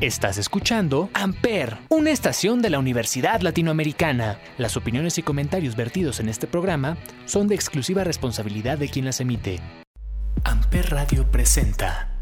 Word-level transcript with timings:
Estás 0.00 0.38
escuchando 0.38 1.10
Amper, 1.12 1.76
una 1.88 2.12
estación 2.12 2.62
de 2.62 2.70
la 2.70 2.78
Universidad 2.78 3.40
Latinoamericana. 3.40 4.38
Las 4.56 4.76
opiniones 4.76 5.18
y 5.18 5.24
comentarios 5.24 5.74
vertidos 5.74 6.20
en 6.20 6.28
este 6.28 6.46
programa 6.46 6.96
son 7.24 7.48
de 7.48 7.56
exclusiva 7.56 8.04
responsabilidad 8.04 8.78
de 8.78 8.88
quien 8.88 9.06
las 9.06 9.20
emite. 9.20 9.58
Amper 10.44 10.90
Radio 10.90 11.28
presenta. 11.28 12.14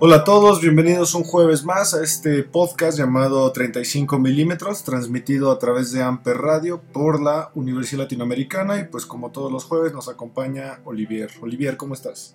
Hola 0.00 0.16
a 0.16 0.24
todos, 0.24 0.62
bienvenidos 0.62 1.14
un 1.14 1.24
jueves 1.24 1.66
más 1.66 1.92
a 1.92 2.02
este 2.02 2.42
podcast 2.42 2.96
llamado 2.96 3.52
35 3.52 4.18
milímetros, 4.18 4.82
transmitido 4.82 5.50
a 5.50 5.58
través 5.58 5.92
de 5.92 6.02
Amper 6.02 6.38
Radio 6.38 6.80
por 6.80 7.20
la 7.20 7.50
Universidad 7.54 8.04
Latinoamericana 8.04 8.80
y 8.80 8.84
pues 8.84 9.04
como 9.04 9.30
todos 9.30 9.52
los 9.52 9.64
jueves 9.64 9.92
nos 9.92 10.08
acompaña 10.08 10.80
Olivier. 10.86 11.30
Olivier, 11.42 11.76
¿cómo 11.76 11.92
estás? 11.92 12.34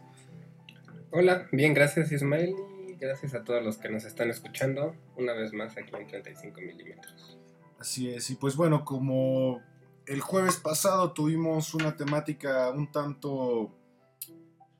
Hola, 1.20 1.48
bien, 1.52 1.74
gracias 1.74 2.12
Ismael 2.12 2.54
y 2.88 2.94
gracias 2.94 3.34
a 3.34 3.44
todos 3.44 3.64
los 3.64 3.80
que 3.80 3.90
nos 3.90 4.06
están 4.06 4.30
escuchando 4.30 4.96
una 5.16 5.34
vez 5.34 5.52
más 5.52 5.76
aquí 5.76 5.90
en 5.96 6.06
35 6.06 6.62
milímetros. 6.62 7.40
Así 7.80 8.08
es, 8.08 8.30
y 8.30 8.36
pues 8.36 8.56
bueno, 8.56 8.86
como 8.86 9.64
el 10.06 10.22
jueves 10.22 10.58
pasado 10.58 11.14
tuvimos 11.14 11.74
una 11.74 11.96
temática 11.96 12.70
un 12.70 12.92
tanto 12.92 13.76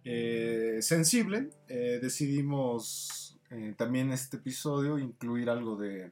eh, 0.04 0.78
sensible, 0.82 1.50
eh, 1.70 1.98
decidimos 2.00 3.40
eh, 3.50 3.74
también 3.76 4.12
este 4.12 4.38
episodio 4.38 5.00
incluir 5.00 5.50
algo 5.50 5.76
de, 5.76 6.12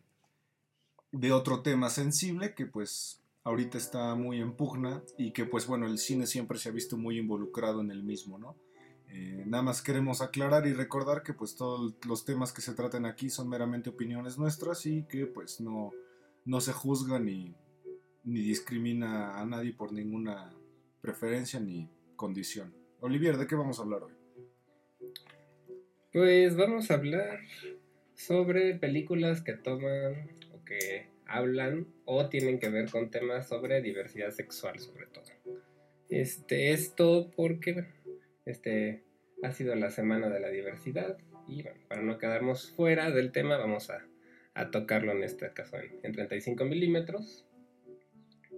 de 1.12 1.32
otro 1.34 1.62
tema 1.62 1.92
sensible 1.92 2.56
que 2.56 2.66
pues 2.66 3.22
ahorita 3.44 3.78
está 3.78 4.16
muy 4.16 4.42
en 4.42 4.54
pugna 4.54 5.04
y 5.20 5.34
que 5.34 5.46
pues 5.46 5.68
bueno, 5.68 5.86
el 5.86 6.00
cine 6.00 6.26
siempre 6.26 6.58
se 6.58 6.70
ha 6.70 6.72
visto 6.72 6.98
muy 6.98 7.20
involucrado 7.20 7.82
en 7.82 7.92
el 7.92 8.02
mismo, 8.02 8.40
¿no? 8.40 8.65
Eh, 9.10 9.44
nada 9.46 9.64
más 9.64 9.82
queremos 9.82 10.22
aclarar 10.22 10.68
y 10.68 10.74
recordar 10.74 11.24
que 11.24 11.34
pues 11.34 11.56
todos 11.56 11.96
los 12.08 12.26
temas 12.26 12.52
que 12.52 12.62
se 12.62 12.74
traten 12.74 13.06
aquí 13.06 13.30
son 13.30 13.50
meramente 13.50 13.90
opiniones 13.90 14.38
nuestras 14.38 14.86
y 14.86 15.04
que 15.04 15.26
pues 15.26 15.62
no, 15.62 15.92
no 16.44 16.60
se 16.62 16.74
juzga 16.74 17.20
ni, 17.20 17.56
ni 18.24 18.42
discrimina 18.42 19.40
a 19.40 19.46
nadie 19.46 19.74
por 19.74 19.94
ninguna 19.94 20.54
preferencia 21.02 21.60
ni 21.60 21.90
condición. 22.16 22.74
Olivier, 23.00 23.38
¿de 23.38 23.48
qué 23.48 23.56
vamos 23.56 23.80
a 23.80 23.84
hablar 23.84 24.04
hoy? 24.04 24.14
Pues 26.12 26.56
vamos 26.56 26.90
a 26.90 26.96
hablar 26.96 27.40
sobre 28.16 28.76
películas 28.76 29.42
que 29.42 29.54
toman 29.54 30.30
o 30.54 30.64
que 30.64 31.10
hablan 31.28 31.88
o 32.06 32.30
tienen 32.30 32.60
que 32.60 32.70
ver 32.70 32.90
con 32.90 33.12
temas 33.12 33.48
sobre 33.48 33.82
diversidad 33.82 34.32
sexual 34.32 34.80
sobre 34.80 35.08
todo. 35.08 35.26
Este, 36.10 36.72
esto 36.72 37.32
porque 37.36 37.86
este, 38.46 39.04
ha 39.44 39.52
sido 39.52 39.76
la 39.76 39.92
semana 39.92 40.30
de 40.30 40.40
la 40.40 40.50
diversidad 40.50 41.18
y 41.48 41.64
bueno, 41.64 41.80
para 41.88 42.02
no 42.02 42.18
quedarnos 42.18 42.72
fuera 42.72 43.12
del 43.12 43.32
tema 43.32 43.58
vamos 43.58 43.90
a, 43.90 44.06
tocarlo 44.72 45.12
en 45.12 45.24
este 45.24 45.52
caso 45.54 45.78
en, 45.78 46.14
35 46.14 46.64
milímetros. 46.66 47.46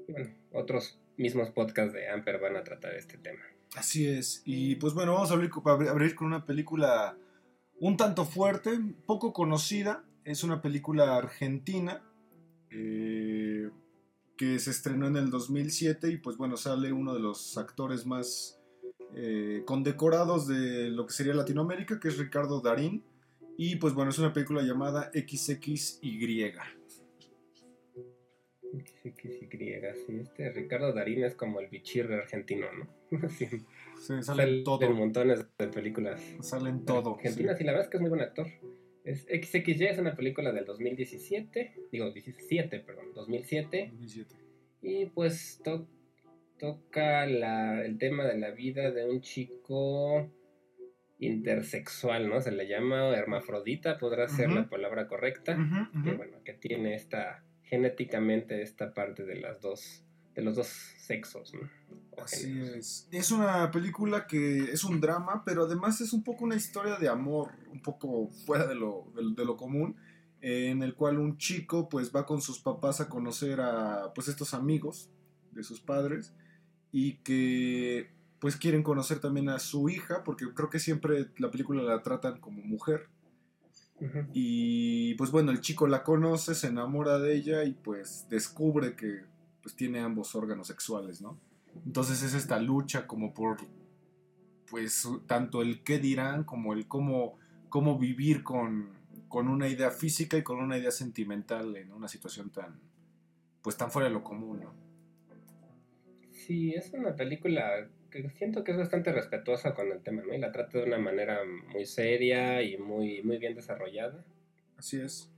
Y 0.07 0.11
bueno, 0.11 0.29
otros 0.52 0.99
mismos 1.17 1.49
podcasts 1.49 1.94
de 1.94 2.07
Amper 2.07 2.39
van 2.39 2.55
a 2.55 2.63
tratar 2.63 2.94
este 2.94 3.17
tema. 3.17 3.41
Así 3.75 4.07
es, 4.07 4.41
y 4.45 4.75
pues 4.75 4.94
bueno, 4.94 5.13
vamos 5.13 5.31
a 5.31 5.33
abrir, 5.33 5.52
abrir 5.89 6.16
con 6.16 6.27
una 6.27 6.45
película 6.45 7.17
un 7.79 7.97
tanto 7.97 8.25
fuerte, 8.25 8.79
poco 9.05 9.33
conocida, 9.33 10.03
es 10.23 10.44
una 10.44 10.61
película 10.61 11.17
argentina 11.17 12.03
eh, 12.69 13.69
que 14.38 14.59
se 14.59 14.72
estrenó 14.72 15.07
en 15.07 15.17
el 15.17 15.29
2007 15.29 16.11
y 16.11 16.17
pues 16.17 16.38
bueno, 16.38 16.57
sale 16.57 16.91
uno 16.91 17.13
de 17.13 17.19
los 17.19 17.57
actores 17.57 18.05
más 18.05 18.56
eh, 19.16 19.63
condecorados 19.66 20.47
de 20.47 20.89
lo 20.89 21.05
que 21.05 21.13
sería 21.13 21.33
Latinoamérica, 21.33 22.00
que 22.00 22.09
es 22.09 22.17
Ricardo 22.17 22.61
Darín. 22.61 23.03
Y 23.58 23.77
pues 23.77 23.94
bueno, 23.94 24.11
es 24.11 24.19
una 24.19 24.33
película 24.33 24.61
llamada 24.61 25.11
XXY. 25.13 26.53
XXY, 28.72 29.81
sí, 30.06 30.19
este 30.22 30.51
Ricardo 30.51 30.94
Darín 30.94 31.23
es 31.23 31.35
como 31.35 31.59
el 31.59 31.68
bichirre 31.68 32.16
argentino, 32.16 32.68
¿no? 32.72 33.29
sí, 33.29 33.47
sí 34.00 34.13
sale 34.22 34.62
todo. 34.63 34.90
montones 34.91 35.45
de 35.57 35.68
películas. 35.68 36.22
Salen 36.41 36.85
todo. 36.85 37.16
Argentina, 37.16 37.56
sí. 37.56 37.63
la 37.63 37.72
verdad 37.72 37.85
es 37.85 37.89
que 37.89 37.97
es 37.97 38.01
muy 38.01 38.09
buen 38.09 38.22
actor. 38.22 38.47
Es 39.03 39.22
XXY 39.22 39.85
es 39.85 40.00
una 40.00 40.16
película 40.16 40.51
del 40.51 40.66
2017, 40.66 41.74
digo 41.91 42.12
17, 42.12 42.79
perdón, 42.81 43.06
2007. 43.16 43.89
2007. 43.94 44.35
Y 44.81 45.06
pues 45.07 45.62
toca 46.57 47.23
el 47.23 47.97
tema 47.97 48.25
de 48.25 48.38
la 48.38 48.51
vida 48.51 48.91
de 48.91 49.09
un 49.09 49.22
chico 49.22 50.31
intersexual, 51.19 52.29
¿no? 52.29 52.41
Se 52.41 52.51
le 52.51 52.68
llama 52.68 53.09
hermafrodita, 53.09 53.97
podrá 53.97 54.28
ser 54.28 54.51
la 54.51 54.69
palabra 54.69 55.07
correcta, 55.07 55.57
que 56.03 56.13
bueno, 56.13 56.44
que 56.44 56.53
tiene 56.53 56.95
esta 56.95 57.44
genéticamente 57.63 58.62
esta 58.62 58.94
parte 58.94 59.25
de 59.25 59.35
las 59.35 59.59
dos 59.62 60.03
de 60.35 60.44
los 60.44 60.56
dos 60.56 60.68
sexos, 60.68 61.53
¿no? 61.53 61.68
Así 62.22 62.62
es. 62.62 63.07
Es 63.12 63.31
una 63.31 63.72
película 63.72 64.28
que 64.28 64.72
es 64.72 64.84
un 64.84 65.01
drama, 65.01 65.44
pero 65.44 65.63
además 65.63 66.00
es 66.01 66.13
un 66.13 66.24
poco 66.24 66.45
una 66.45 66.56
historia 66.56 66.95
de 66.97 67.09
amor, 67.09 67.51
un 67.72 67.81
poco 67.81 68.29
fuera 68.45 68.68
de 68.68 68.75
lo, 68.75 69.12
de 69.16 69.45
lo 69.45 69.57
común, 69.57 69.95
en 70.41 70.84
el 70.84 70.94
cual 70.94 71.18
un 71.18 71.38
chico 71.38 71.89
pues 71.89 72.12
va 72.16 72.25
con 72.25 72.41
sus 72.41 72.59
papás 72.59 73.01
a 73.01 73.09
conocer 73.09 73.59
a 73.59 74.12
pues 74.13 74.28
estos 74.28 74.53
amigos 74.53 75.09
de 75.51 75.63
sus 75.63 75.81
padres 75.81 76.34
y 76.92 77.14
que 77.18 78.09
pues 78.40 78.56
quieren 78.56 78.84
conocer 78.84 79.20
también 79.20 79.50
a 79.50 79.59
su 79.59 79.90
hija, 79.90 80.24
porque 80.24 80.46
creo 80.53 80.70
que 80.70 80.80
siempre 80.80 81.30
la 81.38 81.50
película 81.50 81.84
la 81.84 82.02
tratan 82.02 82.40
como 82.40 82.62
mujer. 82.62 83.09
Y 84.31 85.16
pues 85.16 85.31
bueno, 85.31 85.52
el 85.52 85.59
chico 85.59 85.88
la 85.88 86.03
conoce, 86.03 86.53
se 86.53 86.68
enamora 86.68 87.18
de 87.18 87.36
ella 87.36 87.64
y 87.64 87.74
pues 87.74 88.28
descubre 88.30 88.96
que 88.96 89.24
pues 89.64 89.75
tiene 89.75 90.00
ambos 90.00 90.36
órganos 90.36 90.68
sexuales, 90.68 91.20
¿no? 91.20 91.40
Entonces 91.84 92.22
es 92.22 92.36
esta 92.36 92.59
lucha 92.59 93.08
como 93.08 93.34
por 93.34 93.58
pues 94.69 95.08
tanto 95.25 95.64
el 95.64 95.84
qué 95.84 95.98
dirán 95.98 96.44
como 96.44 96.74
el 96.74 96.88
cómo, 96.88 97.40
cómo 97.69 97.98
vivir 97.98 98.44
con, 98.44 98.90
con 99.28 99.48
una 99.48 99.68
idea 99.68 99.90
física 99.90 100.38
y 100.38 100.44
con 100.44 100.59
una 100.59 100.78
idea 100.78 100.92
sentimental 100.92 101.75
en 101.75 101.92
una 101.92 102.08
situación 102.08 102.52
tan 102.52 102.80
pues 103.64 103.78
tan 103.78 103.92
fuera 103.92 104.08
de 104.08 104.14
lo 104.14 104.24
común, 104.24 104.62
¿no? 104.62 104.87
Sí, 106.47 106.74
es 106.74 106.94
una 106.94 107.13
película 107.13 107.90
que 108.09 108.30
siento 108.30 108.63
que 108.63 108.72
es 108.72 108.78
bastante 108.78 109.12
respetuosa 109.12 109.75
con 109.75 109.91
el 109.91 110.02
tema, 110.02 110.24
¿no? 110.25 110.34
Y 110.34 110.38
la 110.38 110.53
trata 110.53 110.78
de 110.78 110.85
una 110.85 110.97
manera 110.97 111.41
muy 111.74 111.85
seria 111.85 112.63
y 112.63 112.78
muy, 112.78 113.22
muy 113.22 113.38
bien 113.38 113.53
desarrollada. 113.53 114.24
Así 114.78 115.02
es. 115.02 115.30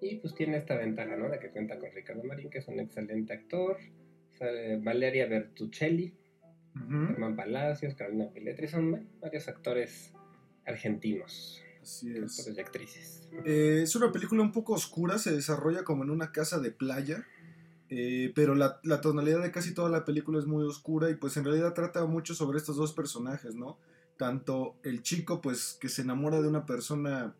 Y 0.00 0.16
pues 0.16 0.34
tiene 0.34 0.56
esta 0.56 0.76
ventaja, 0.76 1.14
¿no? 1.14 1.28
De 1.28 1.38
que 1.38 1.50
cuenta 1.50 1.78
con 1.78 1.92
Ricardo 1.92 2.24
Marín, 2.24 2.50
que 2.50 2.58
es 2.58 2.66
un 2.66 2.80
excelente 2.80 3.32
actor. 3.32 3.78
Sale 4.32 4.78
Valeria 4.78 5.26
Bertuccelli, 5.26 6.12
Germán 6.74 7.36
Palacios, 7.36 7.94
Carolina 7.94 8.28
Piletri, 8.34 8.66
son 8.66 9.08
varios 9.20 9.46
actores 9.46 10.14
argentinos. 10.66 11.62
Así 11.80 12.12
es. 12.12 12.56
y 12.56 12.60
actrices. 12.60 13.30
Eh, 13.46 13.82
es 13.84 13.94
una 13.94 14.10
película 14.10 14.42
un 14.42 14.50
poco 14.50 14.72
oscura, 14.72 15.16
se 15.18 15.30
desarrolla 15.30 15.84
como 15.84 16.02
en 16.02 16.10
una 16.10 16.32
casa 16.32 16.58
de 16.58 16.72
playa 16.72 17.24
eh, 17.90 18.32
pero 18.34 18.54
la, 18.54 18.80
tonalidad 19.00 19.42
de 19.42 19.50
casi 19.50 19.72
toda 19.72 19.88
la 19.88 20.04
película 20.04 20.38
es 20.38 20.46
muy 20.46 20.64
oscura 20.64 21.10
y 21.10 21.14
pues 21.14 21.36
en 21.36 21.44
realidad 21.44 21.72
trata 21.72 22.04
mucho 22.04 22.34
sobre 22.34 22.58
estos 22.58 22.76
dos 22.76 22.92
personajes, 22.92 23.54
¿no? 23.54 23.78
Tanto 24.18 24.76
el 24.82 25.02
chico 25.02 25.40
pues 25.40 25.78
que 25.80 25.88
se 25.88 26.02
enamora 26.02 26.42
de 26.42 26.48
una 26.48 26.66
persona 26.66 27.34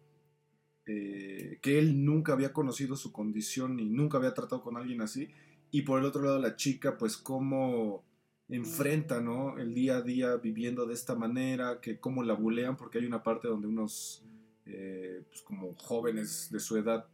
eh, 0.86 1.58
que 1.60 1.78
él 1.78 2.04
nunca 2.04 2.32
había 2.32 2.54
conocido 2.54 2.96
su 2.96 3.12
condición 3.12 3.78
y 3.78 3.90
nunca 3.90 4.16
había 4.16 4.32
tratado 4.32 4.62
con 4.62 4.78
alguien 4.78 5.02
así, 5.02 5.28
y 5.70 5.82
por 5.82 6.00
el 6.00 6.06
otro 6.06 6.22
lado 6.22 6.38
la 6.38 6.56
chica 6.56 6.96
pues 6.96 7.18
cómo 7.18 8.04
enfrenta, 8.48 9.20
¿no? 9.20 9.58
El 9.58 9.74
día 9.74 9.98
a 9.98 10.02
día 10.02 10.36
viviendo 10.36 10.86
de 10.86 10.94
esta 10.94 11.14
manera, 11.14 11.80
que 11.82 12.00
cómo 12.00 12.22
la 12.22 12.32
bulean, 12.32 12.78
porque 12.78 12.98
hay 12.98 13.06
una 13.06 13.22
parte 13.22 13.48
donde 13.48 13.68
unos... 13.68 14.24
Eh, 14.70 15.22
pues 15.30 15.40
como 15.40 15.74
jóvenes 15.76 16.50
de 16.52 16.60
su 16.60 16.76
edad 16.76 17.06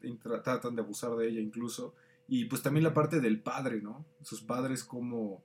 tratan 0.42 0.74
de 0.74 0.82
abusar 0.82 1.14
de 1.14 1.28
ella 1.28 1.40
incluso 1.40 1.94
y 2.26 2.46
pues 2.46 2.62
también 2.62 2.84
la 2.84 2.94
parte 2.94 3.20
del 3.20 3.42
padre, 3.42 3.80
¿no? 3.80 4.06
Sus 4.22 4.42
padres 4.42 4.84
como 4.84 5.44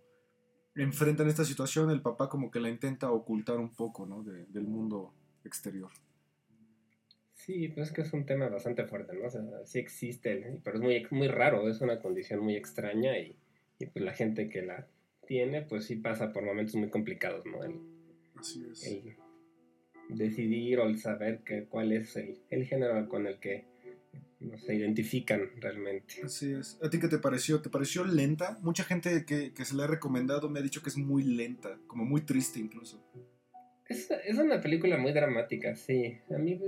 enfrentan 0.75 1.27
esta 1.27 1.43
situación, 1.43 1.89
el 1.89 2.01
papá 2.01 2.29
como 2.29 2.51
que 2.51 2.59
la 2.59 2.69
intenta 2.69 3.11
ocultar 3.11 3.57
un 3.57 3.75
poco, 3.75 4.05
¿no? 4.05 4.23
del 4.23 4.63
mundo 4.63 5.13
exterior. 5.43 5.91
Sí, 7.33 7.69
pues 7.69 7.87
es 7.87 7.93
que 7.93 8.01
es 8.01 8.13
un 8.13 8.25
tema 8.25 8.47
bastante 8.49 8.85
fuerte, 8.85 9.15
¿no? 9.15 9.25
O 9.25 9.29
sea, 9.29 9.41
sí 9.65 9.79
existe, 9.79 10.59
pero 10.63 10.77
es 10.77 10.83
muy, 10.83 11.07
muy 11.11 11.27
raro, 11.27 11.67
es 11.69 11.81
una 11.81 11.99
condición 11.99 12.41
muy 12.41 12.55
extraña 12.55 13.17
y, 13.17 13.35
pues 13.77 14.03
la 14.05 14.13
gente 14.13 14.49
que 14.49 14.61
la 14.61 14.87
tiene, 15.25 15.61
pues 15.61 15.85
sí 15.85 15.95
pasa 15.95 16.31
por 16.33 16.43
momentos 16.43 16.75
muy 16.75 16.89
complicados, 16.89 17.45
¿no? 17.45 17.59
Así 18.35 18.65
es. 18.69 18.85
El 18.85 19.15
decidir 20.09 20.79
o 20.79 20.87
el 20.87 20.97
saber 20.97 21.39
que, 21.43 21.65
cuál 21.65 21.91
es 21.91 22.15
el, 22.17 22.39
el 22.49 22.65
género 22.65 23.07
con 23.07 23.25
el 23.25 23.39
que 23.39 23.65
no 24.39 24.57
se 24.57 24.75
identifican 24.75 25.49
realmente. 25.57 26.15
Así 26.23 26.53
es. 26.53 26.79
¿A 26.81 26.89
ti 26.89 26.99
qué 26.99 27.07
te 27.07 27.17
pareció? 27.17 27.61
¿Te 27.61 27.69
pareció 27.69 28.05
lenta? 28.05 28.57
Mucha 28.61 28.83
gente 28.83 29.25
que, 29.25 29.51
se 29.65 29.75
le 29.75 29.83
ha 29.83 29.87
recomendado 29.87 30.49
me 30.49 30.59
ha 30.59 30.63
dicho 30.63 30.81
que 30.81 30.89
es 30.89 30.97
muy 30.97 31.23
lenta, 31.23 31.77
como 31.87 32.05
muy 32.05 32.21
triste 32.21 32.59
incluso. 32.59 33.03
Es, 33.87 34.09
es 34.11 34.37
una 34.37 34.61
película 34.61 34.97
muy 34.97 35.11
dramática, 35.11 35.75
sí. 35.75 36.19
A 36.33 36.37
mí, 36.37 36.59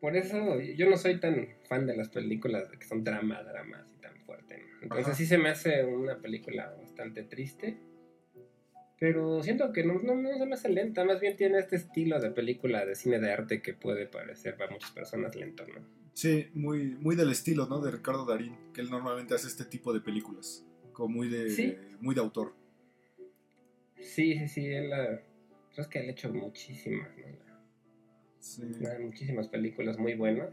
por 0.00 0.16
eso, 0.16 0.60
yo 0.60 0.88
no 0.88 0.96
soy 0.96 1.20
tan 1.20 1.48
fan 1.68 1.86
de 1.86 1.96
las 1.96 2.08
películas 2.08 2.68
que 2.68 2.86
son 2.86 3.04
drama, 3.04 3.42
drama, 3.42 3.80
así 3.84 3.96
tan 3.96 4.16
fuerte. 4.24 4.62
Entonces 4.80 5.16
sí 5.16 5.26
se 5.26 5.38
me 5.38 5.50
hace 5.50 5.84
una 5.84 6.18
película 6.18 6.74
bastante 6.80 7.24
triste. 7.24 7.76
Pero 8.98 9.42
siento 9.42 9.72
que 9.72 9.82
no, 9.82 9.94
no, 9.94 10.14
no, 10.14 10.38
se 10.38 10.46
me 10.46 10.54
hace 10.54 10.68
lenta, 10.68 11.04
más 11.04 11.20
bien 11.20 11.36
tiene 11.36 11.58
este 11.58 11.74
estilo 11.74 12.20
de 12.20 12.30
película 12.30 12.86
de 12.86 12.94
cine 12.94 13.18
de 13.18 13.32
arte 13.32 13.60
que 13.60 13.74
puede 13.74 14.06
parecer 14.06 14.56
para 14.56 14.70
muchas 14.70 14.92
personas 14.92 15.34
lento, 15.34 15.66
¿no? 15.66 16.01
Sí, 16.14 16.48
muy, 16.54 16.96
muy 17.00 17.16
del 17.16 17.30
estilo, 17.30 17.66
¿no? 17.66 17.80
De 17.80 17.90
Ricardo 17.90 18.24
Darín, 18.26 18.56
que 18.74 18.80
él 18.80 18.90
normalmente 18.90 19.34
hace 19.34 19.48
este 19.48 19.64
tipo 19.64 19.92
de 19.92 20.00
películas, 20.00 20.64
como 20.92 21.08
muy 21.08 21.28
de, 21.28 21.96
muy 22.00 22.14
de 22.14 22.20
autor. 22.20 22.54
Sí, 23.98 24.38
sí, 24.38 24.48
sí, 24.48 24.66
él 24.66 24.90
la, 24.90 25.22
es 25.76 25.86
que 25.88 26.00
él 26.00 26.08
ha 26.08 26.12
hecho 26.12 26.32
muchísimas, 26.32 27.08
¿no? 27.16 27.52
Sí. 28.40 28.62
Muchísimas 29.00 29.48
películas 29.48 29.98
muy 29.98 30.14
buenas. 30.14 30.50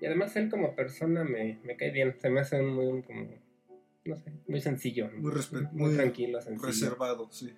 Y 0.00 0.06
además 0.06 0.36
él 0.36 0.50
como 0.50 0.74
persona 0.76 1.24
me, 1.24 1.58
me 1.64 1.76
cae 1.76 1.90
bien, 1.90 2.14
se 2.20 2.28
me 2.28 2.40
hace 2.40 2.62
muy 2.62 3.02
como, 3.02 3.26
no 4.04 4.16
sé, 4.16 4.32
muy 4.46 4.60
sencillo. 4.60 5.10
Muy, 5.16 5.32
muy, 5.72 5.94
tranquilo, 5.94 6.40
sencillo. 6.40 6.66
Reservado, 6.66 7.28
sí. 7.32 7.54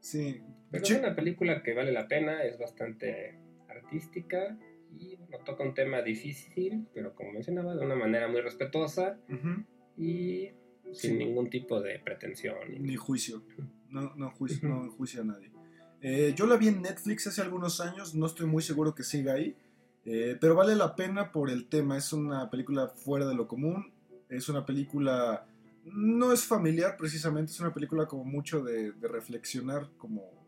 Sí. 0.00 0.40
Pero 0.70 0.84
es 0.84 0.90
una 0.90 1.14
película 1.14 1.62
que 1.62 1.74
vale 1.74 1.92
la 1.92 2.08
pena, 2.08 2.42
es 2.42 2.58
bastante 2.58 3.34
artística 3.68 4.58
y 4.98 5.16
bueno, 5.16 5.38
toca 5.44 5.62
un 5.62 5.74
tema 5.74 6.02
difícil, 6.02 6.86
pero 6.94 7.14
como 7.14 7.32
mencionaba, 7.32 7.74
de 7.74 7.84
una 7.84 7.96
manera 7.96 8.28
muy 8.28 8.40
respetuosa 8.40 9.18
y 9.96 10.50
sin 10.92 11.18
ningún 11.18 11.50
tipo 11.50 11.80
de 11.80 11.98
pretensión. 11.98 12.56
Ni 12.78 12.96
juicio. 12.96 13.42
No, 13.88 14.14
no, 14.16 14.30
juicio, 14.30 14.68
no 14.68 14.84
enjuicia 14.84 15.22
a 15.22 15.24
nadie. 15.24 15.50
Eh, 16.00 16.32
yo 16.36 16.46
la 16.46 16.56
vi 16.56 16.68
en 16.68 16.82
Netflix 16.82 17.26
hace 17.26 17.42
algunos 17.42 17.80
años, 17.80 18.14
no 18.14 18.26
estoy 18.26 18.46
muy 18.46 18.62
seguro 18.62 18.94
que 18.94 19.02
siga 19.02 19.34
ahí, 19.34 19.56
eh, 20.04 20.36
pero 20.40 20.54
vale 20.54 20.74
la 20.76 20.96
pena 20.96 21.32
por 21.32 21.50
el 21.50 21.68
tema. 21.68 21.96
Es 21.96 22.12
una 22.12 22.50
película 22.50 22.88
fuera 22.88 23.26
de 23.26 23.34
lo 23.34 23.48
común, 23.48 23.92
es 24.28 24.48
una 24.48 24.64
película 24.64 25.46
no 25.84 26.32
es 26.32 26.44
familiar 26.44 26.96
precisamente, 26.96 27.52
es 27.52 27.60
una 27.60 27.72
película 27.72 28.06
como 28.06 28.24
mucho 28.24 28.62
de, 28.62 28.92
reflexionar 29.00 29.88
como 29.96 30.39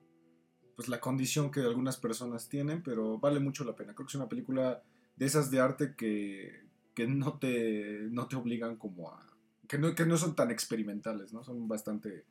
pues 0.77 0.89
la 0.89 1.01
condición 1.01 1.51
que 1.51 1.61
algunas 1.61 1.97
personas 1.97 2.49
tienen, 2.49 2.83
pero 2.83 3.19
vale 3.19 3.41
mucho 3.41 3.65
la 3.65 3.77
pena. 3.77 3.95
Creo 3.95 4.07
que 4.07 4.11
es 4.11 4.17
una 4.17 4.29
película 4.29 4.83
de 5.17 5.27
esas 5.27 5.51
de 5.51 5.61
arte 5.61 5.95
que, 5.97 6.63
no, 7.07 7.39
te, 7.39 8.01
no 8.11 8.29
te 8.29 8.37
obligan 8.37 8.77
como 8.77 9.11
a... 9.11 9.29
Que 9.69 9.79
no, 9.79 9.95
que 9.95 10.07
no 10.07 10.17
son 10.17 10.35
tan 10.35 10.51
experimentales, 10.51 11.33
¿no? 11.33 11.45
Son 11.45 11.69
bastante 11.69 12.25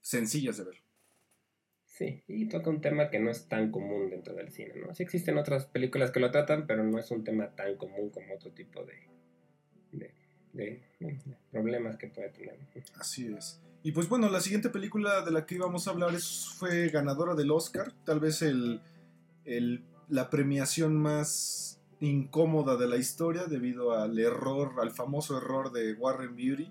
sencillas 0.00 0.56
de 0.56 0.64
ver. 0.64 0.76
Sí, 1.84 2.22
y 2.28 2.48
toca 2.48 2.70
un 2.70 2.80
tema 2.80 3.10
que 3.10 3.18
no 3.18 3.30
es 3.30 3.48
tan 3.48 3.70
común 3.70 4.08
dentro 4.08 4.34
del 4.34 4.50
cine, 4.50 4.74
¿no? 4.76 4.94
Sí 4.94 5.02
existen 5.02 5.36
otras 5.36 5.66
películas 5.66 6.10
que 6.10 6.20
lo 6.20 6.30
tratan, 6.30 6.66
pero 6.66 6.82
no 6.82 6.98
es 6.98 7.10
un 7.10 7.24
tema 7.24 7.54
tan 7.54 7.76
común 7.76 8.08
como 8.10 8.34
otro 8.34 8.52
tipo 8.52 8.82
de, 8.84 10.14
de, 10.52 10.82
problemas 11.50 11.98
que 11.98 12.06
puede 12.06 12.30
tener. 12.30 12.58
Así 12.94 13.26
es. 13.26 13.60
Y 13.82 13.92
pues 13.92 14.08
bueno, 14.08 14.28
la 14.28 14.40
siguiente 14.40 14.68
película 14.68 15.22
de 15.22 15.30
la 15.30 15.46
que 15.46 15.54
íbamos 15.54 15.88
a 15.88 15.92
hablar 15.92 16.14
es, 16.14 16.54
fue 16.58 16.88
ganadora 16.88 17.34
del 17.34 17.50
Oscar, 17.50 17.92
tal 18.04 18.20
vez 18.20 18.42
el, 18.42 18.82
la 20.08 20.28
premiación 20.28 20.96
más 20.96 21.80
incómoda 22.00 22.76
de 22.76 22.86
la 22.86 22.96
historia 22.96 23.44
debido 23.44 23.92
al 23.94 24.18
error, 24.18 24.74
al 24.80 24.90
famoso 24.90 25.38
error 25.38 25.72
de 25.72 25.94
Warren 25.94 26.36
Beauty, 26.36 26.70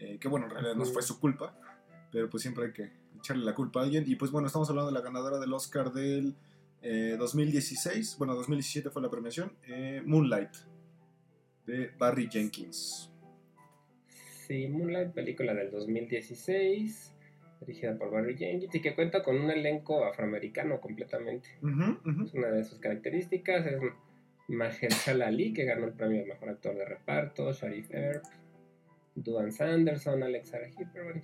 eh, 0.00 0.18
que 0.18 0.28
bueno, 0.28 0.46
en 0.46 0.52
realidad 0.52 0.74
no 0.74 0.84
fue 0.86 1.02
su 1.02 1.20
culpa, 1.20 1.54
pero 2.10 2.28
pues 2.28 2.42
siempre 2.42 2.66
hay 2.66 2.72
que 2.72 2.92
echarle 3.16 3.44
la 3.44 3.54
culpa 3.54 3.80
a 3.80 3.84
alguien. 3.84 4.04
Y 4.06 4.16
pues 4.16 4.30
bueno, 4.32 4.46
estamos 4.46 4.68
hablando 4.70 4.90
de 4.90 4.94
la 4.94 5.02
ganadora 5.02 5.38
del 5.38 5.52
Oscar 5.52 5.92
del 5.92 6.34
2016, 6.82 8.12
eh, 8.12 8.16
bueno, 8.18 8.34
2017 8.34 8.90
fue 8.90 9.02
la 9.02 9.10
premiación, 9.10 9.52
eh, 9.66 10.02
Moonlight, 10.04 10.50
de 11.66 11.92
Barry 11.98 12.28
Jenkins. 12.30 13.09
Sí, 14.50 14.66
Moonlight, 14.66 15.12
película 15.12 15.54
del 15.54 15.70
2016, 15.70 17.14
dirigida 17.60 17.96
por 17.96 18.10
Barry 18.10 18.36
Jenkins 18.36 18.74
y 18.74 18.80
que 18.80 18.96
cuenta 18.96 19.22
con 19.22 19.40
un 19.40 19.48
elenco 19.48 20.04
afroamericano 20.04 20.80
completamente. 20.80 21.50
Es 22.24 22.34
una 22.34 22.48
de 22.48 22.64
sus 22.64 22.80
características. 22.80 23.64
Es 23.64 23.80
Mahershala 24.48 25.28
Ali, 25.28 25.52
que 25.52 25.66
ganó 25.66 25.86
el 25.86 25.92
premio 25.92 26.22
de 26.22 26.26
Mejor 26.26 26.48
Actor 26.48 26.74
de 26.74 26.84
Reparto, 26.84 27.52
Sharif 27.52 27.94
Earp, 27.94 28.24
Duan 29.14 29.52
Sanderson, 29.52 30.24
Alex 30.24 30.52
Hipperman, 30.76 31.22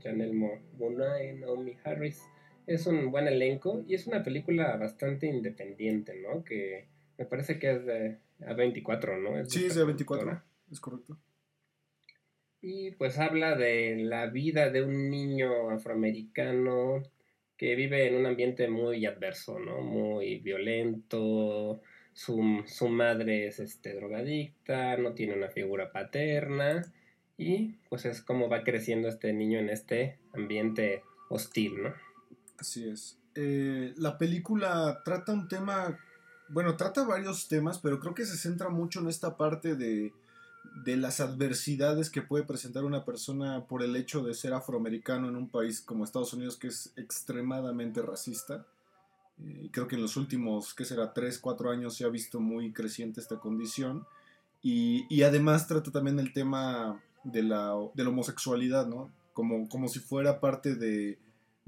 Janelle 0.00 0.60
Monáe, 0.78 1.32
Naomi 1.32 1.76
Harris. 1.82 2.22
Es 2.68 2.86
un 2.86 3.10
buen 3.10 3.26
elenco 3.26 3.82
y 3.88 3.94
es 3.94 4.06
una 4.06 4.22
película 4.22 4.76
bastante 4.76 5.26
independiente, 5.26 6.14
¿no? 6.22 6.44
Que 6.44 6.86
me 7.18 7.24
parece 7.24 7.58
que 7.58 7.72
es 7.72 7.84
de 7.84 8.18
A24, 8.38 9.20
¿no? 9.20 9.44
sí, 9.46 9.64
es 9.64 9.74
de 9.74 9.84
A24, 9.84 10.44
es 10.70 10.78
correcto 10.78 11.18
y 12.60 12.92
pues 12.92 13.18
habla 13.18 13.56
de 13.56 13.96
la 13.96 14.26
vida 14.26 14.70
de 14.70 14.82
un 14.82 15.10
niño 15.10 15.70
afroamericano 15.70 17.02
que 17.56 17.74
vive 17.74 18.06
en 18.06 18.16
un 18.16 18.26
ambiente 18.26 18.68
muy 18.68 19.04
adverso, 19.06 19.58
¿no? 19.58 19.80
Muy 19.80 20.38
violento, 20.38 21.80
su, 22.12 22.62
su, 22.66 22.88
madre 22.88 23.48
es 23.48 23.58
este, 23.58 23.94
drogadicta, 23.94 24.96
no 24.96 25.12
tiene 25.12 25.34
una 25.34 25.48
figura 25.48 25.92
paterna 25.92 26.84
y 27.36 27.74
pues 27.88 28.04
es 28.04 28.22
como 28.22 28.48
va 28.48 28.64
creciendo 28.64 29.08
este 29.08 29.32
niño 29.32 29.58
en 29.58 29.70
este 29.70 30.18
ambiente 30.32 31.02
hostil, 31.28 31.82
¿no? 31.82 31.94
Así 32.58 32.88
es. 32.88 33.18
Eh, 33.34 33.92
la 33.96 34.18
película 34.18 35.02
trata 35.04 35.32
un 35.32 35.46
tema, 35.46 35.98
bueno, 36.48 36.76
trata 36.76 37.04
varios 37.04 37.46
temas, 37.48 37.78
pero 37.78 38.00
creo 38.00 38.14
que 38.14 38.24
se 38.24 38.36
centra 38.36 38.68
mucho 38.68 39.00
en 39.00 39.08
esta 39.08 39.36
parte 39.36 39.76
de 39.76 40.12
de 40.84 40.96
las 40.96 41.20
adversidades 41.20 42.10
que 42.10 42.22
puede 42.22 42.44
presentar 42.44 42.84
una 42.84 43.04
persona 43.04 43.66
por 43.66 43.82
el 43.82 43.96
hecho 43.96 44.22
de 44.22 44.34
ser 44.34 44.52
afroamericano 44.52 45.28
en 45.28 45.36
un 45.36 45.48
país 45.48 45.80
como 45.80 46.04
Estados 46.04 46.32
Unidos 46.32 46.56
que 46.56 46.68
es 46.68 46.92
extremadamente 46.96 48.02
racista. 48.02 48.66
Eh, 49.44 49.68
creo 49.72 49.88
que 49.88 49.96
en 49.96 50.02
los 50.02 50.16
últimos, 50.16 50.74
¿qué 50.74 50.84
será?, 50.84 51.12
3, 51.12 51.38
4 51.38 51.70
años 51.70 51.94
se 51.94 52.04
ha 52.04 52.08
visto 52.08 52.40
muy 52.40 52.72
creciente 52.72 53.20
esta 53.20 53.38
condición. 53.38 54.06
Y, 54.60 55.22
además 55.22 55.68
trata 55.68 55.92
también 55.92 56.18
el 56.18 56.32
tema 56.32 57.00
de 57.22 57.42
la, 57.42 57.74
homosexualidad, 57.74 58.88
¿no? 58.88 59.10
Como, 59.32 59.68
como 59.68 59.88
si 59.88 60.00
fuera 60.00 60.40
parte 60.40 60.74
de, 60.74 61.18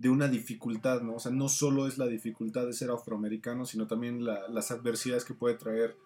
una 0.02 0.28
dificultad, 0.28 1.02
¿no? 1.02 1.14
O 1.14 1.20
sea, 1.20 1.30
no 1.30 1.48
solo 1.48 1.86
es 1.86 1.98
la 1.98 2.06
dificultad 2.06 2.66
de 2.66 2.72
ser 2.72 2.90
afroamericano, 2.90 3.64
sino 3.64 3.86
también 3.86 4.24
las 4.24 4.70
adversidades 4.70 5.24
que 5.24 5.34
puede 5.34 5.54
traer 5.54 5.96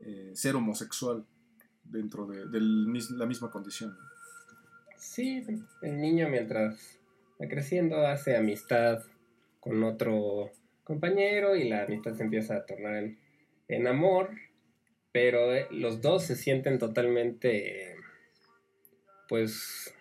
eh, 0.00 0.32
ser 0.34 0.56
homosexual 0.56 1.26
dentro 1.84 2.26
de, 2.26 2.46
la 2.60 3.26
misma 3.26 3.50
condición. 3.50 3.96
Sí, 4.96 5.44
el 5.82 6.00
niño 6.00 6.28
mientras 6.28 6.98
va 7.40 7.48
creciendo 7.48 8.06
hace 8.06 8.36
amistad 8.36 9.02
con 9.60 9.82
otro 9.82 10.50
compañero 10.84 11.56
y 11.56 11.68
la 11.68 11.84
amistad 11.84 12.14
se 12.14 12.22
empieza 12.22 12.56
a 12.56 12.66
tornar 12.66 13.10
en, 13.68 13.86
amor, 13.86 14.30
pero 15.12 15.54
eh, 15.54 15.66
los 15.70 16.00
dos 16.00 16.24
se 16.24 16.36
sienten 16.36 16.78
totalmente, 16.78 17.96
pues, 19.28 19.94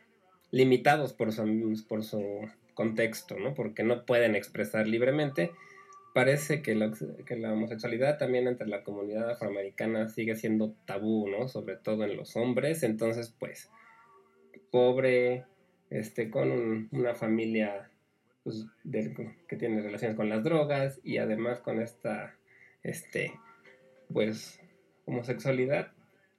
limitados 0.51 1.13
por 1.13 1.31
su, 1.31 1.85
por 1.87 2.03
su 2.03 2.49
contexto, 2.73 3.37
¿no? 3.37 3.53
Porque 3.53 3.83
no 3.83 4.05
pueden 4.05 4.35
expresar 4.35 4.87
libremente 4.87 5.51
parece 6.13 6.61
que 6.61 6.75
la, 6.75 6.91
que 7.25 7.35
la, 7.35 7.53
homosexualidad 7.53 8.17
también 8.17 8.47
entre 8.47 8.67
la 8.67 8.83
comunidad 8.83 9.29
afroamericana 9.29 10.09
sigue 10.09 10.35
siendo 10.35 10.73
tabú, 10.85 11.27
¿no? 11.29 11.47
Sobre 11.47 11.75
todo 11.77 12.03
en 12.03 12.17
los 12.17 12.35
hombres. 12.35 12.83
Entonces, 12.83 13.35
pues, 13.39 13.69
pobre, 14.71 15.45
este, 15.89 16.29
con 16.29 16.89
una 16.91 17.15
familia 17.15 17.89
pues, 18.43 18.65
que 19.47 19.55
tiene 19.55 19.81
relaciones 19.81 20.15
con 20.15 20.29
las 20.29 20.43
drogas 20.43 20.99
y 21.03 21.17
además 21.17 21.59
con 21.59 21.81
esta, 21.81 22.35
este, 22.83 23.33
pues, 24.11 24.59
homosexualidad, 25.05 25.91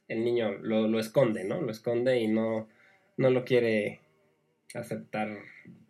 el 0.09 0.25
niño 0.25 0.53
lo, 0.53 0.89
lo 0.89 0.99
esconde, 0.99 1.45
¿no? 1.45 1.61
Lo 1.61 1.71
esconde 1.71 2.19
y 2.19 2.29
no, 2.29 2.69
no 3.17 3.31
lo 3.31 3.45
quiere 3.45 4.01
aceptar 4.75 5.37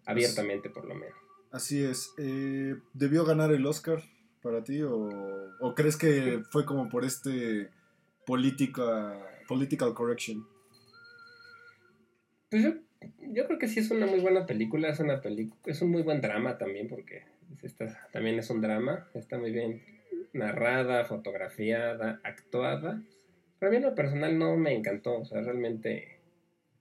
abiertamente, 0.04 0.70
por 0.70 0.84
lo 0.84 0.94
menos. 0.94 1.19
Así 1.50 1.82
es. 1.82 2.14
Eh, 2.18 2.76
¿Debió 2.94 3.24
ganar 3.24 3.52
el 3.52 3.66
Oscar 3.66 4.02
para 4.42 4.62
ti 4.62 4.82
o, 4.82 5.74
crees 5.74 5.96
que 5.96 6.42
fue 6.50 6.64
como 6.64 6.88
por 6.88 7.04
este 7.04 7.68
política, 8.24 9.18
political 9.48 9.92
correction? 9.94 10.46
Pues 12.50 12.64
yo, 13.20 13.46
creo 13.46 13.58
que 13.58 13.68
sí 13.68 13.80
es 13.80 13.90
una 13.90 14.06
muy 14.06 14.20
buena 14.20 14.46
película, 14.46 14.88
es 14.88 15.00
una 15.00 15.20
película, 15.20 15.60
es 15.66 15.82
un 15.82 15.90
muy 15.90 16.02
buen 16.02 16.20
drama 16.20 16.58
también 16.58 16.88
porque 16.88 17.24
también 18.12 18.38
es 18.38 18.50
un 18.50 18.60
drama, 18.60 19.08
está 19.14 19.38
muy 19.38 19.50
bien 19.50 19.82
narrada, 20.32 21.04
fotografiada, 21.04 22.20
actuada. 22.22 23.02
Para 23.58 23.70
mí 23.70 23.78
en 23.78 23.82
lo 23.82 23.94
personal 23.94 24.38
no 24.38 24.56
me 24.56 24.74
encantó, 24.74 25.18
o 25.18 25.24
sea, 25.24 25.42
realmente 25.42 26.20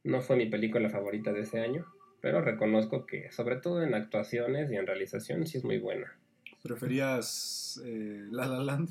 no 0.03 0.21
fue 0.21 0.35
mi 0.37 0.45
película 0.45 0.89
favorita 0.89 1.33
de 1.33 1.41
ese 1.41 1.59
año 1.59 1.85
pero 2.21 2.41
reconozco 2.41 3.05
que 3.05 3.31
sobre 3.31 3.57
todo 3.57 3.83
en 3.83 3.93
actuaciones 3.93 4.71
y 4.71 4.75
en 4.75 4.87
realización 4.87 5.45
sí 5.47 5.57
es 5.57 5.63
muy 5.63 5.77
buena. 5.77 6.17
¿Preferías 6.63 7.81
eh, 7.85 8.27
La 8.31 8.47
La 8.47 8.59
Land? 8.59 8.89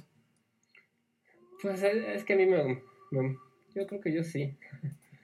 Pues 1.60 1.82
es 1.82 2.24
que 2.24 2.32
a 2.34 2.36
mí 2.36 2.46
me, 2.46 2.78
yo 3.74 3.86
creo 3.86 4.00
que 4.00 4.12
yo 4.12 4.22
sí. 4.22 4.56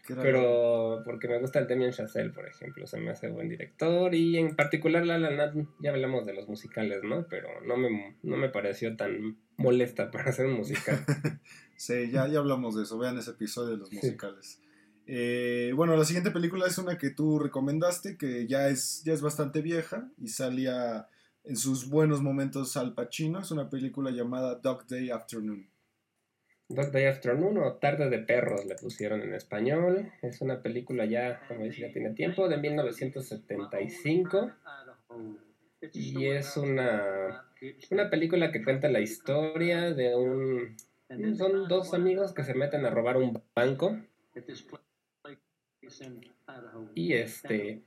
Pero 0.07 1.01
porque 1.05 1.29
me 1.29 1.39
gusta 1.39 1.61
el 1.61 1.67
Damien 1.67 1.93
Chazelle, 1.93 2.31
por 2.31 2.47
ejemplo, 2.47 2.87
se 2.87 2.99
me 2.99 3.11
hace 3.11 3.29
buen 3.29 3.49
director 3.49 4.15
y 4.15 4.37
en 4.37 4.55
particular 4.55 5.07
La 5.07 5.17
La 5.17 5.31
Land, 5.31 5.67
ya 5.81 5.93
hablamos 5.93 6.27
de 6.27 6.35
los 6.35 6.47
musicales, 6.47 7.03
¿no? 7.03 7.27
Pero 7.29 7.49
no 7.63 7.79
me, 7.79 8.17
no 8.23 8.37
me 8.37 8.51
pareció 8.51 8.97
tan 8.97 9.39
molesta 9.57 10.11
para 10.11 10.31
hacer 10.31 10.47
un 10.47 10.55
musical. 10.55 10.99
sí, 11.77 12.11
ya, 12.11 12.29
ya 12.29 12.39
hablamos 12.39 12.77
de 12.77 12.83
eso, 12.83 12.99
vean 12.99 13.17
ese 13.17 13.31
episodio 13.31 13.71
de 13.71 13.77
los 13.79 13.93
musicales. 13.93 14.61
Eh, 15.07 15.73
bueno, 15.75 15.97
la 15.97 16.05
siguiente 16.05 16.31
película 16.31 16.67
es 16.67 16.79
una 16.79 16.97
que 16.97 17.11
tú 17.11 17.39
recomendaste, 17.39 18.17
que 18.17 18.47
ya 18.47 18.69
es, 18.69 19.03
ya 19.05 19.13
es 19.13 19.21
bastante 19.21 19.61
vieja 19.61 20.09
y 20.19 20.29
salía 20.29 21.09
en 21.45 21.57
sus 21.57 21.91
buenos 21.91 22.23
momentos 22.23 22.77
Al 22.77 22.95
Pacino. 22.95 23.41
Es 23.41 23.51
una 23.51 23.69
película 23.69 24.11
llamada 24.11 24.55
Dog 24.57 24.87
Day 24.87 25.11
Afternoon. 25.11 25.69
Dog 26.69 26.91
Day 26.91 27.05
Afternoon 27.07 27.59
o 27.59 27.75
Tarde 27.75 28.09
de 28.09 28.21
Perros 28.21 28.65
le 28.65 28.77
pusieron 28.77 29.21
en 29.21 29.35
español. 29.35 30.11
Es 30.23 30.41
una 30.41 30.63
película 30.63 31.05
ya, 31.05 31.47
como 31.47 31.65
dice, 31.65 31.83
ya 31.83 31.93
tiene 31.93 32.15
tiempo, 32.15 32.49
de 32.49 32.57
1975. 32.57 34.53
Y 35.93 36.27
es 36.29 36.57
una, 36.57 37.45
una 37.91 38.09
película 38.09 38.51
que 38.51 38.65
cuenta 38.65 38.89
la 38.89 39.01
historia 39.01 39.93
de 39.93 40.17
un... 40.17 40.77
Son 41.37 41.69
dos 41.69 41.93
amigos 41.93 42.33
que 42.33 42.43
se 42.43 42.55
meten 42.55 42.87
a 42.87 42.91
robar 42.91 43.19
un 43.19 43.43
banco 43.55 43.99
y 46.95 47.15
este, 47.15 47.83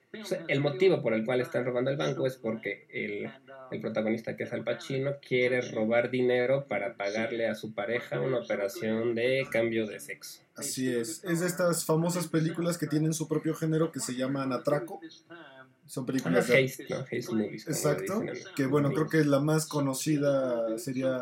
el 0.47 0.59
motivo 0.61 1.01
por 1.01 1.13
el 1.13 1.25
cual 1.25 1.41
están 1.41 1.65
robando 1.65 1.91
el 1.91 1.97
banco 1.97 2.25
es 2.25 2.37
porque 2.37 2.87
el, 2.89 3.29
el, 3.71 3.81
protagonista, 3.81 4.35
que 4.35 4.43
es 4.43 4.53
Al 4.53 4.63
Pacino, 4.63 5.17
quiere 5.25 5.61
robar 5.61 6.09
dinero 6.09 6.65
para 6.67 6.95
pagarle 6.95 7.47
a 7.47 7.55
su 7.55 7.73
pareja 7.73 8.19
una 8.19 8.39
operación 8.39 9.15
de 9.15 9.47
cambio 9.51 9.85
de 9.85 9.99
sexo. 9.99 10.41
Así 10.55 10.91
es, 10.93 11.23
es 11.23 11.41
de 11.41 11.47
estas 11.47 11.85
famosas 11.85 12.27
películas 12.27 12.77
que 12.77 12.87
tienen 12.87 13.13
su 13.13 13.27
propio 13.27 13.53
género 13.53 13.91
que 13.91 13.99
se 13.99 14.15
llaman 14.15 14.51
Atraco. 14.51 14.99
Son 15.85 16.05
películas 16.05 16.47
de... 16.47 16.69
movies. 17.31 17.67
Exacto. 17.67 18.21
Que 18.55 18.65
bueno, 18.65 18.91
creo 18.91 19.07
que 19.07 19.23
la 19.23 19.39
más 19.39 19.67
conocida 19.67 20.77
sería 20.77 21.17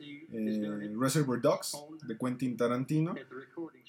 eh, 0.00 0.90
Reservoir 0.98 1.40
Dogs 1.40 1.76
de 2.06 2.16
Quentin 2.16 2.56
Tarantino. 2.56 3.14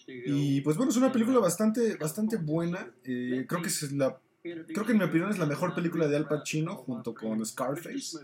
Y 0.07 0.61
pues 0.61 0.77
bueno, 0.77 0.91
es 0.91 0.97
una 0.97 1.11
película 1.11 1.39
bastante, 1.39 1.95
bastante 1.97 2.37
buena. 2.37 2.89
Eh, 3.03 3.45
creo 3.47 3.61
que 3.61 3.67
es 3.67 3.91
la, 3.91 4.17
creo 4.41 4.85
que 4.85 4.93
en 4.93 4.97
mi 4.97 5.03
opinión 5.03 5.29
es 5.29 5.37
la 5.37 5.45
mejor 5.45 5.75
película 5.75 6.07
de 6.07 6.15
Al 6.15 6.27
Pacino 6.27 6.75
junto 6.75 7.13
con 7.13 7.45
Scarface 7.45 8.17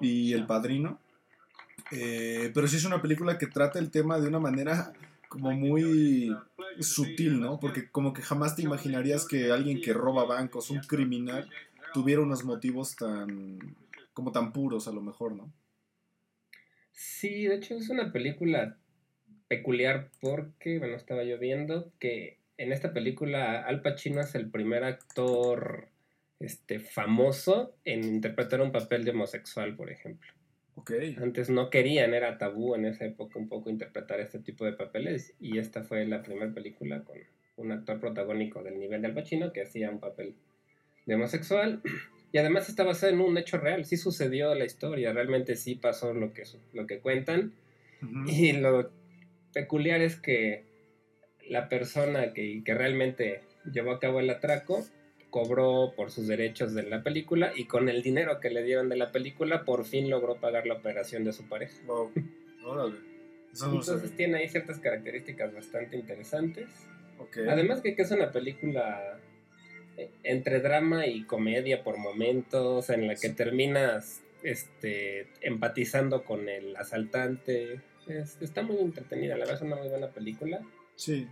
y 0.00 0.32
El 0.34 0.46
Padrino. 0.46 1.00
Eh, 1.90 2.50
pero 2.52 2.68
sí 2.68 2.76
es 2.76 2.84
una 2.84 3.00
película 3.00 3.38
que 3.38 3.46
trata 3.46 3.78
el 3.78 3.90
tema 3.90 4.20
de 4.20 4.28
una 4.28 4.38
manera 4.38 4.92
como 5.28 5.52
muy 5.52 6.36
sutil, 6.80 7.40
¿no? 7.40 7.58
Porque 7.58 7.90
como 7.90 8.12
que 8.12 8.22
jamás 8.22 8.54
te 8.54 8.62
imaginarías 8.62 9.26
que 9.26 9.50
alguien 9.50 9.80
que 9.80 9.94
roba 9.94 10.24
bancos, 10.26 10.70
un 10.70 10.80
criminal, 10.80 11.48
tuviera 11.94 12.20
unos 12.20 12.44
motivos 12.44 12.96
tan 12.96 13.58
como 14.12 14.32
tan 14.32 14.52
puros 14.52 14.88
a 14.88 14.92
lo 14.92 15.00
mejor, 15.00 15.32
¿no? 15.32 15.50
Sí, 16.92 17.44
de 17.44 17.54
hecho 17.54 17.74
es 17.76 17.88
una 17.88 18.12
película 18.12 18.76
peculiar 19.48 20.10
porque, 20.20 20.78
bueno, 20.78 20.96
estaba 20.96 21.24
yo 21.24 21.38
viendo 21.38 21.90
que 21.98 22.38
en 22.58 22.72
esta 22.72 22.92
película 22.92 23.62
Al 23.62 23.82
Pacino 23.82 24.20
es 24.20 24.34
el 24.34 24.50
primer 24.50 24.84
actor 24.84 25.88
este, 26.40 26.78
famoso 26.78 27.74
en 27.84 28.04
interpretar 28.04 28.60
un 28.60 28.72
papel 28.72 29.04
de 29.04 29.12
homosexual, 29.12 29.74
por 29.74 29.90
ejemplo. 29.90 30.32
Antes 31.20 31.50
no 31.50 31.70
querían, 31.70 32.14
era 32.14 32.38
tabú 32.38 32.74
en 32.74 32.84
esa 32.84 33.04
época 33.04 33.38
un 33.38 33.48
poco 33.48 33.68
interpretar 33.68 34.20
este 34.20 34.38
tipo 34.38 34.64
de 34.64 34.72
papeles 34.72 35.34
y 35.40 35.58
esta 35.58 35.82
fue 35.82 36.06
la 36.06 36.22
primera 36.22 36.52
película 36.52 37.02
con 37.02 37.18
un 37.56 37.72
actor 37.72 37.98
protagónico 37.98 38.62
del 38.62 38.78
nivel 38.78 39.02
de 39.02 39.08
Al 39.08 39.14
Pacino 39.14 39.52
que 39.52 39.62
hacía 39.62 39.90
un 39.90 39.98
papel 39.98 40.34
de 41.06 41.14
homosexual. 41.14 41.82
Y 42.30 42.38
además 42.38 42.68
está 42.68 42.84
basado 42.84 43.12
en 43.12 43.20
un 43.20 43.38
hecho 43.38 43.58
real, 43.58 43.84
sí 43.86 43.96
sucedió 43.96 44.54
la 44.54 44.66
historia, 44.66 45.12
realmente 45.12 45.56
sí 45.56 45.74
pasó 45.74 46.12
lo 46.12 46.32
que, 46.32 46.44
lo 46.74 46.86
que 46.86 47.00
cuentan. 47.00 47.52
Y 48.26 48.52
lo 48.52 48.92
peculiar 49.52 50.00
es 50.00 50.16
que 50.16 50.64
la 51.48 51.68
persona 51.68 52.32
que, 52.32 52.62
que 52.64 52.74
realmente 52.74 53.42
llevó 53.72 53.92
a 53.92 54.00
cabo 54.00 54.20
el 54.20 54.30
atraco 54.30 54.84
cobró 55.30 55.92
por 55.94 56.10
sus 56.10 56.26
derechos 56.26 56.74
de 56.74 56.84
la 56.84 57.02
película 57.02 57.52
y 57.54 57.64
con 57.64 57.88
el 57.88 58.02
dinero 58.02 58.40
que 58.40 58.50
le 58.50 58.62
dieron 58.62 58.88
de 58.88 58.96
la 58.96 59.12
película 59.12 59.64
por 59.64 59.84
fin 59.84 60.08
logró 60.08 60.36
pagar 60.36 60.66
la 60.66 60.74
operación 60.74 61.24
de 61.24 61.32
su 61.32 61.48
pareja. 61.48 61.74
Wow. 61.86 62.12
Órale. 62.64 62.96
Entonces 63.52 64.14
tiene 64.16 64.38
ahí 64.38 64.48
ciertas 64.48 64.78
características 64.78 65.52
bastante 65.54 65.96
interesantes. 65.96 66.68
Además 67.48 67.80
que, 67.80 67.94
que, 67.96 68.02
es 68.02 68.10
una 68.10 68.30
película 68.30 69.18
eh, 69.96 70.10
entre 70.22 70.60
drama 70.60 71.06
y 71.06 71.24
comedia 71.24 71.82
por 71.82 71.98
momentos 71.98 72.90
en 72.90 73.08
la 73.08 73.16
que 73.16 73.30
terminas 73.30 74.22
este, 74.42 75.26
empatizando 75.40 76.24
con 76.24 76.48
el 76.48 76.76
asaltante. 76.76 77.80
Está 78.40 78.62
muy 78.62 78.78
entretenida, 78.78 79.34
la 79.34 79.40
verdad 79.40 79.56
es 79.56 79.62
una 79.62 79.76
muy 79.76 79.88
buena 79.88 80.08
película. 80.08 80.60
Sí. 80.96 81.28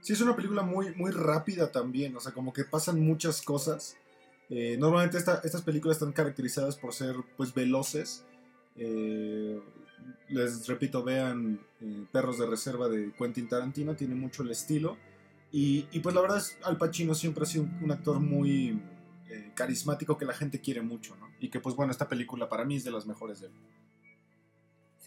Sí, 0.00 0.12
es 0.12 0.20
una 0.20 0.36
película 0.36 0.62
muy, 0.62 0.94
muy 0.94 1.10
rápida 1.10 1.72
también, 1.72 2.16
o 2.16 2.20
sea, 2.20 2.32
como 2.32 2.52
que 2.52 2.64
pasan 2.64 3.00
muchas 3.00 3.42
cosas. 3.42 3.96
Eh, 4.50 4.76
normalmente 4.78 5.18
estas 5.18 5.62
películas 5.62 5.96
están 5.96 6.12
caracterizadas 6.12 6.76
por 6.76 6.94
ser, 6.94 7.16
pues, 7.36 7.52
veloces. 7.52 8.24
Eh, 8.76 9.60
les 10.28 10.66
repito, 10.66 11.02
vean 11.02 11.60
eh, 11.80 12.06
Perros 12.12 12.38
de 12.38 12.46
Reserva 12.46 12.88
de 12.88 13.12
Quentin 13.18 13.48
Tarantino, 13.48 13.96
tiene 13.96 14.14
mucho 14.14 14.42
el 14.42 14.50
estilo. 14.50 14.96
Y, 15.50 15.82
pues 16.00 16.14
la 16.14 16.20
verdad 16.20 16.38
es, 16.38 16.58
Al 16.62 16.76
Pacino 16.76 17.14
siempre 17.14 17.44
ha 17.44 17.46
sido 17.46 17.66
un, 17.82 17.90
actor 17.90 18.20
muy 18.20 18.80
carismático 19.54 20.16
que 20.16 20.24
la 20.24 20.34
gente 20.34 20.60
quiere 20.60 20.80
mucho, 20.82 21.16
¿no? 21.16 21.28
Y 21.40 21.48
que 21.48 21.60
pues 21.60 21.74
bueno, 21.74 21.90
esta 21.90 22.08
película 22.08 22.48
para 22.48 22.64
mí 22.64 22.76
es 22.76 22.84
de 22.84 22.90
las 22.90 23.06
mejores 23.06 23.40
de 23.40 23.48
él. 23.48 23.52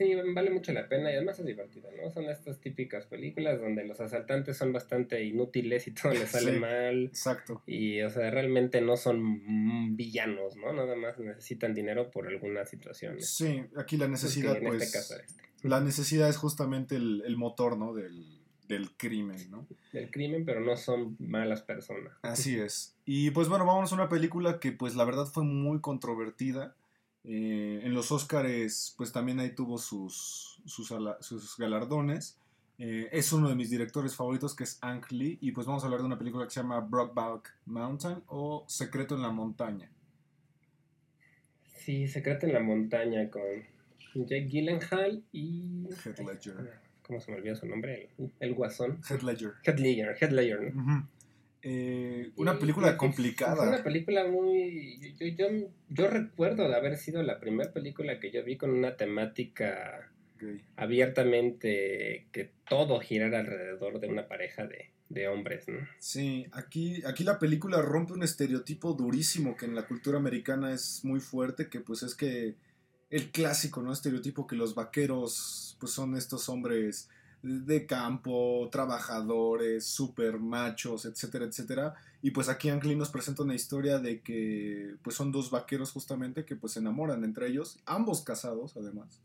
Sí, 0.02 0.16
vale 0.34 0.50
mucho 0.50 0.74
la 0.74 0.90
pena 0.90 1.12
y 1.12 1.16
además 1.16 1.38
es 1.38 1.46
divertido, 1.46 1.88
¿no? 1.92 2.10
Son 2.10 2.26
estas 2.26 2.60
típicas 2.60 3.06
películas 3.06 3.62
donde 3.62 3.86
los 3.86 4.02
asaltantes 4.02 4.58
son 4.58 4.74
bastante 4.74 5.24
inútiles 5.24 5.88
y 5.88 5.92
todo 5.94 6.12
les 6.14 6.32
sale 6.32 6.54
mal. 6.54 7.06
Exacto. 7.06 7.62
Y, 7.68 8.02
o 8.02 8.10
sea, 8.10 8.32
realmente 8.32 8.82
no 8.82 8.98
son 8.98 9.96
villanos, 9.96 10.56
¿no? 10.56 10.74
Nada 10.74 10.96
más 10.96 11.20
necesitan 11.20 11.76
dinero 11.76 12.10
por 12.10 12.28
alguna 12.28 12.66
situación. 12.66 13.22
Sí, 13.22 13.64
aquí 13.78 13.96
la 13.96 14.08
necesidad, 14.08 14.58
en 14.58 14.64
pues. 14.64 14.82
Este 14.82 14.98
caso 14.98 15.16
este. 15.24 15.44
La 15.62 15.82
necesidad 15.82 16.28
es 16.30 16.38
justamente 16.38 16.96
el, 16.96 17.38
motor, 17.38 17.78
¿no? 17.78 17.94
Del, 17.94 18.42
del 18.68 18.98
crimen, 18.98 19.52
¿no? 19.52 19.68
Del 19.94 20.10
crimen, 20.10 20.46
pero 20.46 20.62
no 20.62 20.76
son 20.78 21.16
malas 21.20 21.62
personas. 21.62 22.14
Así 22.24 22.56
es. 22.60 22.98
Y 23.06 23.30
pues 23.30 23.50
bueno, 23.50 23.68
vamos 23.68 23.92
a 23.92 23.96
una 23.96 24.10
película 24.10 24.60
que 24.60 24.72
pues 24.72 24.96
la 24.96 25.06
verdad 25.06 25.28
fue 25.28 25.44
muy 25.44 25.80
controvertida. 25.80 26.76
Eh, 27.24 27.82
en 27.84 27.94
los 27.94 28.12
Oscars, 28.12 28.96
pues 28.98 29.12
también 29.12 29.40
ahí 29.40 29.54
tuvo 29.54 29.78
sus, 29.78 30.62
sus, 30.66 31.56
galardones. 31.58 32.38
Eh, 32.78 33.10
es 33.12 33.32
uno 33.32 33.48
de 33.48 33.56
mis 33.56 33.70
directores 33.70 34.16
favoritos, 34.16 34.56
que 34.56 34.64
es 34.64 34.80
Ang 34.82 35.04
Lee. 35.12 35.38
Y 35.42 35.52
pues 35.52 35.68
vamos 35.68 35.84
a 35.84 35.86
hablar 35.86 36.02
de 36.02 36.08
una 36.08 36.18
película 36.18 36.46
que 36.46 36.52
se 36.52 36.62
llama 36.62 36.80
Brockback 36.80 37.56
Mountain 37.66 38.24
o 38.28 38.66
Secreto 38.68 39.16
en 39.16 39.22
la 39.22 39.30
Montaña. 39.30 39.90
Sí, 41.78 42.08
Secreto 42.08 42.48
en 42.48 42.54
la 42.54 42.60
Montaña 42.60 43.30
con 43.30 43.42
Jake 44.14 44.48
Gyllenhaal 44.48 45.24
y... 45.32 45.88
Head 46.06 46.20
Ledger. 46.20 46.80
¿Cómo 47.06 47.20
se 47.20 47.32
me 47.32 47.38
olvidó 47.38 47.56
su 47.56 47.66
nombre? 47.66 48.10
El, 48.40 48.54
Guasón. 48.54 49.02
Head 49.10 49.22
Ledger. 49.22 49.54
Head 49.64 49.80
Ledger, 49.80 50.16
Head 50.20 50.32
Ledger, 50.32 50.74
¿no? 50.74 51.08
Eh, 51.64 52.32
una 52.38 52.58
película 52.58 52.98
complicada. 52.98 53.68
una 53.68 53.84
película 53.84 54.28
muy... 54.28 55.16
Yo, 55.20 55.48
yo, 55.90 56.08
recuerdo 56.08 56.68
de 56.68 56.76
haber 56.76 56.98
sido 56.98 57.22
la 57.22 57.40
primera 57.40 57.72
película 57.72 58.20
que 58.20 58.32
yo 58.32 58.44
vi 58.44 58.58
con 58.58 58.72
una 58.72 58.98
temática 58.98 60.12
abiertamente 60.76 62.28
que 62.32 62.52
todo 62.68 63.00
girara 63.00 63.40
alrededor 63.40 64.00
de 64.00 64.08
una 64.08 64.28
pareja 64.28 64.68
de, 64.68 65.28
hombres, 65.28 65.68
¿no? 65.68 65.78
Sí, 66.00 66.48
aquí, 66.54 67.04
aquí 67.06 67.24
la 67.26 67.38
película 67.38 67.82
rompe 67.82 68.14
un 68.14 68.24
estereotipo 68.24 68.94
durísimo 68.94 69.58
que 69.58 69.66
en 69.66 69.76
la 69.76 69.86
cultura 69.86 70.18
americana 70.18 70.74
es 70.74 71.04
muy 71.04 71.20
fuerte, 71.20 71.68
que 71.68 71.82
pues 71.82 72.02
es 72.02 72.16
que 72.16 72.56
el 73.10 73.30
clásico, 73.30 73.82
¿no? 73.82 73.92
Estereotipo 73.92 74.48
que 74.48 74.56
los 74.56 74.74
vaqueros 74.74 75.76
pues 75.80 75.92
son 75.92 76.16
estos 76.16 76.48
hombres 76.48 77.10
de 77.44 77.86
campo, 77.86 78.70
trabajadores, 78.72 79.86
super 79.86 80.40
machos, 80.40 81.06
etcétera, 81.06 81.46
etcétera. 81.46 81.96
Y 82.22 82.32
pues 82.32 82.50
aquí 82.50 82.70
Ang 82.70 82.82
nos 82.98 83.10
presenta 83.10 83.44
una 83.44 83.56
historia 83.56 84.00
de 84.00 84.22
que 84.22 84.96
pues 85.04 85.16
son 85.16 85.32
dos 85.32 85.50
vaqueros 85.50 85.92
justamente 85.92 86.46
que 86.46 86.56
pues 86.56 86.74
se 86.74 86.80
enamoran 86.80 87.24
entre 87.24 87.48
ellos, 87.48 87.80
ambos 87.86 88.22
casados 88.24 88.78
además. 88.78 89.22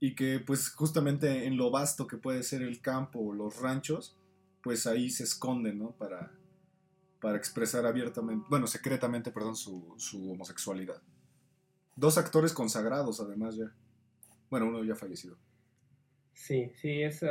Y 0.00 0.14
que 0.14 0.40
pues 0.40 0.70
justamente 0.70 1.46
en 1.46 1.56
lo 1.56 1.70
vasto 1.70 2.06
que 2.06 2.16
puede 2.16 2.42
ser 2.42 2.62
el 2.62 2.80
campo 2.80 3.18
o 3.20 3.34
los 3.34 3.56
ranchos, 3.60 4.16
pues 4.62 4.86
ahí 4.86 5.10
se 5.10 5.24
esconden, 5.24 5.78
¿no? 5.78 5.92
Para, 5.92 6.32
para 7.20 7.36
expresar 7.36 7.84
abiertamente, 7.84 8.46
bueno, 8.48 8.66
secretamente, 8.66 9.30
perdón, 9.30 9.56
su, 9.56 9.94
su 9.98 10.30
homosexualidad. 10.30 11.02
dos 11.96 12.16
actores 12.16 12.52
consagrados 12.52 13.20
además 13.20 13.56
ya. 13.56 13.72
Bueno, 14.50 14.66
uno 14.68 14.84
ya 14.84 14.94
fallecido. 14.94 15.36
Sí, 16.38 16.70
sí, 16.80 17.02
eso, 17.02 17.30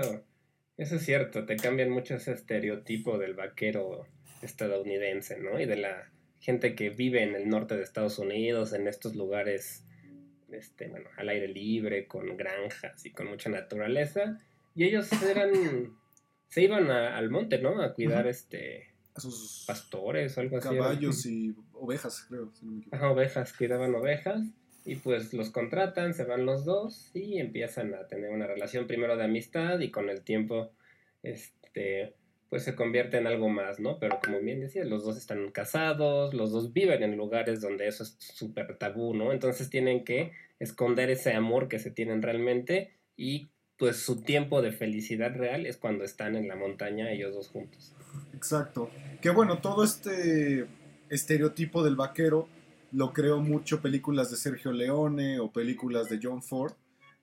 eso 0.76 0.96
es 0.98 1.02
cierto. 1.06 1.46
Te 1.46 1.56
cambian 1.56 1.90
mucho 1.90 2.16
ese 2.16 2.34
estereotipo 2.34 3.18
del 3.18 3.34
vaquero 3.34 4.06
estadounidense, 4.42 5.40
¿no? 5.40 5.60
Y 5.60 5.66
de 5.66 5.78
la 5.78 6.12
gente 6.40 6.76
que 6.76 6.90
vive 6.90 7.24
en 7.24 7.34
el 7.34 7.48
norte 7.50 7.76
de 7.76 7.84
Estados 7.84 8.20
Unidos, 8.20 8.74
en 8.74 8.88
estos 8.88 9.16
lugares, 9.16 9.86
este, 10.52 10.88
bueno, 10.90 11.10
al 11.18 11.30
aire 11.30 11.48
libre, 11.48 12.06
con 12.06 12.36
granjas 12.36 13.06
y 13.06 13.12
con 13.12 13.28
mucha 13.28 13.50
naturaleza. 13.50 14.38
Y 14.76 14.84
ellos 14.84 15.10
eran, 15.24 15.98
se 16.50 16.62
iban 16.62 16.92
al 16.92 17.30
monte, 17.32 17.60
¿no? 17.60 17.82
A 17.82 17.94
cuidar, 17.94 18.28
este, 18.28 18.90
A 19.16 19.22
sus 19.22 19.64
pastores 19.66 20.38
o 20.38 20.42
algo 20.42 20.58
así. 20.58 20.68
caballos 20.68 21.26
y 21.26 21.56
ovejas, 21.74 22.26
creo. 22.30 22.52
si 22.54 22.66
no 22.66 22.74
me 22.74 22.78
equivoco. 22.80 22.96
Ajá, 22.98 23.10
ovejas, 23.12 23.54
cuidaban 23.54 23.96
ovejas 23.96 24.42
y 24.88 24.96
pues 24.96 25.34
los 25.34 25.50
contratan, 25.50 26.14
se 26.14 26.24
van 26.24 26.46
los 26.46 26.64
dos 26.64 27.12
y 27.14 27.40
empiezan 27.40 27.94
a 27.94 28.08
tener 28.08 28.32
una 28.32 28.48
relación 28.48 28.88
primero 28.88 29.18
de 29.18 29.26
amistad 29.26 29.80
y 29.80 29.92
con 29.92 30.10
el 30.10 30.22
tiempo 30.22 30.72
este 31.24 32.16
pues 32.50 32.64
se 32.64 32.76
convierte 32.76 33.18
en 33.18 33.28
algo 33.28 33.50
más, 33.50 33.82
¿no? 33.82 34.00
Pero 34.00 34.22
como 34.24 34.40
bien 34.40 34.62
decía, 34.62 34.86
los 34.86 35.04
dos 35.04 35.18
están 35.18 35.52
casados, 35.52 36.34
los 36.34 36.54
dos 36.54 36.72
viven 36.72 37.04
en 37.04 37.18
lugares 37.18 37.60
donde 37.60 37.88
eso 37.88 38.04
es 38.04 38.16
súper 38.20 38.78
tabú, 38.78 39.14
¿no? 39.14 39.34
Entonces 39.34 39.70
tienen 39.70 40.06
que 40.06 40.32
esconder 40.58 41.10
ese 41.10 41.34
amor 41.34 41.68
que 41.68 41.80
se 41.80 41.92
tienen 41.92 42.22
realmente 42.22 42.94
y 43.18 43.50
pues 43.78 43.98
su 43.98 44.22
tiempo 44.22 44.62
de 44.62 44.72
felicidad 44.72 45.36
real 45.36 45.66
es 45.66 45.76
cuando 45.76 46.06
están 46.06 46.38
en 46.38 46.48
la 46.48 46.56
montaña 46.56 47.12
ellos 47.12 47.36
dos 47.36 47.50
juntos. 47.50 47.94
Exacto. 48.34 48.90
Que 49.22 49.30
bueno, 49.32 49.60
todo 49.60 49.84
este 49.84 50.66
estereotipo 51.10 51.84
del 51.84 51.98
vaquero 51.98 52.48
lo 52.98 53.14
creó 53.14 53.40
mucho 53.40 53.80
películas 53.80 54.32
de 54.32 54.38
Sergio 54.38 54.72
Leone 54.72 55.40
o 55.40 55.52
películas 55.52 56.10
de 56.10 56.20
John 56.20 56.42
Ford, 56.42 56.74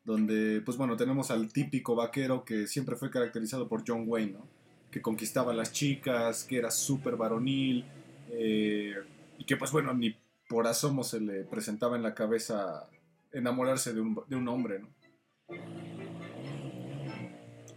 donde 0.05 0.63
pues 0.65 0.77
bueno, 0.77 0.97
tenemos 0.97 1.33
al 1.33 1.53
típico 1.53 1.97
vaquero 1.97 2.45
que 2.45 2.69
siempre 2.69 2.95
fue 2.95 3.11
caracterizado 3.11 3.67
por 3.67 3.83
John 3.85 4.05
Wayne, 4.07 4.35
¿no? 4.35 4.47
Que 4.93 5.03
conquistaba 5.03 5.51
a 5.51 5.55
las 5.57 5.73
chicas, 5.73 6.45
que 6.45 6.59
era 6.59 6.71
súper 6.71 7.17
varonil, 7.17 7.85
eh, 8.31 8.95
y 9.37 9.45
que 9.47 9.57
pues 9.57 9.73
bueno, 9.73 9.93
ni 9.95 10.17
por 10.49 10.69
asomo 10.69 11.03
se 11.03 11.21
le 11.21 11.43
presentaba 11.43 11.97
en 11.97 12.05
la 12.05 12.15
cabeza 12.15 12.89
enamorarse 13.33 13.93
de 13.93 14.01
un, 14.01 14.23
de 14.29 14.37
un 14.37 14.47
hombre, 14.47 14.79
¿no? 14.79 14.89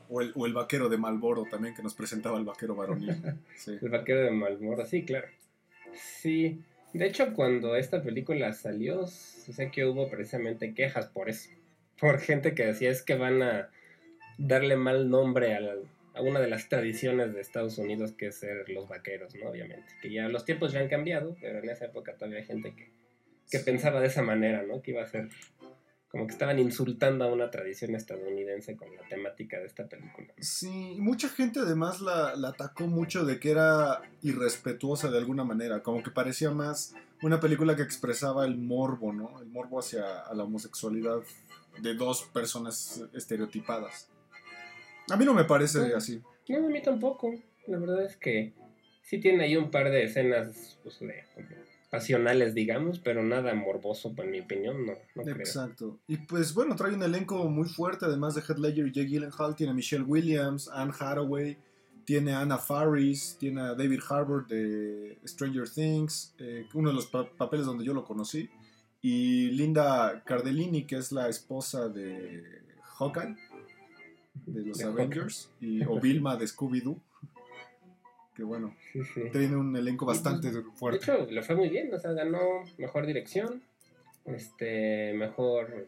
O 0.08 0.22
el, 0.22 0.34
o 0.36 0.46
el 0.46 0.54
vaquero 0.54 0.88
de 0.88 1.00
Malboro 1.00 1.46
también, 1.50 1.74
que 1.74 1.82
nos 1.82 1.96
presentaba 1.96 2.38
el 2.38 2.46
vaquero 2.46 2.76
varonil. 2.76 3.16
Sí. 3.56 3.76
El 3.82 3.90
vaquero 3.90 4.22
de 4.22 4.30
Malmoro, 4.30 4.86
sí, 4.86 5.04
claro. 5.04 5.26
Sí, 6.22 6.64
de 6.94 7.06
hecho 7.06 7.34
cuando 7.34 7.76
esta 7.76 8.02
película 8.02 8.54
salió, 8.54 9.08
sé 9.08 9.72
que 9.72 9.86
hubo 9.86 10.10
precisamente 10.10 10.74
quejas 10.74 11.08
por 11.08 11.30
eso. 11.30 11.50
Por 12.00 12.20
gente 12.20 12.54
que 12.56 12.66
decía 12.66 12.90
es 12.92 13.02
que 13.02 13.16
van 13.16 13.42
a 13.42 13.70
darle 14.38 14.76
mal 14.76 15.10
nombre 15.10 15.56
a, 15.56 15.60
la- 15.60 15.76
a 16.14 16.22
una 16.22 16.40
de 16.40 16.48
las 16.48 16.70
tradiciones 16.70 17.34
de 17.34 17.42
Estados 17.42 17.78
Unidos 17.78 18.12
que 18.14 18.28
es 18.28 18.36
ser 18.36 18.70
los 18.70 18.88
vaqueros, 18.88 19.36
¿no? 19.36 19.50
Obviamente. 19.50 19.86
Que 20.02 20.12
ya 20.12 20.28
los 20.30 20.46
tiempos 20.46 20.72
ya 20.74 20.80
han 20.80 20.88
cambiado, 20.90 21.36
pero 21.42 21.60
en 21.60 21.70
esa 21.70 21.86
época 21.86 22.14
todavía 22.16 22.40
hay 22.40 22.46
gente 22.46 22.74
que, 22.76 22.92
que 23.52 23.60
pensaba 23.60 24.00
de 24.02 24.08
esa 24.08 24.22
manera, 24.24 24.64
¿no? 24.64 24.82
Que 24.82 24.92
iba 24.92 25.04
a 25.04 25.08
ser 25.08 25.30
como 26.10 26.26
que 26.26 26.34
estaban 26.34 26.60
insultando 26.60 27.26
a 27.26 27.28
una 27.28 27.52
tradición 27.52 27.96
estadounidense 27.96 28.76
con 28.76 28.96
la 28.96 29.02
temática 29.10 29.60
de 29.60 29.66
esta 29.66 29.88
película. 29.88 30.34
Sí, 30.40 30.96
mucha 31.00 31.30
gente 31.30 31.60
además 31.60 32.02
la, 32.02 32.36
la 32.36 32.50
atacó 32.50 32.88
mucho 32.88 33.26
de 33.26 33.40
que 33.40 33.52
era 33.52 34.02
irrespetuosa 34.22 35.12
de 35.12 35.18
alguna 35.18 35.44
manera, 35.44 35.84
como 35.84 36.02
que 36.02 36.12
parecía 36.12 36.52
más 36.52 36.96
una 37.22 37.40
película 37.40 37.76
que 37.76 37.82
expresaba 37.82 38.46
el 38.46 38.58
morbo, 38.58 39.12
¿no? 39.12 39.42
El 39.42 39.48
morbo 39.48 39.80
hacia 39.80 40.20
a 40.22 40.34
la 40.34 40.44
homosexualidad 40.44 41.20
de 41.82 41.94
dos 41.94 42.24
personas 42.34 43.04
estereotipadas. 43.14 44.10
A 45.10 45.18
mí 45.18 45.26
no 45.26 45.34
me 45.34 45.46
parece 45.46 45.94
así. 45.94 46.22
No, 46.50 46.66
a 46.66 46.70
mí 46.70 46.82
tampoco. 46.82 47.34
La 47.68 47.78
verdad 47.78 48.04
es 48.04 48.16
que 48.18 48.54
sí 49.04 49.20
tiene 49.20 49.46
ahí 49.46 49.56
un 49.56 49.72
par 49.72 49.90
de 49.90 50.04
escenas 50.04 50.80
pues, 50.84 51.00
de, 51.00 51.26
como 51.34 51.48
pasionales, 51.90 52.54
digamos, 52.54 53.00
pero 53.00 53.24
nada 53.24 53.54
morboso, 53.54 54.14
en 54.18 54.32
mi 54.32 54.40
opinión, 54.42 54.86
no, 54.86 54.94
no 55.16 55.24
creo. 55.24 55.38
Exacto. 55.38 56.00
Y 56.08 56.18
pues 56.18 56.54
bueno, 56.54 56.76
trae 56.76 56.94
un 56.94 57.04
elenco 57.04 57.48
muy 57.50 57.68
fuerte, 57.70 58.06
además 58.06 58.36
de 58.36 58.42
Heath 58.42 58.58
Ledger 58.60 58.88
y 58.88 58.92
Jake 58.92 59.08
Gyllenhaal, 59.08 59.56
tiene 59.56 59.72
a 59.72 59.76
Michelle 59.76 60.04
Williams, 60.04 60.70
Anne 60.74 60.92
Hathaway, 61.00 61.58
tiene 62.04 62.34
a 62.34 62.42
Anna 62.42 62.58
Faris, 62.58 63.38
tiene 63.40 63.62
a 63.62 63.74
David 63.74 64.00
Harbour 64.10 64.48
de 64.48 65.18
Stranger 65.26 65.70
Things, 65.70 66.34
eh, 66.40 66.66
uno 66.74 66.90
de 66.90 66.96
los 66.96 67.08
pa- 67.08 67.30
papeles 67.30 67.66
donde 67.66 67.84
yo 67.86 67.94
lo 67.94 68.04
conocí, 68.04 68.50
y 69.02 69.52
Linda 69.52 70.24
Cardellini, 70.26 70.86
que 70.86 70.98
es 70.98 71.12
la 71.12 71.30
esposa 71.30 71.88
de 71.88 72.44
Hawkeye, 72.98 73.36
de 74.46 74.62
los 74.66 74.78
De 74.78 74.84
Avengers, 74.86 75.50
y, 75.62 75.84
o 75.86 76.00
Vilma 76.00 76.36
de 76.36 76.46
Scooby-Doo, 76.46 76.98
que 78.38 78.44
bueno, 78.44 78.74
Sí, 78.94 79.02
sí. 79.04 79.22
tiene 79.32 79.56
un 79.58 79.76
elenco 79.76 80.06
bastante 80.06 80.52
De 80.52 80.62
fuerte. 80.76 81.00
hecho, 81.04 81.26
le 81.30 81.42
fue 81.42 81.56
muy 81.56 81.70
bien, 81.70 81.92
o 81.94 82.00
sea, 82.00 82.12
ganó 82.14 82.40
mejor 82.78 83.06
dirección, 83.08 83.62
este, 84.26 85.14
mejor, 85.14 85.88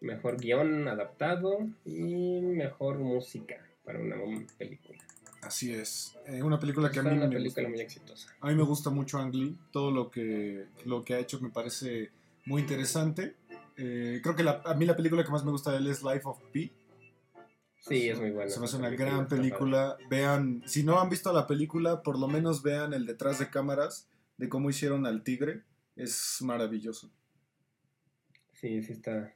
mejor 0.00 0.36
guion 0.38 0.86
adaptado 0.86 1.58
y 1.86 2.40
mejor 2.42 2.98
música 2.98 3.56
para 3.84 3.98
una 3.98 4.16
película. 4.58 4.98
Así 5.40 5.72
es. 5.72 6.16
Eh, 6.26 6.42
una 6.42 6.58
película 6.60 6.90
que 6.90 6.98
a 6.98 7.02
mí 7.02 7.10
una 7.10 7.26
me 7.26 7.36
película 7.36 7.62
gusta. 7.62 7.68
muy 7.70 7.80
exitosa. 7.80 8.28
A 8.40 8.48
mí 8.48 8.54
me 8.54 8.64
gusta 8.64 8.90
mucho 8.90 9.18
Ang 9.18 9.34
Lee. 9.34 9.56
Todo 9.72 9.90
lo 9.90 10.10
que, 10.10 10.66
lo 10.84 11.04
que 11.04 11.14
ha 11.14 11.18
hecho 11.20 11.40
me 11.40 11.48
parece 11.48 12.10
muy 12.44 12.60
interesante. 12.62 13.34
Eh, 13.76 14.20
creo 14.22 14.34
que 14.34 14.42
la- 14.42 14.60
a 14.64 14.74
mí 14.74 14.84
la 14.84 14.96
película 14.96 15.24
que 15.24 15.30
más 15.30 15.44
me 15.44 15.52
gusta 15.52 15.70
de 15.70 15.78
él 15.78 15.86
es 15.86 16.02
Life 16.02 16.22
of 16.24 16.38
Pi. 16.52 16.70
Sí, 17.88 18.08
es 18.08 18.18
muy 18.20 18.30
buena. 18.30 18.50
Se 18.50 18.58
me 18.60 18.66
hace 18.66 18.76
una 18.76 18.90
gran 18.90 19.26
película. 19.28 19.96
Vean, 20.10 20.62
si 20.66 20.82
no 20.82 21.00
han 21.00 21.08
visto 21.08 21.32
la 21.32 21.46
película, 21.46 22.02
por 22.02 22.18
lo 22.18 22.28
menos 22.28 22.62
vean 22.62 22.92
el 22.92 23.06
detrás 23.06 23.38
de 23.38 23.48
cámaras 23.50 24.08
de 24.36 24.48
cómo 24.48 24.70
hicieron 24.70 25.06
al 25.06 25.22
tigre. 25.22 25.62
Es 25.96 26.38
maravilloso. 26.42 27.10
Sí, 28.52 28.82
sí 28.82 28.92
está, 28.92 29.34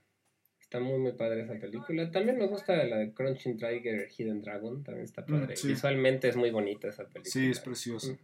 está 0.61 0.81
muy 0.81 0.99
muy 0.99 1.13
padre 1.13 1.43
esa 1.43 1.55
película. 1.59 2.11
También 2.11 2.39
me 2.39 2.47
gusta 2.47 2.77
la 2.85 2.97
de 2.99 3.13
Crunching 3.13 3.57
Tiger 3.57 4.09
Hidden 4.17 4.43
Dragon, 4.43 4.83
también 4.83 5.05
está 5.05 5.23
Mm, 5.23 5.27
padre. 5.41 5.57
sí. 5.57 5.69
Visualmente 5.69 6.29
es 6.29 6.37
muy 6.37 6.51
bonita 6.51 6.89
esa 6.89 7.05
película. 7.05 7.31
Sí, 7.33 7.51
es 7.51 7.61
precioso. 7.61 8.13
Mm. 8.13 8.17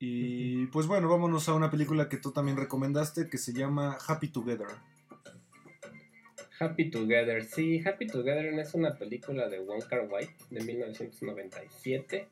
Y 0.00 0.66
pues 0.66 0.86
bueno, 0.86 1.08
vámonos 1.08 1.48
a 1.48 1.54
una 1.54 1.70
película 1.70 2.08
que 2.08 2.18
tú 2.18 2.30
también 2.30 2.56
recomendaste 2.56 3.28
que 3.28 3.38
se 3.38 3.52
llama 3.52 3.98
Happy 4.06 4.28
Together. 4.28 4.68
Happy 6.58 6.90
Together, 6.90 7.44
sí, 7.44 7.82
Happy 7.84 8.06
Together 8.06 8.46
es 8.46 8.74
una 8.74 8.96
película 8.96 9.48
de 9.48 9.60
Wong 9.60 9.84
Kar 9.88 10.08
Wai 10.10 10.28
de 10.50 10.60
1997. 10.60 12.26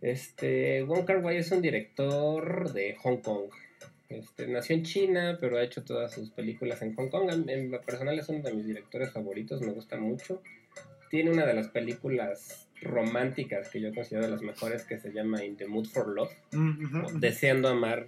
Este, 0.00 0.82
Wong 0.82 1.04
Kar 1.04 1.18
Wai 1.18 1.38
es 1.38 1.50
un 1.50 1.62
director 1.62 2.72
de 2.72 2.96
Hong 2.96 3.18
Kong. 3.18 3.50
Este, 4.08 4.46
nació 4.46 4.76
en 4.76 4.82
China, 4.82 5.38
pero 5.40 5.58
ha 5.58 5.62
hecho 5.62 5.82
todas 5.82 6.12
sus 6.12 6.30
películas 6.30 6.82
en 6.82 6.94
Hong 6.94 7.08
Kong. 7.08 7.30
En, 7.30 7.48
en 7.48 7.70
lo 7.70 7.80
personal 7.80 8.18
es 8.18 8.28
uno 8.28 8.42
de 8.42 8.52
mis 8.52 8.66
directores 8.66 9.10
favoritos, 9.10 9.60
me 9.60 9.72
gusta 9.72 9.96
mucho. 9.96 10.42
Tiene 11.10 11.30
una 11.30 11.46
de 11.46 11.54
las 11.54 11.68
películas 11.68 12.68
románticas 12.82 13.68
que 13.68 13.80
yo 13.80 13.94
considero 13.94 14.26
de 14.26 14.32
las 14.32 14.42
mejores 14.42 14.84
que 14.84 14.98
se 14.98 15.12
llama 15.12 15.44
In 15.44 15.56
the 15.56 15.66
Mood 15.66 15.86
for 15.86 16.08
Love 16.08 16.32
Mm. 16.52 17.18
Deseando 17.20 17.68
Amar 17.68 18.06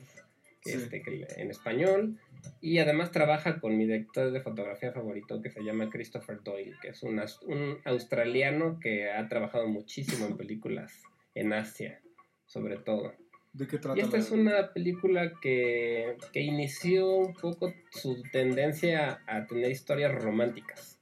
este, 0.64 1.02
en 1.40 1.50
español. 1.50 2.18
Y 2.60 2.78
además 2.78 3.10
trabaja 3.12 3.60
con 3.60 3.76
mi 3.76 3.84
director 3.86 4.30
de 4.30 4.40
fotografía 4.40 4.92
favorito 4.92 5.40
que 5.42 5.50
se 5.50 5.62
llama 5.62 5.90
Christopher 5.90 6.42
Doyle, 6.42 6.74
que 6.80 6.88
es 6.88 7.02
un, 7.02 7.20
un 7.46 7.78
australiano 7.84 8.78
que 8.80 9.10
ha 9.10 9.28
trabajado 9.28 9.66
muchísimo 9.68 10.26
en 10.26 10.36
películas 10.36 11.02
en 11.34 11.52
Asia, 11.52 12.00
sobre 12.46 12.76
todo. 12.78 13.14
¿De 13.52 13.66
qué 13.66 13.78
trata? 13.78 13.98
Y 13.98 14.02
esta 14.02 14.16
la- 14.18 14.22
es 14.22 14.30
una 14.30 14.72
película 14.74 15.32
que, 15.40 16.16
que 16.32 16.40
inició 16.40 17.10
un 17.16 17.34
poco 17.34 17.72
su 17.90 18.22
tendencia 18.32 19.20
a 19.26 19.46
tener 19.46 19.70
historias 19.70 20.14
románticas. 20.14 21.00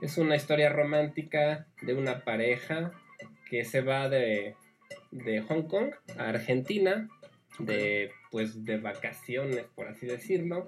Es 0.00 0.16
una 0.18 0.36
historia 0.36 0.70
romántica 0.70 1.66
de 1.82 1.94
una 1.94 2.24
pareja 2.24 2.92
que 3.50 3.64
se 3.64 3.80
va 3.82 4.08
de, 4.08 4.54
de 5.10 5.40
Hong 5.42 5.64
Kong 5.64 5.90
a 6.16 6.28
Argentina, 6.30 7.08
de, 7.58 8.10
pues, 8.30 8.64
de 8.64 8.78
vacaciones, 8.78 9.64
por 9.74 9.88
así 9.88 10.06
decirlo. 10.06 10.64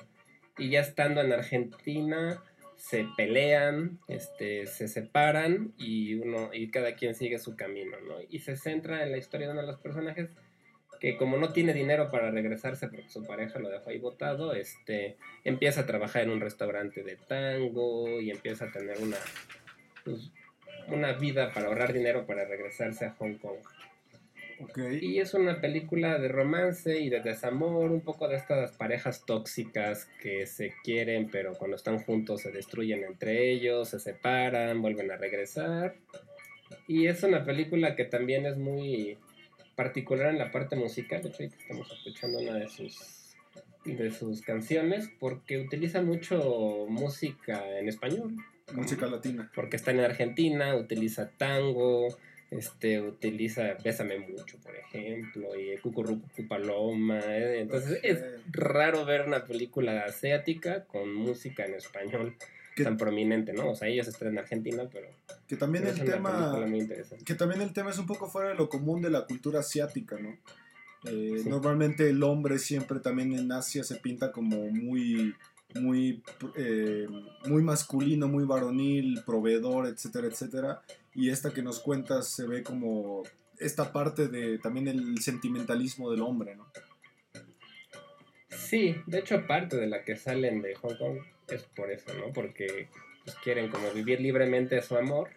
Y 0.59 0.71
ya 0.71 0.81
estando 0.81 1.21
en 1.21 1.33
Argentina 1.33 2.43
se 2.77 3.07
pelean, 3.17 4.01
este, 4.09 4.67
se 4.67 4.89
separan 4.89 5.73
y, 5.79 6.15
uno, 6.15 6.51
y 6.53 6.71
cada 6.71 6.97
quien 6.97 7.15
sigue 7.15 7.39
su 7.39 7.57
camino, 7.57 7.97
¿no? 8.01 8.17
Y 8.29 8.41
se 8.41 8.57
centra 8.57 9.05
en 9.05 9.13
la 9.13 9.19
historia 9.19 9.47
de 9.47 9.53
uno 9.53 9.63
de 9.63 9.69
los 9.69 9.81
personajes 9.81 10.31
que 11.03 11.17
como 11.17 11.37
no 11.37 11.53
tiene 11.53 11.75
dinero 11.75 12.13
para 12.13 12.31
regresarse 12.31 12.87
porque 12.87 13.09
su 13.09 13.25
pareja 13.25 13.59
lo 13.59 13.69
dejó 13.69 13.91
ahí 13.91 13.99
botado, 13.99 14.53
este, 14.53 15.17
empieza 15.43 15.81
a 15.81 15.87
trabajar 15.87 16.23
en 16.23 16.31
un 16.31 16.41
restaurante 16.41 17.03
de 17.03 17.17
tango 17.17 18.21
y 18.21 18.31
empieza 18.31 18.67
a 18.67 18.71
tener 18.71 18.99
una, 19.01 19.17
pues, 20.05 20.31
una 20.87 21.13
vida 21.13 21.53
para 21.53 21.67
ahorrar 21.67 21.93
dinero 21.93 22.25
para 22.25 22.45
regresarse 22.45 23.05
a 23.05 23.15
Hong 23.15 23.35
Kong. 23.39 23.59
Y 25.01 25.19
es 25.19 25.35
una 25.35 25.61
película 25.61 26.19
de 26.19 26.29
romance 26.29 26.99
y 27.01 27.09
de 27.09 27.21
desamor, 27.21 27.91
un 27.91 28.01
poco 28.01 28.29
de 28.29 28.37
estas 28.37 28.73
parejas 28.73 29.25
tóxicas 29.27 30.09
que 30.21 30.47
se 30.47 30.75
quieren, 30.83 31.29
pero 31.31 31.55
cuando 31.55 31.77
están 31.77 31.99
juntos 31.99 32.43
se 32.43 32.51
destruyen 32.51 33.05
entre 33.05 33.51
ellos, 33.51 33.89
se 33.89 34.01
separan, 34.01 34.83
vuelven 34.83 35.11
a 35.11 35.17
regresar. 35.17 35.95
Y 36.87 37.07
es 37.07 37.23
una 37.23 37.45
película 37.45 37.97
que 37.97 38.05
también 38.05 38.47
es 38.47 38.57
muy 38.57 39.19
particular 39.77 40.31
en 40.31 40.39
la 40.39 40.51
parte 40.51 40.77
musical. 40.77 41.23
De 41.23 41.29
hecho, 41.29 41.43
estamos 41.43 41.91
escuchando 41.93 42.39
una 42.39 42.55
de 42.55 42.69
sus 42.69 43.23
de 43.85 44.11
sus 44.13 44.43
canciones 44.43 45.11
porque 45.19 45.59
utiliza 45.59 46.03
mucho 46.03 46.87
música 46.89 47.79
en 47.79 47.89
español. 47.89 48.37
Música 48.75 49.07
latina. 49.07 49.51
Porque 49.55 49.77
está 49.77 49.91
en 49.91 50.01
Argentina, 50.01 50.75
utiliza 50.77 51.31
tango, 51.31 52.17
este, 52.59 53.01
utiliza 53.01 53.77
Bésame 53.83 54.19
Mucho, 54.19 54.59
por 54.59 54.77
ejemplo, 54.77 55.49
y 55.59 55.77
Cucurrucu 55.79 56.47
Paloma. 56.49 57.21
¿eh? 57.21 57.61
Entonces 57.61 58.01
es 58.03 58.23
raro 58.51 59.05
ver 59.05 59.27
una 59.27 59.45
película 59.45 60.05
asiática 60.05 60.85
con 60.85 61.13
música 61.15 61.65
en 61.65 61.75
español 61.75 62.37
tan 62.83 62.97
prominente, 62.97 63.53
¿no? 63.53 63.71
O 63.71 63.75
sea, 63.75 63.89
ellos 63.89 64.09
están 64.09 64.29
en 64.29 64.39
Argentina, 64.39 64.85
pero... 64.91 65.09
Que 65.47 65.57
también 65.57 65.87
el 65.87 66.03
tema... 66.05 66.65
Que 67.25 67.35
también 67.35 67.61
el 67.61 67.73
tema 67.73 67.91
es 67.91 67.99
un 67.99 68.07
poco 68.07 68.29
fuera 68.29 68.51
de 68.51 68.55
lo 68.55 68.69
común 68.69 69.03
de 69.03 69.11
la 69.11 69.27
cultura 69.27 69.61
asiática, 69.61 70.19
¿no? 70.19 70.37
Eh, 71.05 71.43
normalmente 71.47 72.09
el 72.09 72.23
hombre 72.23 72.59
siempre 72.59 73.01
también 73.01 73.33
en 73.33 73.51
Asia 73.51 73.83
se 73.83 73.97
pinta 73.97 74.31
como 74.31 74.69
muy, 74.71 75.35
muy, 75.75 76.23
eh, 76.57 77.09
muy 77.47 77.63
masculino, 77.63 78.29
muy 78.29 78.45
varonil, 78.45 79.21
proveedor, 79.27 79.89
etcétera, 79.89 80.29
etcétera. 80.29 80.83
Y 81.15 81.31
esta 81.31 81.53
que 81.53 81.63
nos 81.63 81.81
cuentas 81.81 82.29
se 82.29 82.47
ve 82.47 82.63
como 82.63 83.23
esta 83.59 83.93
parte 83.93 84.29
de 84.29 84.59
también 84.59 84.89
el 84.89 85.19
sentimentalismo 85.21 86.11
del 86.11 86.23
hombre, 86.23 86.57
¿no? 86.57 86.67
Sí, 88.49 88.97
de 89.07 89.19
hecho 89.19 89.47
parte 89.47 89.77
de 89.77 89.87
la 89.87 90.05
que 90.05 90.17
salen 90.17 90.63
de 90.63 90.75
Hong 90.77 90.97
Kong 90.97 91.19
es 91.49 91.63
por 91.65 91.91
eso, 91.91 92.13
¿no? 92.15 92.33
Porque 92.33 92.89
pues, 93.25 93.37
quieren 93.37 93.69
como 93.69 93.91
vivir 93.93 94.21
libremente 94.21 94.81
su 94.83 94.97
amor, 94.97 95.31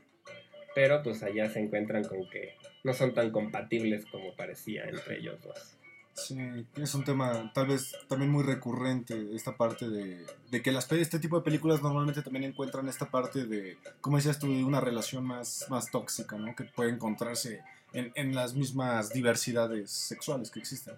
pero 0.74 1.04
pues 1.04 1.22
allá 1.24 1.50
se 1.50 1.60
encuentran 1.60 2.04
con 2.04 2.30
que 2.30 2.56
no 2.84 2.94
son 2.94 3.14
tan 3.14 3.32
compatibles 3.32 4.06
como 4.06 4.36
parecía 4.36 4.86
entre 4.86 5.20
ellos 5.20 5.42
dos. 5.42 5.78
Sí, 6.16 6.38
es 6.78 6.96
un 6.96 7.04
tema 7.04 7.52
tal 7.54 7.68
vez 7.68 7.94
también 8.08 8.32
muy 8.32 8.44
recurrente, 8.44 9.36
esta 9.36 9.58
parte 9.58 9.90
de, 9.90 10.62
que 10.62 10.72
las, 10.72 10.90
este 10.94 11.20
tipo 11.20 11.38
de 11.38 11.44
películas 11.44 11.84
normalmente 11.84 12.22
también 12.22 12.46
encuentran 12.46 12.88
esta 12.88 13.12
parte 13.12 13.46
de, 13.46 13.78
como 14.00 14.16
decías 14.16 14.40
tú, 14.40 14.48
de 14.48 14.64
una 14.64 14.80
relación 14.80 15.26
más, 15.26 15.66
más 15.70 15.92
tóxica, 15.92 16.38
¿no? 16.38 16.56
Que 16.56 16.64
puede 16.64 16.92
encontrarse 16.92 17.62
en, 17.92 18.14
en 18.16 18.34
las 18.34 18.54
mismas 18.54 19.12
diversidades 19.12 19.92
sexuales 19.92 20.52
que 20.52 20.60
existen. 20.60 20.96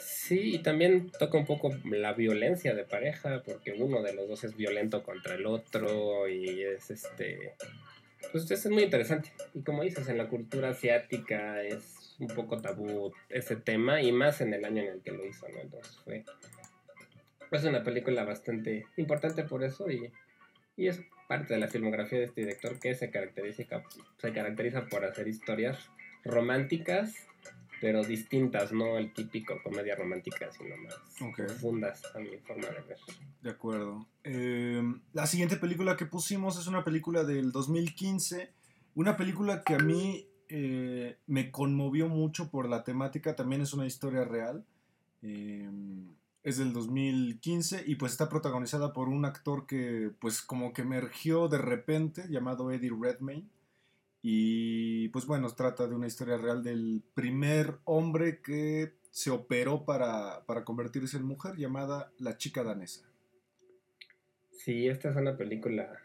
Sí, 0.00 0.54
y 0.54 0.58
también 0.60 1.10
toca 1.18 1.36
un 1.36 1.44
poco 1.44 1.72
la 1.84 2.12
violencia 2.12 2.72
de 2.74 2.84
pareja, 2.84 3.42
porque 3.44 3.72
uno 3.72 4.00
de 4.00 4.14
los 4.14 4.28
dos 4.28 4.44
es 4.44 4.56
violento 4.56 5.02
contra 5.02 5.34
el 5.34 5.44
otro 5.44 6.28
y 6.28 6.62
es 6.62 6.90
este 6.90 7.56
pues 8.30 8.50
es 8.50 8.66
muy 8.66 8.84
interesante. 8.84 9.32
Y 9.54 9.62
como 9.62 9.82
dices, 9.82 10.08
en 10.08 10.18
la 10.18 10.28
cultura 10.28 10.70
asiática 10.70 11.62
es 11.62 12.01
un 12.22 12.28
poco 12.28 12.60
tabú 12.60 13.12
ese 13.28 13.56
tema 13.56 14.00
y 14.00 14.12
más 14.12 14.40
en 14.40 14.54
el 14.54 14.64
año 14.64 14.82
en 14.82 14.88
el 14.88 15.02
que 15.02 15.10
lo 15.10 15.26
hizo, 15.26 15.48
¿no? 15.48 15.60
Entonces 15.60 15.98
fue 16.04 16.24
es 17.50 17.64
una 17.64 17.82
película 17.82 18.24
bastante 18.24 18.86
importante 18.96 19.44
por 19.44 19.62
eso 19.62 19.90
y, 19.90 20.10
y 20.74 20.86
es 20.86 21.02
parte 21.28 21.52
de 21.54 21.60
la 21.60 21.68
filmografía 21.68 22.18
de 22.18 22.24
este 22.24 22.40
director 22.40 22.78
que 22.78 22.94
se 22.94 23.10
caracteriza, 23.10 23.64
se 24.18 24.32
caracteriza 24.32 24.86
por 24.86 25.04
hacer 25.04 25.28
historias 25.28 25.90
románticas 26.24 27.14
pero 27.82 28.04
distintas, 28.04 28.72
no 28.72 28.96
el 28.96 29.12
típico 29.12 29.60
comedia 29.60 29.96
romántica, 29.96 30.48
sino 30.52 30.76
más 30.76 30.94
profundas 31.36 32.00
a 32.14 32.20
mi 32.20 32.38
forma 32.38 32.68
de 32.68 32.80
ver. 32.80 32.96
De 33.42 33.50
acuerdo. 33.50 34.06
Em, 34.22 35.02
la 35.12 35.26
siguiente 35.26 35.56
película 35.56 35.96
que 35.96 36.06
pusimos 36.06 36.56
es 36.60 36.68
una 36.68 36.84
película 36.84 37.24
del 37.24 37.50
2015, 37.50 38.52
una 38.94 39.16
película 39.16 39.64
que 39.64 39.74
a 39.74 39.78
mí 39.78 40.28
eh, 40.54 41.16
me 41.26 41.50
conmovió 41.50 42.08
mucho 42.08 42.50
por 42.50 42.68
la 42.68 42.84
temática, 42.84 43.34
también 43.34 43.62
es 43.62 43.72
una 43.72 43.86
historia 43.86 44.24
real. 44.24 44.66
Em, 45.22 46.14
es 46.42 46.58
del 46.58 46.74
2015 46.74 47.84
y 47.86 47.94
pues 47.94 48.12
está 48.12 48.28
protagonizada 48.28 48.92
por 48.92 49.08
un 49.08 49.24
actor 49.24 49.66
que 49.66 50.10
pues 50.20 50.42
como 50.42 50.72
que 50.72 50.82
emergió 50.82 51.48
de 51.48 51.58
repente 51.58 52.26
llamado 52.28 52.70
Eddie 52.70 52.90
Redmayne 53.00 53.48
y 54.20 55.08
pues 55.08 55.24
bueno, 55.24 55.48
trata 55.54 55.86
de 55.86 55.94
una 55.94 56.06
historia 56.06 56.36
real 56.36 56.62
del 56.62 57.02
primer 57.14 57.78
hombre 57.84 58.42
que 58.42 58.92
se 59.10 59.30
operó 59.30 59.86
para, 59.86 60.44
convertirse 60.64 61.16
en 61.16 61.24
mujer 61.24 61.56
llamada 61.56 62.12
La 62.18 62.36
chica 62.36 62.62
danesa. 62.62 63.08
Sí, 64.50 64.86
esta 64.86 65.08
es 65.10 65.16
una 65.16 65.36
película 65.36 65.98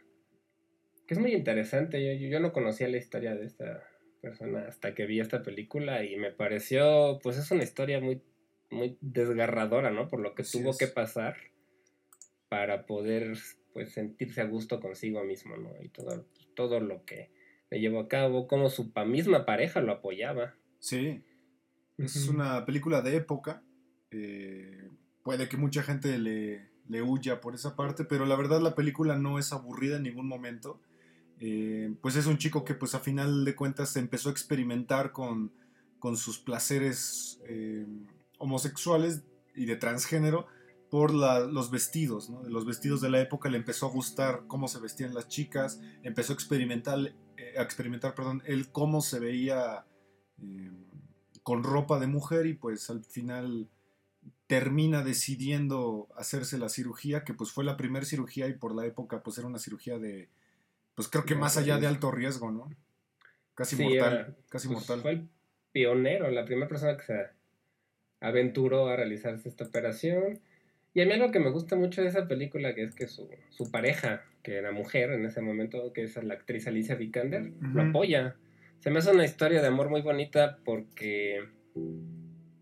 que 1.05 1.15
es 1.15 1.19
muy 1.19 1.33
interesante. 1.33 2.03
Yo, 2.03 2.27
yo, 2.29 2.39
no 2.39 2.53
conocía 2.53 2.88
la 2.88 2.97
historia 2.97 3.36
de 3.36 3.45
esta 3.45 3.83
persona 4.21 4.65
hasta 4.67 4.93
que 4.93 5.06
vi 5.06 5.19
esta 5.19 5.43
película 5.43 6.03
y 6.03 6.17
me 6.17 6.32
pareció, 6.32 7.19
pues 7.23 7.38
es 7.38 7.49
una 7.51 7.63
historia 7.63 7.99
muy, 7.99 8.21
muy 8.69 8.97
desgarradora, 9.01 9.91
¿no? 9.91 10.08
Por 10.08 10.19
lo 10.19 10.36
que 10.36 10.43
tuvo 10.43 10.77
que 10.77 10.88
pasar 10.88 11.38
para 12.49 12.86
poder, 12.86 13.38
pues, 13.73 13.93
sentirse 13.93 14.41
a 14.41 14.45
gusto 14.45 14.80
consigo 14.80 15.23
mismo, 15.23 15.58
¿no? 15.58 15.71
Y 15.82 15.89
todo, 15.89 16.25
todo 16.56 16.80
lo 16.80 17.03
que 17.06 17.32
le 17.69 17.80
llevó 17.80 17.99
a 17.99 18.08
cabo, 18.08 18.47
como 18.47 18.69
su 18.69 18.91
misma 19.06 19.45
pareja 19.45 19.82
lo 19.82 19.91
apoyaba. 19.93 20.56
Sí, 20.80 21.23
es 21.97 22.27
una 22.27 22.65
película 22.65 23.01
de 23.01 23.15
época. 23.17 23.63
Eh, 24.12 24.89
puede 25.23 25.49
que 25.49 25.58
mucha 25.58 25.84
gente 25.84 26.17
le, 26.17 26.69
le, 26.88 27.01
huya 27.01 27.41
por 27.41 27.56
esa 27.56 27.75
parte, 27.75 28.06
pero 28.06 28.25
la 28.25 28.36
verdad 28.36 28.62
la 28.62 28.75
película 28.75 29.17
no 29.17 29.39
es 29.39 29.51
aburrida 29.51 29.97
en 29.97 30.03
ningún 30.03 30.27
momento. 30.27 30.80
Eh, 31.39 31.93
pues 32.02 32.15
es 32.15 32.26
un 32.26 32.38
chico 32.38 32.65
que 32.65 32.73
pues 32.73 32.95
a 32.95 33.00
final 33.00 33.45
de 33.45 33.56
cuentas 33.56 33.95
empezó 33.95 34.30
a 34.30 34.32
experimentar 34.32 35.12
con, 35.12 35.52
con 36.00 36.17
sus 36.17 36.39
placeres 36.39 37.39
eh, 37.47 37.86
homosexuales 38.39 39.23
y 39.56 39.65
de 39.65 39.76
transgénero 39.76 40.47
por 40.89 41.13
los 41.13 41.69
vestidos, 41.69 42.30
¿no? 42.30 42.43
los 42.43 42.65
vestidos 42.65 43.02
de 43.02 43.10
la 43.10 43.19
época 43.19 43.50
le 43.50 43.58
empezó 43.58 43.88
a 43.88 43.91
gustar 43.91 44.43
cómo 44.47 44.69
se 44.69 44.80
vestían 44.80 45.13
las 45.13 45.28
chicas, 45.28 45.82
empezó 46.02 46.32
a 46.32 46.36
experimentar, 46.36 46.97
a 47.58 47.62
experimentar 47.62 48.15
perdón, 48.15 48.41
él 48.45 48.71
cómo 48.71 49.02
se 49.02 49.19
veía 49.19 49.86
eh, 50.41 50.71
con 51.43 51.63
ropa 51.63 52.00
de 52.00 52.08
mujer 52.08 52.45
y 52.45 52.54
pues 52.54 52.89
al 52.89 53.04
final 53.04 53.69
termina 54.47 55.04
decidiendo 55.04 56.08
hacerse 56.15 56.58
la 56.58 56.69
cirugía, 56.69 57.26
que 57.26 57.34
pues 57.34 57.52
fue 57.52 57.65
la 57.65 57.76
primera 57.76 58.06
cirugía 58.06 58.47
y 58.47 58.54
por 58.54 58.73
la 58.73 58.86
época 58.86 59.21
pues 59.23 59.38
era 59.38 59.47
una 59.47 59.60
cirugía 59.60 60.00
de, 60.00 60.30
pues 60.97 61.10
creo 61.10 61.25
que 61.25 61.36
más 61.36 61.57
allá 61.57 61.77
de 61.77 61.86
alto 61.86 62.10
riesgo, 62.10 62.49
¿no? 62.51 62.71
Casi 63.53 63.75
mortal, 63.75 64.36
casi 64.49 64.67
pues, 64.67 64.79
mortal. 64.79 65.01
Fue 65.01 65.12
el 65.12 65.29
pionero, 65.71 66.31
la 66.31 66.43
primera 66.43 66.67
persona 66.67 66.97
que 66.97 67.03
se 67.03 67.27
aventuró 68.19 68.88
a 68.88 68.95
realizarse 68.95 69.47
esta 69.47 69.65
operación. 69.65 70.39
Y 70.95 71.01
a 71.01 71.05
mí 71.05 71.12
algo 71.12 71.29
que 71.29 71.39
me 71.39 71.51
gusta 71.51 71.75
mucho 71.75 72.01
de 72.01 72.07
esa 72.07 72.27
película, 72.27 72.73
que 72.73 72.81
es 72.81 72.95
que 72.95 73.07
su, 73.07 73.29
su 73.51 73.69
pareja, 73.69 74.23
que 74.41 74.55
era 74.55 74.71
mujer 74.71 75.12
en 75.12 75.23
ese 75.23 75.39
momento, 75.39 75.93
que 75.93 76.01
es 76.01 76.15
la 76.23 76.33
actriz 76.33 76.65
Alicia 76.65 76.95
Vikander, 76.95 77.51
lo 77.62 77.83
apoya. 77.83 78.36
Se 78.79 78.89
me 78.89 78.97
hace 78.97 79.12
una 79.12 79.25
historia 79.25 79.62
de 79.62 79.67
amor 79.67 79.89
muy 79.89 80.01
bonita 80.01 80.57
porque, 80.65 81.47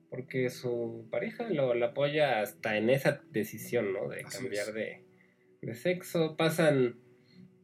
porque 0.09 0.49
su 0.49 1.07
pareja 1.09 1.47
lo, 1.49 1.71
apoya 1.85 2.41
hasta 2.41 2.75
en 2.75 2.89
esa 2.89 3.21
decisión, 3.31 3.93
¿no? 3.93 4.09
De 4.09 4.23
cambiar 4.23 4.73
de, 4.73 5.05
de 5.61 5.73
sexo. 5.73 6.35
Pasan 6.35 6.97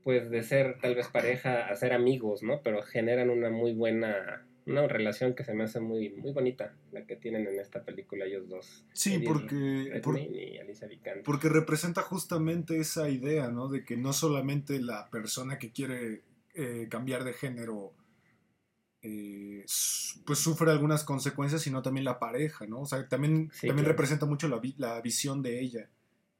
pues 0.04 0.30
de 0.30 0.44
ser 0.44 0.78
tal 0.80 0.96
vez 0.96 1.08
pareja 1.08 1.68
a 1.68 1.76
ser 1.76 1.94
amigos, 1.94 2.44
¿no? 2.44 2.62
Pero 2.64 2.82
generan 2.82 3.30
una 3.30 3.50
muy 3.50 3.74
buena 3.74 4.46
una 4.66 4.88
relación 4.88 5.34
que 5.34 5.44
se 5.44 5.54
me 5.54 5.64
hace 5.64 5.80
muy, 5.80 6.12
muy 6.12 6.32
bonita, 6.32 6.76
la 6.92 7.06
que 7.06 7.16
tienen 7.16 7.48
en 7.48 7.60
esta 7.60 7.84
película 7.84 8.26
ellos 8.26 8.48
dos. 8.48 8.86
Sí, 8.94 9.20
porque, 9.20 10.02
porque 11.24 11.50
representa 11.50 12.02
justamente 12.02 12.78
esa 12.80 13.10
idea, 13.10 13.50
¿no? 13.50 13.70
De 13.70 13.84
que 13.84 13.98
no 13.98 14.14
solamente 14.14 14.80
la 14.80 15.10
persona 15.10 15.58
que 15.58 15.72
quiere 15.72 16.22
eh, 16.54 16.88
cambiar 16.90 17.24
de 17.24 17.34
género 17.34 17.94
eh, 19.02 19.66
pues 20.26 20.40
sufre 20.40 20.72
algunas 20.72 21.04
consecuencias, 21.04 21.62
sino 21.62 21.82
también 21.82 22.06
la 22.06 22.20
pareja, 22.20 22.68
¿no? 22.68 22.82
O 22.82 22.86
sea, 22.86 23.08
también, 23.08 23.52
también 23.62 23.86
representa 23.86 24.26
mucho 24.26 24.48
la, 24.48 24.62
la 24.78 25.02
visión 25.02 25.42
de 25.42 25.60
ella. 25.60 25.90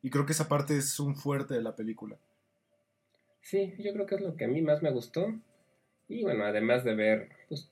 Y 0.04 0.10
creo 0.10 0.26
que 0.26 0.34
esa 0.34 0.48
parte 0.48 0.78
es 0.78 1.00
un 1.00 1.16
fuerte 1.16 1.56
de 1.56 1.62
la 1.62 1.76
película. 1.76 2.18
Sí, 3.42 3.74
yo 3.80 3.94
creo 3.94 4.06
que 4.06 4.16
es 4.16 4.22
lo 4.22 4.36
que 4.36 4.46
a 4.46 4.48
mí 4.48 4.62
más 4.62 4.82
me 4.82 4.92
gustó. 4.92 5.34
Y 6.08 6.24
bueno, 6.24 6.46
además 6.46 6.84
de 6.84 6.96
ver 6.96 7.30
pues, 7.48 7.72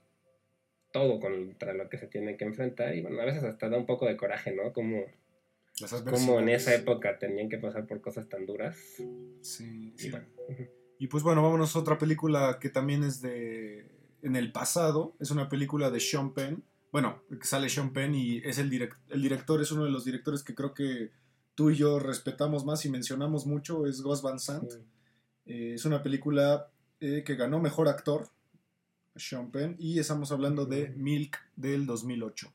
todo 0.92 1.20
contra 1.20 1.74
lo 1.74 1.90
que 1.90 1.98
se 1.98 2.08
tiene 2.08 2.38
que 2.38 2.46
enfrentar 2.46 2.96
y 2.96 3.02
bueno, 3.02 3.22
a 3.22 3.26
veces 3.26 3.44
hasta 3.44 3.70
da 3.70 3.78
un 3.78 3.86
poco 3.86 4.06
de 4.06 4.18
coraje, 4.18 4.54
¿no? 4.54 4.74
Como, 4.74 5.06
como 6.10 6.40
en 6.40 6.50
esa 6.50 6.74
época 6.74 7.20
tenían 7.20 7.50
que 7.50 7.58
pasar 7.58 7.86
por 7.86 8.02
cosas 8.02 8.28
tan 8.28 8.46
duras. 8.46 8.78
Sí, 9.42 9.94
sí. 9.98 10.12
Y, 10.98 11.08
pues 11.08 11.24
bueno, 11.24 11.42
vámonos 11.44 11.76
a 11.76 11.80
otra 11.80 11.98
película 11.98 12.58
que 12.60 12.70
también 12.70 13.04
es 13.04 13.22
de 13.22 13.86
en 14.22 14.36
el 14.36 14.52
pasado, 14.52 15.16
es 15.20 15.32
una 15.32 15.48
película 15.48 15.90
de 15.90 16.02
Sean 16.02 16.34
Penn, 16.34 16.64
bueno, 16.92 17.24
que 17.30 17.48
sale 17.48 17.70
Sean 17.70 17.94
Penn 17.94 18.16
y 18.16 18.40
es 18.40 18.58
el, 18.58 18.90
el 19.10 19.22
director, 19.22 19.62
es 19.62 19.72
uno 19.72 19.86
de 19.86 19.92
los 19.92 20.04
directores 20.04 20.44
que 20.44 20.56
creo 20.56 20.74
que 20.74 21.12
tú 21.56 21.70
y 21.70 21.76
yo 21.76 22.00
respetamos 22.00 22.66
más 22.66 22.84
y 22.86 22.90
mencionamos 22.90 23.46
mucho, 23.46 23.86
es 23.86 24.02
Gus 24.02 24.22
Van 24.22 24.40
Sant. 24.40 24.74
Eh, 25.50 25.74
es 25.74 25.86
una 25.86 26.04
película 26.04 26.70
eh, 27.02 27.24
que 27.26 27.36
ganó 27.36 27.60
Mejor 27.60 27.88
Actor, 27.88 28.28
Sean 29.16 29.50
Penn, 29.52 29.76
y 29.80 29.98
estamos 29.98 30.32
hablando 30.32 30.66
de 30.66 30.90
Milk 30.90 31.40
del 31.56 31.88
2008. 31.88 32.54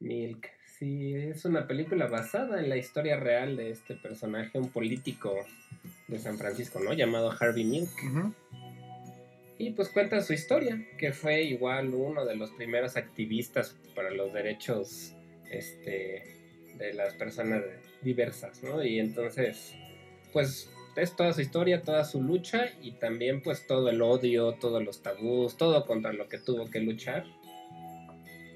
Milk, 0.00 0.50
sí, 0.78 1.14
es 1.14 1.46
una 1.46 1.66
película 1.66 2.08
basada 2.08 2.60
en 2.60 2.68
la 2.68 2.76
historia 2.76 3.16
real 3.16 3.56
de 3.56 3.70
este 3.70 3.94
personaje, 3.94 4.58
un 4.58 4.68
político 4.68 5.34
de 6.06 6.18
San 6.18 6.36
Francisco, 6.36 6.80
¿no? 6.80 6.92
Llamado 6.92 7.32
Harvey 7.40 7.64
Milk. 7.64 7.90
Y 9.56 9.70
pues 9.70 9.88
cuenta 9.88 10.20
su 10.20 10.34
historia, 10.34 10.86
que 10.98 11.12
fue 11.12 11.42
igual 11.44 11.94
uno 11.94 12.26
de 12.26 12.36
los 12.36 12.50
primeros 12.50 12.96
activistas 12.96 13.74
para 13.94 14.10
los 14.10 14.34
derechos 14.34 15.14
este, 15.50 16.24
de 16.76 16.92
las 16.92 17.14
personas 17.14 17.62
diversas, 18.02 18.62
¿no? 18.62 18.84
Y 18.84 18.98
entonces, 18.98 19.72
pues 20.32 20.68
es 20.96 21.16
toda 21.16 21.32
su 21.32 21.40
historia, 21.40 21.82
toda 21.82 22.04
su 22.04 22.22
lucha 22.22 22.66
y 22.80 22.92
también 22.92 23.42
pues 23.42 23.66
todo 23.66 23.88
el 23.88 24.02
odio, 24.02 24.54
todos 24.54 24.82
los 24.82 25.02
tabús, 25.02 25.56
todo 25.56 25.86
contra 25.86 26.12
lo 26.12 26.28
que 26.28 26.38
tuvo 26.38 26.70
que 26.70 26.80
luchar 26.80 27.24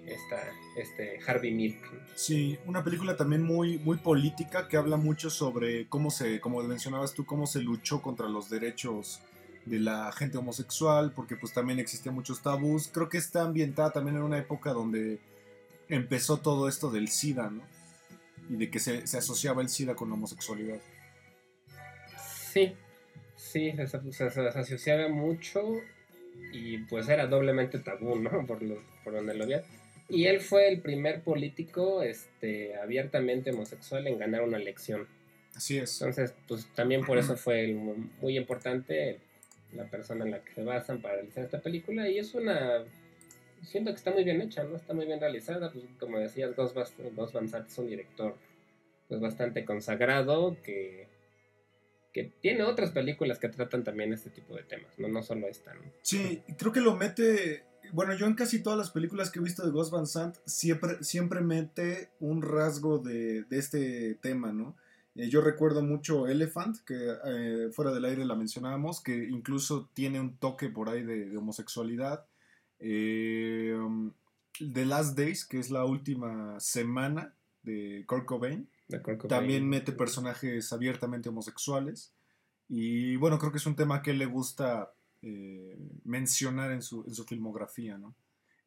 esta, 0.07 0.43
este 0.77 1.19
Harvey 1.27 1.53
Milk. 1.53 1.79
Sí, 2.15 2.59
una 2.67 2.83
película 2.83 3.17
también 3.17 3.43
muy, 3.43 3.79
muy 3.79 3.99
política 3.99 4.69
que 4.69 4.77
habla 4.77 4.97
mucho 4.97 5.31
sobre 5.31 5.89
cómo 5.89 6.11
se, 6.11 6.41
como 6.41 6.63
mencionabas 6.63 7.15
tú, 7.15 7.27
cómo 7.27 7.47
se 7.47 7.61
luchó 7.61 8.01
contra 8.01 8.29
los 8.29 8.49
derechos 8.49 9.21
de 9.65 9.81
la 9.81 10.13
gente 10.13 10.39
homosexual, 10.39 11.13
porque 11.15 11.37
pues 11.37 11.53
también 11.53 11.79
existían 11.79 12.15
muchos 12.15 12.41
tabús. 12.41 12.89
Creo 12.93 13.09
que 13.09 13.19
está 13.19 13.43
ambientada 13.43 13.91
también 13.91 14.17
en 14.17 14.23
una 14.23 14.39
época 14.39 14.73
donde 14.73 15.19
empezó 15.89 16.39
todo 16.39 16.69
esto 16.69 16.91
del 16.91 17.09
SIDA, 17.09 17.51
¿no? 17.51 17.63
Y 18.49 18.57
de 18.57 18.71
que 18.71 18.79
se, 18.79 19.03
asociaba 19.19 19.61
el 19.61 19.69
SIDA 19.69 19.97
con 19.97 20.09
la 20.09 20.15
homosexualidad. 20.15 20.79
Sí, 22.57 22.73
sí, 23.37 23.73
se, 23.73 24.39
asociaba 24.49 25.09
mucho 25.09 25.75
y 26.53 26.79
pues 26.79 27.09
era 27.11 27.27
doblemente 27.27 27.79
tabú, 27.79 28.17
¿no? 28.17 28.31
Por, 28.47 28.61
por 29.05 29.13
donde 29.13 29.35
lo 29.35 29.47
veía. 29.47 29.63
Y 30.09 30.27
él 30.27 30.41
fue 30.41 30.69
el 30.69 30.81
primer 30.81 31.21
político 31.21 32.03
este, 32.03 32.77
abiertamente 32.77 33.51
homosexual 33.51 34.07
en 34.07 34.19
ganar 34.19 34.43
una 34.43 34.57
elección. 34.57 35.07
Así 35.55 35.77
es. 35.79 36.01
Entonces, 36.01 36.33
pues 36.49 36.67
también 36.75 37.05
por 37.05 37.19
eso 37.19 37.37
fue 37.37 37.75
muy 38.21 38.39
importante 38.39 39.19
la 39.73 39.85
persona 39.85 40.25
en 40.25 40.31
la 40.31 40.43
que 40.43 40.55
se 40.55 40.63
basan 40.63 41.03
para 41.03 41.17
realizar 41.17 41.45
esta 41.45 41.61
película 41.61 42.09
y 42.09 42.19
es 42.19 42.35
una 42.35 42.85
siento 43.63 43.91
que 43.91 43.97
está 43.97 44.13
muy 44.13 44.25
bien 44.25 44.41
hecha, 44.41 44.63
¿no? 44.65 44.77
Está 44.77 44.95
muy 44.95 45.07
bien 45.07 45.21
realizada, 45.21 45.73
pues 45.73 45.85
como 45.99 46.19
decías, 46.19 46.55
Gus, 46.57 46.73
Van 47.33 47.49
Sant 47.49 47.69
es 47.69 47.79
un 47.79 47.89
director 47.89 48.37
pues 49.09 49.21
bastante 49.21 49.65
consagrado 49.65 50.57
que 50.63 51.09
que 52.17 52.33
tiene 52.41 52.63
otras 52.63 52.93
películas 52.93 53.39
que 53.39 53.51
tratan 53.51 53.85
también 53.85 54.11
este 54.15 54.31
tipo 54.31 54.57
de 54.57 54.63
temas, 54.63 54.99
no 54.99 55.07
no 55.07 55.23
solo 55.23 55.49
esta, 55.49 55.75
¿no? 55.75 55.83
Sí, 56.01 56.43
creo 56.57 56.73
que 56.73 56.81
lo 56.81 56.97
mete 56.97 57.65
bueno, 57.93 58.17
yo 58.17 58.27
en 58.27 58.35
casi 58.35 58.63
todas 58.63 58.79
las 58.79 58.91
películas 58.91 59.31
que 59.31 59.39
he 59.39 59.43
visto 59.43 59.65
de 59.65 59.71
Gus 59.71 59.91
Van 59.91 60.07
Sant 60.07 60.37
siempre, 60.47 61.05
siempre 61.05 61.43
mete 61.43 62.09
un 62.21 62.41
rasgo 62.41 62.99
de, 62.99 63.45
de 63.45 63.59
este 63.59 64.15
tema, 64.15 64.51
¿no? 64.51 64.75
Eh, 65.15 65.29
yo 65.29 65.41
recuerdo 65.41 65.83
mucho 65.83 66.27
Elephant, 66.27 66.79
que 66.87 66.95
eh, 67.25 67.69
fuera 67.73 67.93
del 67.93 68.07
aire 68.07 68.25
la 68.25 68.35
mencionábamos, 68.35 69.03
que 69.03 69.29
incluso 69.29 69.91
tiene 69.95 70.19
un 70.19 70.37
toque 70.37 70.69
por 70.69 70.89
ahí 70.89 71.03
de, 71.03 71.37
homosexualidad. 71.37 72.27
Eh, 72.79 73.75
um, 73.79 74.13
The 74.59 74.87
Last 74.87 75.17
Days, 75.19 75.45
que 75.45 75.59
es 75.59 75.71
la 75.71 75.85
última 75.85 76.59
semana 76.61 77.35
de 77.63 78.05
Kurt 78.07 78.25
Cobain, 78.25 78.69
también 79.29 79.69
mete 79.69 79.93
personajes 79.93 80.73
abiertamente 80.73 81.29
homosexuales. 81.29 82.13
Y 82.69 83.17
bueno, 83.17 83.39
creo 83.39 83.53
que 83.53 83.59
es 83.59 83.67
un 83.67 83.77
tema 83.77 84.03
que 84.03 84.13
le 84.13 84.27
gusta 84.27 84.93
mencionar 86.05 86.71
en 86.73 86.83
su, 86.83 87.05
en 87.07 87.15
su 87.15 87.25
filmografía, 87.25 87.99
¿no? 87.99 88.15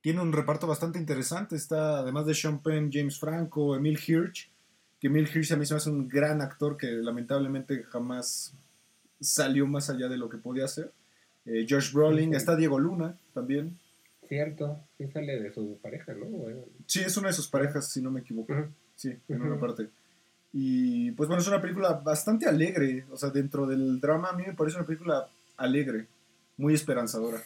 Tiene 0.01 0.21
un 0.21 0.32
reparto 0.32 0.67
bastante 0.67 0.99
interesante. 0.99 1.55
Está, 1.55 1.99
además 1.99 2.25
de 2.25 2.34
Sean 2.34 2.62
Penn, 2.62 2.89
James 2.91 3.19
Franco, 3.19 3.75
Emil 3.75 3.99
Hirsch, 4.05 4.49
que 4.99 5.08
Emil 5.08 5.29
Hirsch 5.34 5.51
a 5.51 5.58
mí 5.58 5.65
se 5.65 5.73
me 5.73 5.77
hace 5.77 5.89
un 5.89 6.08
gran 6.08 6.41
actor 6.41 6.77
que 6.77 6.88
lamentablemente 6.88 7.84
jamás 7.84 8.53
salió 9.19 9.67
más 9.67 9.89
allá 9.89 10.08
de 10.08 10.17
lo 10.17 10.29
que 10.29 10.38
podía 10.38 10.65
hacer. 10.65 10.91
Eh, 11.45 11.65
Josh 11.69 11.91
Brolin, 11.93 12.34
está 12.34 12.55
Diego 12.55 12.79
Luna 12.79 13.17
también. 13.34 13.77
Cierto, 14.27 14.79
sí 14.97 15.08
sale 15.08 15.41
de 15.41 15.51
su 15.51 15.79
pareja, 15.82 16.13
¿no? 16.13 16.27
Sí, 16.86 16.99
es 16.99 17.17
una 17.17 17.29
de 17.29 17.34
sus 17.34 17.47
parejas, 17.47 17.89
si 17.91 18.01
no 18.01 18.12
me 18.12 18.19
equivoco. 18.19 18.53
Sí, 18.95 19.17
en 19.27 19.41
una 19.41 19.60
parte. 19.60 19.89
Y 20.51 21.12
pues 21.12 21.27
bueno, 21.27 21.41
es 21.41 21.47
una 21.47 21.62
película 21.62 21.93
bastante 21.93 22.47
alegre, 22.47 23.05
o 23.12 23.17
sea, 23.17 23.29
dentro 23.29 23.67
del 23.67 23.99
drama 23.99 24.29
a 24.29 24.33
mí 24.33 24.43
me 24.45 24.53
parece 24.53 24.77
una 24.77 24.85
película 24.85 25.29
alegre, 25.57 26.07
muy 26.57 26.73
esperanzadora. 26.73 27.41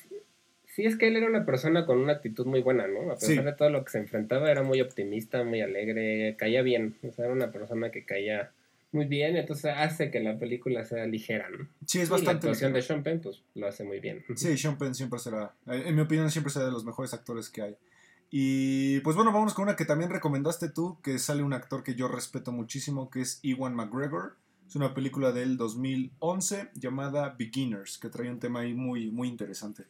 Sí, 0.73 0.85
es 0.85 0.97
que 0.97 1.07
él 1.07 1.17
era 1.17 1.27
una 1.27 1.45
persona 1.45 1.85
con 1.85 1.99
una 1.99 2.13
actitud 2.13 2.47
muy 2.47 2.61
buena, 2.61 2.87
¿no? 2.87 3.11
A 3.11 3.15
pesar 3.15 3.45
de 3.45 3.53
todo 3.53 3.69
lo 3.69 3.83
que 3.83 3.91
se 3.91 3.99
enfrentaba, 3.99 4.49
era 4.49 4.63
muy 4.63 4.81
optimista, 4.81 5.43
muy 5.43 5.61
alegre, 5.61 6.35
caía 6.37 6.63
bien. 6.63 6.95
O 7.03 7.11
sea, 7.11 7.25
era 7.25 7.33
una 7.33 7.51
persona 7.51 7.91
que 7.91 8.05
caía 8.05 8.51
muy 8.91 9.05
bien, 9.05 9.35
entonces 9.35 9.71
hace 9.75 10.09
que 10.09 10.19
la 10.19 10.39
película 10.39 10.83
sea 10.83 11.05
ligera, 11.05 11.49
¿no? 11.49 11.67
Sí, 11.85 11.99
es 11.99 12.09
bastante. 12.09 12.25
la 12.25 12.51
actuación 12.51 12.73
de 12.73 12.81
Sean 12.81 13.03
Penn, 13.03 13.19
pues 13.19 13.41
lo 13.53 13.67
hace 13.67 13.83
muy 13.83 13.99
bien. 13.99 14.23
Sí, 14.35 14.57
Sean 14.57 14.77
Penn 14.77 14.95
siempre 14.95 15.19
será, 15.19 15.53
en 15.67 15.95
mi 15.95 16.01
opinión, 16.01 16.31
siempre 16.31 16.51
será 16.51 16.65
de 16.65 16.71
los 16.71 16.85
mejores 16.85 17.13
actores 17.13 17.49
que 17.49 17.61
hay. 17.61 17.75
Y 18.36 19.00
pues 19.02 19.15
bueno, 19.15 19.32
vamos 19.32 19.54
con 19.54 19.65
una 19.65 19.76
que 19.76 19.86
también 19.86 20.10
recomendaste 20.10 20.67
tú, 20.67 21.00
que 21.04 21.19
sale 21.19 21.43
un 21.43 21.54
actor 21.54 21.84
que 21.84 21.93
yo 21.93 22.08
respeto 22.08 22.52
muchísimo, 22.52 23.12
que 23.12 23.22
es 23.22 23.39
Ewan 23.43 23.76
McGregor. 23.76 24.38
Es 24.67 24.76
una 24.76 24.96
película 24.96 25.32
del 25.32 25.56
2011 25.56 26.72
llamada 26.74 27.36
Beginners, 27.38 28.00
que 28.00 28.10
trae 28.10 28.32
un 28.32 28.39
tema 28.39 28.62
ahí 28.62 28.74
muy, 28.74 29.12
muy 29.12 29.28
interesante. 29.28 29.84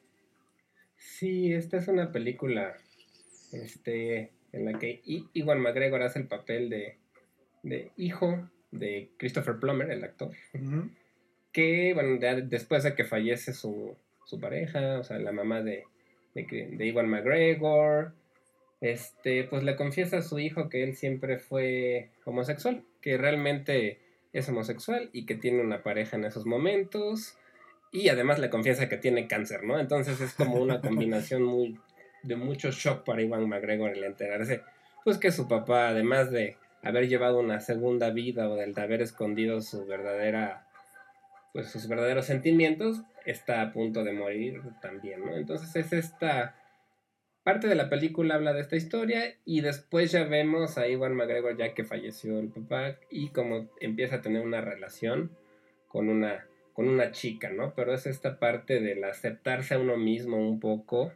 Sí, 0.97 1.53
esta 1.53 1.77
es 1.77 1.87
una 1.87 2.11
película 2.11 2.75
este, 3.53 4.33
en 4.51 4.65
la 4.65 4.77
que 4.77 5.01
Iwan 5.05 5.61
McGregor 5.61 6.01
hace 6.01 6.19
el 6.19 6.27
papel 6.27 6.69
de, 6.69 6.97
de 7.63 7.93
hijo 7.95 8.49
de 8.71 9.09
Christopher 9.15 9.57
Plummer, 9.57 9.89
el 9.89 10.03
actor. 10.03 10.31
Que, 11.53 11.93
bueno, 11.93 12.19
después 12.43 12.83
de 12.83 12.93
que 12.93 13.05
fallece 13.05 13.53
su, 13.53 13.95
su, 14.25 14.37
pareja, 14.41 14.99
o 14.99 15.03
sea, 15.05 15.17
la 15.17 15.31
mamá 15.31 15.61
de, 15.61 15.85
de, 16.33 16.85
Iwan 16.85 17.07
McGregor, 17.07 18.13
este, 18.83 19.45
pues 19.45 19.63
le 19.63 19.77
confiesa 19.77 20.17
a 20.17 20.21
su 20.21 20.39
hijo 20.39 20.67
que 20.67 20.83
él 20.83 20.97
siempre 20.97 21.39
fue 21.39 22.09
homosexual, 22.25 22.83
que 22.99 23.17
realmente 23.17 24.01
es 24.33 24.49
homosexual 24.49 25.09
y 25.13 25.25
que 25.25 25.35
tiene 25.35 25.61
una 25.61 25.83
pareja 25.83 26.17
en 26.17 26.25
esos 26.25 26.45
momentos 26.45 27.37
y 27.93 28.09
además 28.09 28.39
le 28.39 28.49
confiesa 28.49 28.89
que 28.89 28.97
tiene 28.97 29.25
cáncer, 29.25 29.63
¿no? 29.63 29.79
Entonces 29.79 30.19
es 30.19 30.33
como 30.33 30.55
una 30.55 30.81
combinación 30.81 31.43
muy 31.43 31.79
de 32.23 32.35
mucho 32.35 32.71
shock 32.71 33.05
para 33.05 33.21
Iwan 33.21 33.47
McGregor 33.47 33.91
el 33.91 34.03
enterarse, 34.03 34.63
pues 35.05 35.17
que 35.17 35.31
su 35.31 35.47
papá, 35.47 35.87
además 35.87 36.29
de 36.29 36.57
haber 36.81 37.07
llevado 37.07 37.39
una 37.39 37.61
segunda 37.61 38.09
vida 38.09 38.49
o 38.49 38.57
del 38.57 38.73
de 38.73 38.81
haber 38.81 39.01
escondido 39.01 39.61
su 39.61 39.85
verdadera, 39.85 40.67
pues 41.53 41.71
sus 41.71 41.87
verdaderos 41.87 42.25
sentimientos, 42.25 43.01
está 43.25 43.61
a 43.61 43.71
punto 43.71 44.03
de 44.03 44.11
morir 44.11 44.61
también, 44.81 45.21
¿no? 45.25 45.37
Entonces 45.37 45.73
es 45.77 45.93
esta 45.93 46.55
parte 47.43 47.67
de 47.67 47.75
la 47.75 47.89
película 47.89 48.35
habla 48.35 48.53
de 48.53 48.61
esta 48.61 48.75
historia 48.75 49.35
y 49.45 49.61
después 49.61 50.11
ya 50.11 50.23
vemos 50.23 50.77
a 50.77 50.87
Iwan 50.87 51.15
McGregor 51.15 51.57
ya 51.57 51.73
que 51.73 51.83
falleció 51.83 52.39
el 52.39 52.49
papá 52.49 52.97
y 53.09 53.29
como 53.29 53.69
empieza 53.79 54.17
a 54.17 54.21
tener 54.21 54.41
una 54.41 54.61
relación 54.61 55.31
con 55.87 56.09
una 56.09 56.47
con 56.73 56.87
una 56.87 57.11
chica, 57.11 57.51
¿no? 57.51 57.75
Pero 57.75 57.93
es 57.93 58.07
esta 58.07 58.39
parte 58.39 58.79
del 58.81 59.03
aceptarse 59.03 59.75
a 59.75 59.79
uno 59.79 59.95
mismo 59.95 60.37
un 60.37 60.59
poco. 60.59 61.13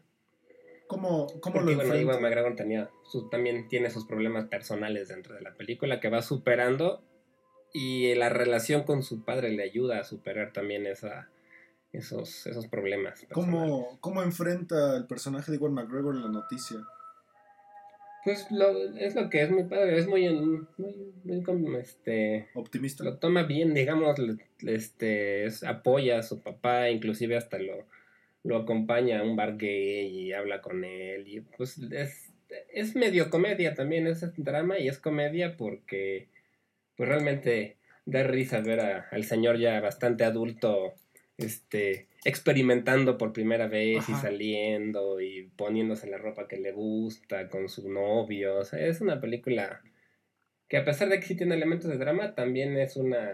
¿Cómo, 0.86 1.28
cómo 1.42 1.62
lo 1.62 1.76
bueno, 1.76 1.98
Iwan 1.98 2.22
McGregor 2.22 2.56
tenía, 2.56 2.90
también 3.32 3.68
tiene 3.68 3.90
sus 3.90 4.06
problemas 4.06 4.46
personales 4.46 5.08
dentro 5.08 5.34
de 5.34 5.42
la 5.42 5.56
película 5.56 6.00
que 6.00 6.10
va 6.10 6.22
superando 6.22 7.02
y 7.74 8.13
la 8.16 8.30
relación 8.30 8.84
con 8.84 9.04
su 9.04 9.26
padre 9.26 9.52
le 9.52 9.63
ayuda 9.63 10.00
a 10.00 10.04
superar 10.04 10.54
también 10.54 10.86
esa, 10.86 11.30
esos, 11.91 12.45
esos 12.47 12.67
problemas. 12.67 13.26
¿Cómo, 13.32 13.97
¿Cómo 14.02 14.21
enfrenta 14.21 14.95
el 14.97 15.08
personaje 15.08 15.52
de 15.52 15.58
Iwan 15.58 15.73
McGregor 15.73 16.15
la 16.15 16.30
noticia? 16.30 16.78
Pues 18.23 18.47
es 19.00 19.15
lo 19.15 19.30
que 19.30 19.41
es 19.41 19.52
muy 19.52 19.63
padre, 19.63 19.97
es 19.97 20.08
muy, 20.08 20.28
muy, 20.28 21.13
muy 21.23 21.78
este, 21.80 22.50
optimista. 22.56 23.06
Lo 23.06 23.19
toma 23.19 23.43
bien, 23.43 23.73
digamos, 23.73 24.17
este, 24.60 25.47
apoya 25.65 26.19
a 26.19 26.23
su 26.23 26.41
papá, 26.41 26.89
inclusive 26.89 27.38
hasta 27.38 27.58
lo, 27.58 27.88
lo 28.43 28.58
acompaña 28.58 29.19
a 29.19 29.23
un 29.23 29.38
bar 29.38 29.58
gay 29.58 30.08
y 30.08 30.34
habla 30.34 30.62
con 30.62 30.84
él. 30.84 31.26
Y 31.26 31.39
pues 31.39 31.78
es, 31.78 32.34
es 32.73 32.95
medio 32.97 33.30
comedia 33.30 33.76
también, 33.76 34.08
es 34.08 34.26
drama 34.36 34.78
y 34.78 34.89
es 34.89 35.00
comedia 35.00 35.56
porque 35.56 36.28
pues 36.97 37.08
realmente 37.08 37.78
da 38.06 38.23
risa 38.23 38.62
ver 38.62 38.80
al 39.10 39.23
señor 39.23 39.58
ya 39.58 39.80
bastante 39.80 40.23
adulto 40.23 40.95
este, 41.38 42.08
experimentando 42.26 43.17
por 43.17 43.32
primera 43.32 43.67
vez 43.67 44.10
y 44.10 44.13
saliendo 44.13 45.21
y 45.21 45.52
poniéndose 45.56 46.08
la 46.08 46.17
ropa 46.17 46.47
que 46.47 46.58
le 46.58 46.71
gusta 46.71 47.50
con 47.50 47.69
su 47.69 47.89
novio. 47.89 48.58
O 48.58 48.65
sea, 48.65 48.86
es 48.86 49.02
una 49.02 49.21
película 49.21 49.82
que 50.67 50.78
a 50.78 50.86
pesar 50.86 51.10
de 51.10 51.19
que 51.19 51.26
sí 51.26 51.36
tiene 51.36 51.56
elementos 51.56 51.89
de 51.89 51.97
drama, 51.97 52.36
también 52.36 52.78
es 52.78 52.97
una, 52.97 53.30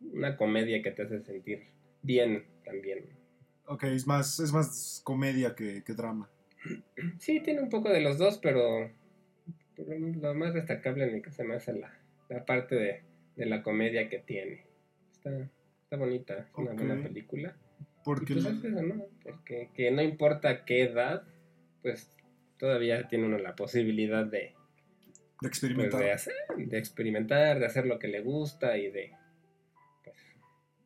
una 0.00 0.36
comedia 0.36 0.82
que 0.82 0.90
te 0.90 1.02
hace 1.02 1.22
sentir 1.22 1.68
bien 2.02 2.44
también. 2.64 3.08
Ok, 3.66 3.84
es 3.84 4.06
más, 4.06 4.38
es 4.40 4.52
más 4.52 5.00
comedia 5.04 5.54
que, 5.54 5.82
que 5.84 5.94
drama. 5.94 6.30
Sí, 7.18 7.40
tiene 7.40 7.62
un 7.62 7.70
poco 7.70 7.88
de 7.90 8.00
los 8.00 8.18
dos, 8.18 8.38
pero, 8.38 8.90
pero 9.76 9.98
lo 9.98 10.34
más 10.34 10.54
destacable 10.54 11.04
en 11.04 11.14
mi 11.14 11.22
caso 11.22 11.44
me 11.44 11.54
hace 11.54 11.72
la, 11.72 11.96
la 12.28 12.44
parte 12.44 12.74
de, 12.74 13.02
de 13.36 13.46
la 13.46 13.62
comedia 13.62 14.08
que 14.08 14.18
tiene. 14.18 14.66
Está, 15.12 15.50
está 15.88 15.96
bonita, 15.96 16.34
es 16.36 16.46
una 16.54 16.72
buena 16.74 17.02
película. 17.02 17.56
Porque 18.04 18.34
pues 18.34 18.44
la- 18.44 18.50
es 18.50 18.62
eso, 18.64 18.82
¿no? 18.82 19.04
Porque 19.22 19.70
que 19.74 19.90
no 19.90 20.02
importa 20.02 20.66
qué 20.66 20.82
edad, 20.82 21.22
pues 21.82 22.10
todavía 22.58 23.08
tiene 23.08 23.24
uno 23.26 23.38
la 23.38 23.56
posibilidad 23.56 24.26
de, 24.26 24.38
de 24.38 24.54
pues, 25.40 25.48
experimentar. 25.50 26.00
de, 26.00 26.12
hacer, 26.12 26.34
de 26.58 26.78
experimentar, 26.78 27.58
de 27.58 27.64
hacer 27.66 27.86
lo 27.86 27.98
que 27.98 28.08
le 28.08 28.20
gusta 28.20 28.76
y 28.76 28.90
de... 28.90 29.12
pues, 30.04 30.16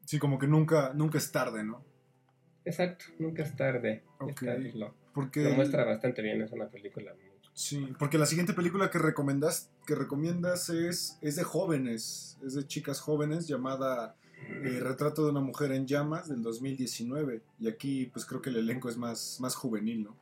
Sí, 0.05 0.19
como 0.21 0.38
que 0.38 0.47
nunca, 0.47 0.93
nunca 0.95 1.19
es 1.19 1.33
tarde, 1.33 1.65
¿no? 1.65 1.85
exacto, 2.65 3.07
nunca 3.19 3.43
es 3.43 3.57
tarde. 3.57 4.05
Ok. 4.21 4.31
Está- 4.43 4.57
lo, 4.79 4.95
Porque 5.12 5.41
lo 5.43 5.51
muestra 5.55 5.83
bastante 5.85 6.23
bien, 6.23 6.43
es 6.43 6.53
una 6.53 6.69
película 6.69 7.12
muy... 7.15 7.33
Sí, 7.55 7.93
porque 7.99 8.19
la 8.19 8.27
siguiente 8.27 8.53
película 8.55 8.88
que 8.88 8.99
recomendas, 8.99 9.71
que 9.85 9.97
recomiendas 9.97 10.69
es, 10.71 11.19
es 11.21 11.35
de 11.37 11.43
jóvenes, 11.43 12.38
es 12.47 12.55
de 12.55 12.67
chicas 12.67 13.01
jóvenes 13.01 13.47
llamada 13.49 14.17
eh, 14.48 14.81
Retrato 14.81 15.24
de 15.24 15.31
una 15.31 15.40
mujer 15.40 15.72
en 15.72 15.87
llamas 15.87 16.28
del 16.28 16.42
2019 16.42 17.40
y 17.61 17.68
aquí 17.68 18.07
pues 18.12 18.24
creo 18.26 18.40
que 18.42 18.50
el 18.50 18.57
elenco 18.57 18.88
es 18.88 18.96
más, 18.96 19.38
más 19.40 19.55
juvenil, 19.55 20.05
¿no? 20.05 20.16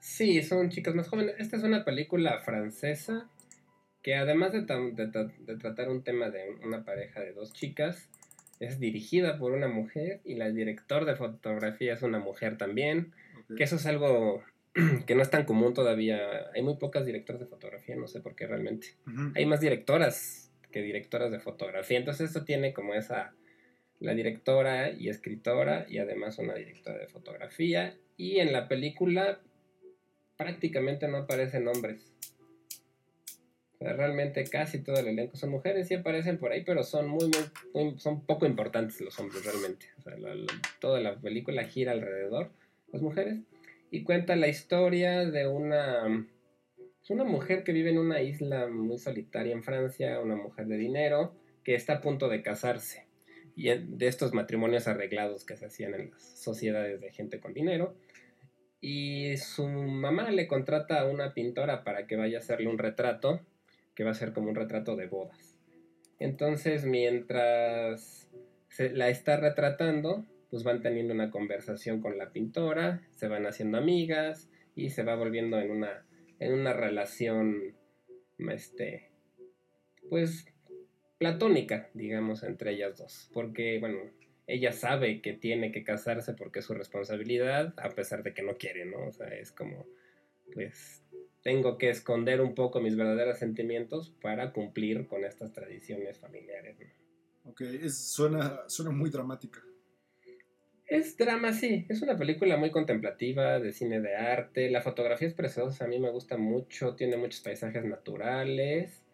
Sí, 0.00 0.42
son 0.42 0.70
chicas 0.70 0.94
más 0.94 1.08
jóvenes. 1.08 1.34
Esta 1.38 1.56
es 1.56 1.62
una 1.64 1.84
película 1.84 2.40
francesa 2.40 3.28
que 4.02 4.14
además 4.14 4.52
de, 4.52 4.60
de 4.60 4.66
tra- 4.66 5.36
de 5.36 5.56
tratar 5.56 5.88
un 5.88 6.02
tema 6.02 6.30
de 6.30 6.56
una 6.64 6.84
pareja 6.84 7.20
de 7.20 7.32
dos 7.32 7.52
chicas, 7.52 8.08
es 8.60 8.78
dirigida 8.78 9.38
por 9.38 9.52
una 9.52 9.66
mujer 9.68 10.20
y 10.24 10.36
la 10.36 10.48
director 10.50 11.04
de 11.04 11.16
fotografía 11.16 11.92
es 11.94 12.02
una 12.02 12.20
mujer 12.20 12.56
también, 12.56 13.12
que 13.56 13.64
eso 13.64 13.76
es 13.76 13.84
algo 13.86 14.42
que 15.06 15.14
no 15.16 15.22
es 15.22 15.30
tan 15.30 15.44
común 15.44 15.74
todavía. 15.74 16.20
Hay 16.54 16.62
muy 16.62 16.76
pocas 16.76 17.04
directoras 17.04 17.40
de 17.40 17.46
fotografía, 17.48 17.96
no 17.96 18.06
sé 18.06 18.20
por 18.20 18.36
qué 18.36 18.46
realmente. 18.46 18.94
Hay 19.34 19.44
más 19.44 19.60
directoras 19.60 20.45
directoras 20.82 21.30
de 21.30 21.40
fotografía, 21.40 21.98
entonces 21.98 22.30
eso 22.30 22.44
tiene 22.44 22.72
como 22.72 22.94
esa 22.94 23.34
la 24.00 24.14
directora 24.14 24.90
y 24.90 25.08
escritora 25.08 25.86
y 25.88 25.98
además 25.98 26.38
una 26.38 26.54
directora 26.54 26.98
de 26.98 27.08
fotografía 27.08 27.96
y 28.16 28.38
en 28.38 28.52
la 28.52 28.68
película 28.68 29.40
prácticamente 30.36 31.08
no 31.08 31.18
aparecen 31.18 31.66
hombres. 31.68 32.12
Realmente 33.78 34.44
casi 34.44 34.82
todo 34.82 34.98
el 34.98 35.08
elenco 35.08 35.36
son 35.36 35.50
mujeres, 35.50 35.88
sí 35.88 35.94
aparecen 35.94 36.38
por 36.38 36.52
ahí, 36.52 36.62
pero 36.64 36.82
son 36.82 37.08
muy, 37.08 37.30
muy, 37.74 37.98
son 37.98 38.24
poco 38.24 38.46
importantes 38.46 39.00
los 39.00 39.18
hombres 39.18 39.44
realmente. 39.44 39.86
Toda 40.80 41.00
la 41.00 41.16
película 41.16 41.64
gira 41.64 41.92
alrededor 41.92 42.50
las 42.92 43.02
mujeres 43.02 43.38
y 43.90 44.02
cuenta 44.02 44.36
la 44.36 44.48
historia 44.48 45.26
de 45.26 45.46
una 45.46 46.26
es 47.06 47.10
una 47.10 47.22
mujer 47.22 47.62
que 47.62 47.70
vive 47.70 47.90
en 47.90 47.98
una 47.98 48.20
isla 48.20 48.66
muy 48.66 48.98
solitaria 48.98 49.52
en 49.52 49.62
Francia, 49.62 50.18
una 50.18 50.34
mujer 50.34 50.66
de 50.66 50.76
dinero 50.76 51.36
que 51.62 51.76
está 51.76 51.92
a 51.94 52.00
punto 52.00 52.28
de 52.28 52.42
casarse 52.42 53.06
y 53.54 53.68
de 53.68 54.08
estos 54.08 54.34
matrimonios 54.34 54.88
arreglados 54.88 55.44
que 55.44 55.56
se 55.56 55.66
hacían 55.66 55.94
en 55.94 56.10
las 56.10 56.20
sociedades 56.20 57.00
de 57.00 57.12
gente 57.12 57.38
con 57.38 57.54
dinero. 57.54 57.94
Y 58.80 59.36
su 59.36 59.68
mamá 59.68 60.32
le 60.32 60.48
contrata 60.48 60.98
a 60.98 61.08
una 61.08 61.32
pintora 61.32 61.84
para 61.84 62.08
que 62.08 62.16
vaya 62.16 62.38
a 62.38 62.40
hacerle 62.40 62.66
un 62.66 62.76
retrato, 62.76 63.40
que 63.94 64.02
va 64.02 64.10
a 64.10 64.14
ser 64.14 64.32
como 64.32 64.48
un 64.48 64.56
retrato 64.56 64.96
de 64.96 65.06
bodas. 65.06 65.56
Entonces, 66.18 66.86
mientras 66.86 68.28
se 68.68 68.90
la 68.90 69.10
está 69.10 69.36
retratando, 69.36 70.26
pues 70.50 70.64
van 70.64 70.82
teniendo 70.82 71.14
una 71.14 71.30
conversación 71.30 72.00
con 72.00 72.18
la 72.18 72.32
pintora, 72.32 73.00
se 73.12 73.28
van 73.28 73.46
haciendo 73.46 73.78
amigas 73.78 74.50
y 74.74 74.90
se 74.90 75.04
va 75.04 75.14
volviendo 75.14 75.60
en 75.60 75.70
una, 75.70 76.04
en 76.38 76.52
una 76.52 76.72
relación, 76.72 77.74
este, 78.38 79.10
pues, 80.08 80.46
platónica, 81.18 81.90
digamos, 81.94 82.42
entre 82.42 82.72
ellas 82.72 82.96
dos. 82.96 83.30
Porque, 83.32 83.78
bueno, 83.80 83.98
ella 84.46 84.72
sabe 84.72 85.20
que 85.22 85.32
tiene 85.32 85.72
que 85.72 85.84
casarse 85.84 86.34
porque 86.34 86.60
es 86.60 86.64
su 86.64 86.74
responsabilidad, 86.74 87.74
a 87.78 87.90
pesar 87.90 88.22
de 88.22 88.34
que 88.34 88.42
no 88.42 88.56
quiere, 88.56 88.84
¿no? 88.84 89.06
O 89.06 89.12
sea, 89.12 89.28
es 89.28 89.50
como, 89.52 89.86
pues, 90.52 91.02
tengo 91.42 91.78
que 91.78 91.90
esconder 91.90 92.40
un 92.40 92.54
poco 92.54 92.80
mis 92.80 92.96
verdaderos 92.96 93.38
sentimientos 93.38 94.10
para 94.20 94.52
cumplir 94.52 95.06
con 95.06 95.24
estas 95.24 95.52
tradiciones 95.52 96.18
familiares, 96.18 96.78
¿no? 96.78 97.50
Ok, 97.50 97.62
suena, 97.88 98.68
suena 98.68 98.90
muy 98.90 99.10
dramática. 99.10 99.62
Es 100.86 101.16
drama, 101.16 101.52
sí. 101.52 101.84
Es 101.88 102.02
una 102.02 102.16
película 102.16 102.56
muy 102.56 102.70
contemplativa, 102.70 103.58
de 103.58 103.72
cine 103.72 104.00
de 104.00 104.14
arte. 104.14 104.70
La 104.70 104.82
fotografía 104.82 105.26
es 105.26 105.34
preciosa, 105.34 105.84
a 105.84 105.88
mí 105.88 105.98
me 105.98 106.10
gusta 106.10 106.36
mucho. 106.36 106.94
Tiene 106.94 107.16
muchos 107.16 107.40
paisajes 107.40 107.84
naturales. 107.84 109.04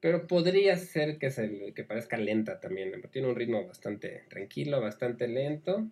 Pero 0.00 0.26
podría 0.26 0.76
ser 0.76 1.18
que, 1.18 1.30
se, 1.30 1.72
que 1.74 1.84
parezca 1.84 2.16
lenta 2.18 2.60
también. 2.60 2.92
Tiene 3.10 3.28
un 3.28 3.36
ritmo 3.36 3.66
bastante 3.66 4.24
tranquilo, 4.28 4.80
bastante 4.80 5.28
lento. 5.28 5.88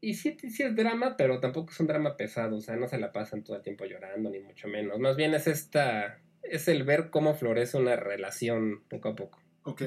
Y 0.00 0.14
sí, 0.14 0.36
sí 0.38 0.62
es 0.62 0.76
drama, 0.76 1.16
pero 1.16 1.40
tampoco 1.40 1.72
es 1.72 1.80
un 1.80 1.86
drama 1.86 2.16
pesado. 2.16 2.56
O 2.56 2.60
sea, 2.60 2.76
no 2.76 2.86
se 2.86 2.98
la 2.98 3.10
pasan 3.10 3.42
todo 3.42 3.56
el 3.56 3.62
tiempo 3.62 3.86
llorando, 3.86 4.30
ni 4.30 4.38
mucho 4.38 4.68
menos. 4.68 5.00
Más 5.00 5.16
bien 5.16 5.34
es 5.34 5.46
esta. 5.46 6.20
Es 6.42 6.68
el 6.68 6.84
ver 6.84 7.10
cómo 7.10 7.34
florece 7.34 7.78
una 7.78 7.96
relación 7.96 8.84
poco 8.88 9.08
a 9.08 9.16
poco. 9.16 9.40
Ok, 9.62 9.82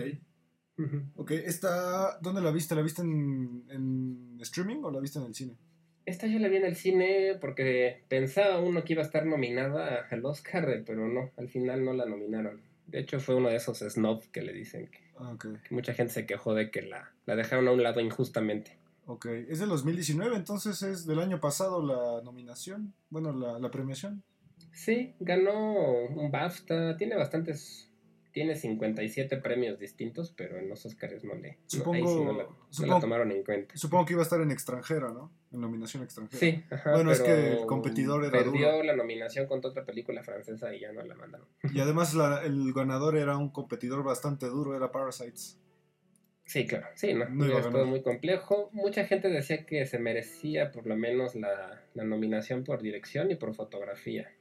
Ok. 1.16 1.32
Esta, 1.32 2.20
¿Dónde 2.20 2.42
la 2.42 2.52
viste? 2.52 2.76
¿La 2.76 2.82
viste 2.82 3.02
en, 3.02 3.64
en 3.70 4.38
streaming 4.42 4.84
o 4.84 4.92
la 4.92 5.00
viste 5.00 5.20
en 5.20 5.26
el 5.26 5.34
cine? 5.36 5.54
Esta 6.06 6.28
yo 6.28 6.40
la 6.40 6.48
vi 6.48 6.58
en 6.58 6.66
el 6.66 6.76
cine 6.76 7.36
porque 7.42 8.04
pensaba 8.08 8.60
uno 8.60 8.84
que 8.84 8.94
iba 8.94 9.02
a 9.02 9.06
estar 9.06 9.26
nominada 9.26 10.08
al 10.10 10.26
Oscar, 10.26 10.84
pero 10.86 11.08
no, 11.08 11.32
al 11.38 11.50
final 11.50 11.84
no 11.84 11.94
la 11.94 12.06
nominaron. 12.06 12.62
De 12.86 13.00
hecho, 13.00 13.20
fue 13.20 13.36
uno 13.36 13.50
de 13.50 13.58
esos 13.58 13.80
snobs 13.80 14.28
que 14.30 14.42
le 14.42 14.54
dicen 14.54 14.88
que, 14.88 15.00
Ah, 15.20 15.36
que 15.42 15.50
mucha 15.74 15.94
gente 15.94 16.14
se 16.14 16.26
quejó 16.26 16.54
de 16.54 16.70
que 16.72 16.84
la, 16.84 17.12
la 17.26 17.36
dejaron 17.36 17.68
a 17.68 17.72
un 17.72 17.82
lado 17.84 18.00
injustamente. 18.00 18.78
ok. 19.08 19.26
Es 19.50 19.60
del 19.60 19.70
2019, 19.70 20.36
entonces 20.38 20.82
es 20.84 21.06
del 21.08 21.20
año 21.20 21.40
pasado 21.42 21.84
la 21.86 22.22
nominación, 22.24 22.94
bueno, 23.10 23.34
la, 23.34 23.60
la 23.60 23.72
premiación. 23.72 24.24
Sí, 24.72 25.16
ganó 25.20 26.06
un 26.06 26.30
BAFTA, 26.32 26.96
tiene 26.98 27.16
bastantes, 27.18 27.87
tiene 28.38 28.54
57 28.56 29.38
premios 29.38 29.80
distintos, 29.80 30.32
pero 30.38 30.58
en 30.60 30.70
los 30.70 30.86
Oscars 30.86 31.24
no 31.24 31.34
le, 31.34 31.58
no, 31.84 31.92
ahí 31.94 32.04
sí 32.06 32.24
no 32.24 32.34
la, 32.34 32.44
no 32.44 32.50
la 32.50 32.56
supongo- 32.70 33.00
tomaron 33.02 33.32
en 33.32 33.44
cuenta. 33.44 33.76
Supongo 33.76 34.06
que 34.06 34.14
iba 34.14 34.22
a 34.22 34.24
estar 34.24 34.40
en 34.42 34.52
extranjera, 34.52 35.10
¿no? 35.10 35.32
En 35.52 35.60
nominación 35.62 36.04
extranjera. 36.04 36.40
Sí, 36.40 36.64
ajá, 36.70 36.92
Bueno, 36.92 37.12
es 37.12 37.20
que 37.22 37.54
el 37.54 37.66
competidor 37.66 38.24
era 38.26 38.32
Perdió 38.44 38.72
duro. 38.74 38.84
la 38.84 38.96
nominación 38.96 39.48
contra 39.48 39.72
otra 39.72 39.86
película 39.86 40.22
francesa 40.22 40.72
y 40.76 40.82
ya 40.82 40.92
no 40.92 41.02
la 41.04 41.16
mandaron. 41.16 41.48
Y 41.74 41.80
además 41.80 42.14
la- 42.14 42.44
el 42.44 42.72
ganador 42.74 43.18
era 43.18 43.38
un 43.38 43.50
competidor 43.50 44.04
bastante 44.04 44.46
duro, 44.46 44.78
era 44.78 44.92
Parasites. 44.92 45.60
Sí, 46.46 46.66
claro, 46.68 46.86
sí, 46.94 47.14
¿no? 47.16 47.28
No 47.28 47.46
iba 47.48 47.60
a 47.60 47.70
todo 47.72 47.86
muy 47.88 48.02
complejo. 48.04 48.70
Mucha 48.72 49.06
gente 49.06 49.30
decía 49.30 49.66
que 49.66 49.86
se 49.88 49.98
merecía 50.00 50.72
por 50.72 50.86
lo 50.86 50.96
menos 50.96 51.36
la, 51.36 51.82
la 51.96 52.04
nominación 52.06 52.64
por 52.64 52.82
dirección 52.84 53.32
y 53.32 53.36
por 53.36 53.54
fotografía. 53.56 54.32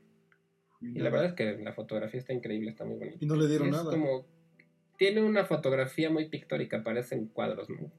Y 0.80 0.98
la 0.98 1.10
verdad 1.10 1.30
es 1.30 1.34
que 1.34 1.56
la 1.62 1.72
fotografía 1.72 2.20
está 2.20 2.32
increíble, 2.32 2.70
está 2.70 2.84
muy 2.84 2.98
bonita. 2.98 3.18
Y 3.20 3.26
no 3.26 3.36
le 3.36 3.48
dieron 3.48 3.68
es 3.68 3.74
nada. 3.74 3.90
como, 3.90 4.26
tiene 4.96 5.22
una 5.22 5.44
fotografía 5.44 6.10
muy 6.10 6.28
pictórica, 6.28 6.82
parecen 6.82 7.26
cuadros, 7.26 7.68
¿no? 7.70 7.90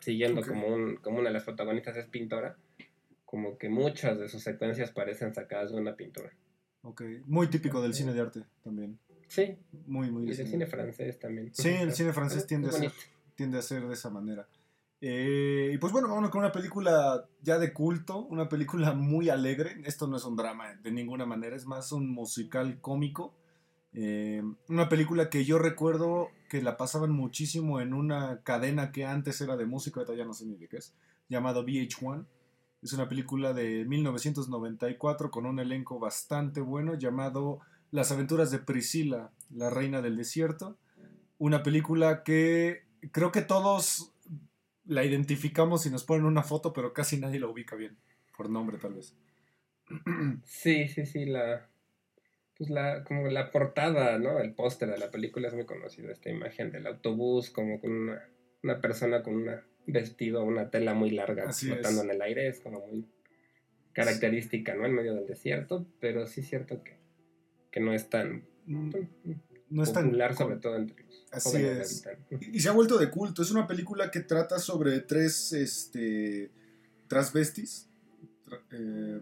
Siguiendo 0.00 0.42
como, 0.42 0.66
un, 0.66 0.96
como 0.96 1.18
una 1.18 1.28
de 1.28 1.34
las 1.34 1.44
protagonistas 1.44 1.96
es 1.96 2.06
pintora, 2.06 2.56
como 3.24 3.56
que 3.56 3.68
muchas 3.68 4.18
de 4.18 4.28
sus 4.28 4.42
secuencias 4.42 4.90
parecen 4.90 5.34
sacadas 5.34 5.72
de 5.72 5.80
una 5.80 5.96
pintura. 5.96 6.32
Ok, 6.82 7.02
muy 7.26 7.48
típico 7.48 7.80
del 7.80 7.94
cine 7.94 8.12
de 8.12 8.20
arte 8.20 8.42
también. 8.62 8.98
Sí, 9.26 9.56
Muy, 9.86 10.10
muy 10.10 10.24
y 10.24 10.30
de 10.30 10.36
del 10.36 10.46
cine 10.46 10.66
francés 10.66 11.18
también. 11.18 11.54
Sí, 11.54 11.68
el 11.68 11.92
cine 11.92 12.12
francés 12.12 12.46
tiende 12.46 12.68
a, 12.68 12.72
ser, 12.72 12.92
tiende 13.34 13.58
a 13.58 13.62
ser 13.62 13.86
de 13.86 13.94
esa 13.94 14.10
manera. 14.10 14.46
Eh, 15.06 15.72
y 15.74 15.76
pues 15.76 15.92
bueno, 15.92 16.08
vámonos 16.08 16.30
con 16.30 16.40
una 16.40 16.50
película 16.50 17.28
ya 17.42 17.58
de 17.58 17.74
culto, 17.74 18.20
una 18.20 18.48
película 18.48 18.94
muy 18.94 19.28
alegre. 19.28 19.76
Esto 19.84 20.06
no 20.06 20.16
es 20.16 20.24
un 20.24 20.34
drama 20.34 20.76
de 20.82 20.90
ninguna 20.92 21.26
manera, 21.26 21.54
es 21.54 21.66
más 21.66 21.92
un 21.92 22.10
musical 22.10 22.80
cómico. 22.80 23.34
Eh, 23.92 24.42
una 24.70 24.88
película 24.88 25.28
que 25.28 25.44
yo 25.44 25.58
recuerdo 25.58 26.30
que 26.48 26.62
la 26.62 26.78
pasaban 26.78 27.10
muchísimo 27.10 27.82
en 27.82 27.92
una 27.92 28.40
cadena 28.44 28.92
que 28.92 29.04
antes 29.04 29.42
era 29.42 29.58
de 29.58 29.66
música, 29.66 30.00
ahorita 30.00 30.16
ya 30.16 30.24
no 30.24 30.32
sé 30.32 30.46
ni 30.46 30.56
de 30.56 30.68
qué 30.68 30.78
es, 30.78 30.94
llamado 31.28 31.66
VH1. 31.66 32.24
Es 32.80 32.94
una 32.94 33.06
película 33.06 33.52
de 33.52 33.84
1994 33.84 35.30
con 35.30 35.44
un 35.44 35.58
elenco 35.58 35.98
bastante 35.98 36.62
bueno 36.62 36.94
llamado 36.94 37.60
Las 37.90 38.10
aventuras 38.10 38.50
de 38.50 38.58
Priscila, 38.58 39.32
la 39.50 39.68
reina 39.68 40.00
del 40.00 40.16
desierto. 40.16 40.78
Una 41.36 41.62
película 41.62 42.22
que 42.22 42.86
creo 43.12 43.32
que 43.32 43.42
todos 43.42 44.13
la 44.86 45.04
identificamos 45.04 45.86
y 45.86 45.90
nos 45.90 46.04
ponen 46.04 46.26
una 46.26 46.42
foto, 46.42 46.72
pero 46.72 46.92
casi 46.92 47.18
nadie 47.18 47.40
la 47.40 47.48
ubica 47.48 47.76
bien, 47.76 47.96
por 48.36 48.50
nombre 48.50 48.78
tal 48.78 48.94
vez. 48.94 49.16
Sí, 50.44 50.88
sí, 50.88 51.06
sí, 51.06 51.26
la, 51.26 51.68
pues 52.56 52.70
la, 52.70 53.04
como 53.04 53.26
la 53.28 53.50
portada, 53.50 54.18
¿no? 54.18 54.38
El 54.38 54.54
póster 54.54 54.90
de 54.90 54.98
la 54.98 55.10
película 55.10 55.48
es 55.48 55.54
muy 55.54 55.66
conocido, 55.66 56.10
esta 56.10 56.30
imagen 56.30 56.70
del 56.70 56.86
autobús, 56.86 57.50
como 57.50 57.80
con 57.80 57.92
una, 57.92 58.28
una 58.62 58.80
persona 58.80 59.22
con 59.22 59.34
un 59.34 59.50
vestido, 59.86 60.44
una 60.44 60.70
tela 60.70 60.94
muy 60.94 61.10
larga, 61.10 61.52
flotando 61.52 62.02
en 62.02 62.10
el 62.10 62.22
aire, 62.22 62.48
es 62.48 62.60
como 62.60 62.86
muy 62.86 63.06
característica, 63.92 64.74
¿no? 64.74 64.86
En 64.86 64.94
medio 64.94 65.14
del 65.14 65.26
desierto, 65.26 65.86
pero 66.00 66.26
sí 66.26 66.40
es 66.40 66.48
cierto 66.48 66.82
que, 66.82 66.96
que 67.70 67.80
no 67.80 67.92
es 67.92 68.08
tan 68.08 68.44
mm, 68.66 68.90
no 69.74 69.82
es 69.82 69.90
popular, 69.90 70.36
sobre 70.36 70.56
todo 70.56 70.76
entre 70.76 71.02
los 71.02 71.24
Así 71.32 71.56
es. 71.56 72.06
Y, 72.52 72.60
se 72.60 72.68
ha 72.68 72.72
vuelto 72.72 72.96
de 72.96 73.10
culto. 73.10 73.42
Es 73.42 73.50
una 73.50 73.66
película 73.66 74.10
que 74.12 74.20
trata 74.20 74.60
sobre 74.60 75.00
tres 75.00 75.52
este, 75.52 76.52
transvestis, 77.08 77.88
eh, 78.70 79.20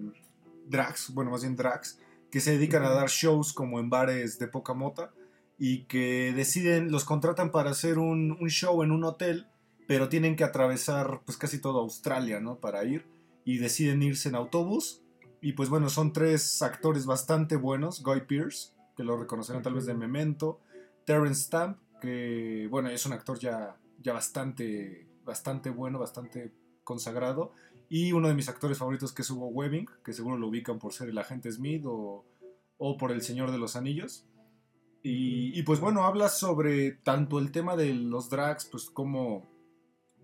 drags, 0.68 1.10
bueno, 1.14 1.30
más 1.30 1.40
bien 1.40 1.56
drags, 1.56 1.98
que 2.30 2.40
se 2.40 2.52
dedican 2.52 2.84
a 2.84 2.90
dar 2.90 3.08
shows 3.08 3.54
como 3.54 3.80
en 3.80 3.88
bares 3.88 4.38
de 4.38 4.46
poca 4.46 4.74
mota 4.74 5.14
y 5.58 5.84
que 5.84 6.34
deciden, 6.36 6.92
los 6.92 7.04
contratan 7.04 7.50
para 7.50 7.70
hacer 7.70 7.98
un, 7.98 8.36
un 8.38 8.50
show 8.50 8.82
en 8.82 8.90
un 8.90 9.04
hotel, 9.04 9.46
pero 9.88 10.10
tienen 10.10 10.36
que 10.36 10.44
atravesar 10.44 11.22
pues 11.24 11.38
casi 11.38 11.58
toda 11.60 11.80
Australia, 11.80 12.40
¿no? 12.40 12.56
Para 12.58 12.84
ir 12.84 13.06
y 13.46 13.56
deciden 13.56 14.02
irse 14.02 14.28
en 14.28 14.34
autobús. 14.34 15.00
Y 15.40 15.54
pues 15.54 15.70
bueno, 15.70 15.88
son 15.88 16.12
tres 16.12 16.60
actores 16.60 17.06
bastante 17.06 17.56
buenos, 17.56 18.02
Guy 18.02 18.20
Pearce, 18.28 18.71
que 18.96 19.04
lo 19.04 19.16
reconocerán 19.16 19.62
tal 19.62 19.74
vez 19.74 19.86
de 19.86 19.94
Memento, 19.94 20.60
Terence 21.04 21.44
Stamp, 21.44 21.78
que 22.00 22.66
bueno, 22.70 22.88
es 22.88 23.06
un 23.06 23.12
actor 23.12 23.38
ya, 23.38 23.76
ya 24.00 24.12
bastante, 24.12 25.08
bastante 25.24 25.70
bueno, 25.70 25.98
bastante 25.98 26.52
consagrado, 26.84 27.52
y 27.88 28.12
uno 28.12 28.28
de 28.28 28.34
mis 28.34 28.48
actores 28.48 28.78
favoritos 28.78 29.12
que 29.12 29.22
es 29.22 29.30
Hugo 29.30 29.48
Webbing, 29.48 29.86
que 30.04 30.12
seguro 30.12 30.38
lo 30.38 30.48
ubican 30.48 30.78
por 30.78 30.92
ser 30.92 31.08
el 31.08 31.18
agente 31.18 31.50
Smith 31.52 31.84
o, 31.86 32.24
o 32.78 32.96
por 32.96 33.12
El 33.12 33.22
Señor 33.22 33.50
de 33.50 33.58
los 33.58 33.76
Anillos. 33.76 34.26
Y, 35.02 35.58
y, 35.58 35.62
pues 35.64 35.80
bueno, 35.80 36.04
habla 36.04 36.28
sobre 36.28 36.92
tanto 36.92 37.38
el 37.38 37.50
tema 37.50 37.76
de 37.76 37.92
los 37.92 38.30
drags, 38.30 38.66
pues 38.66 38.88
como 38.88 39.52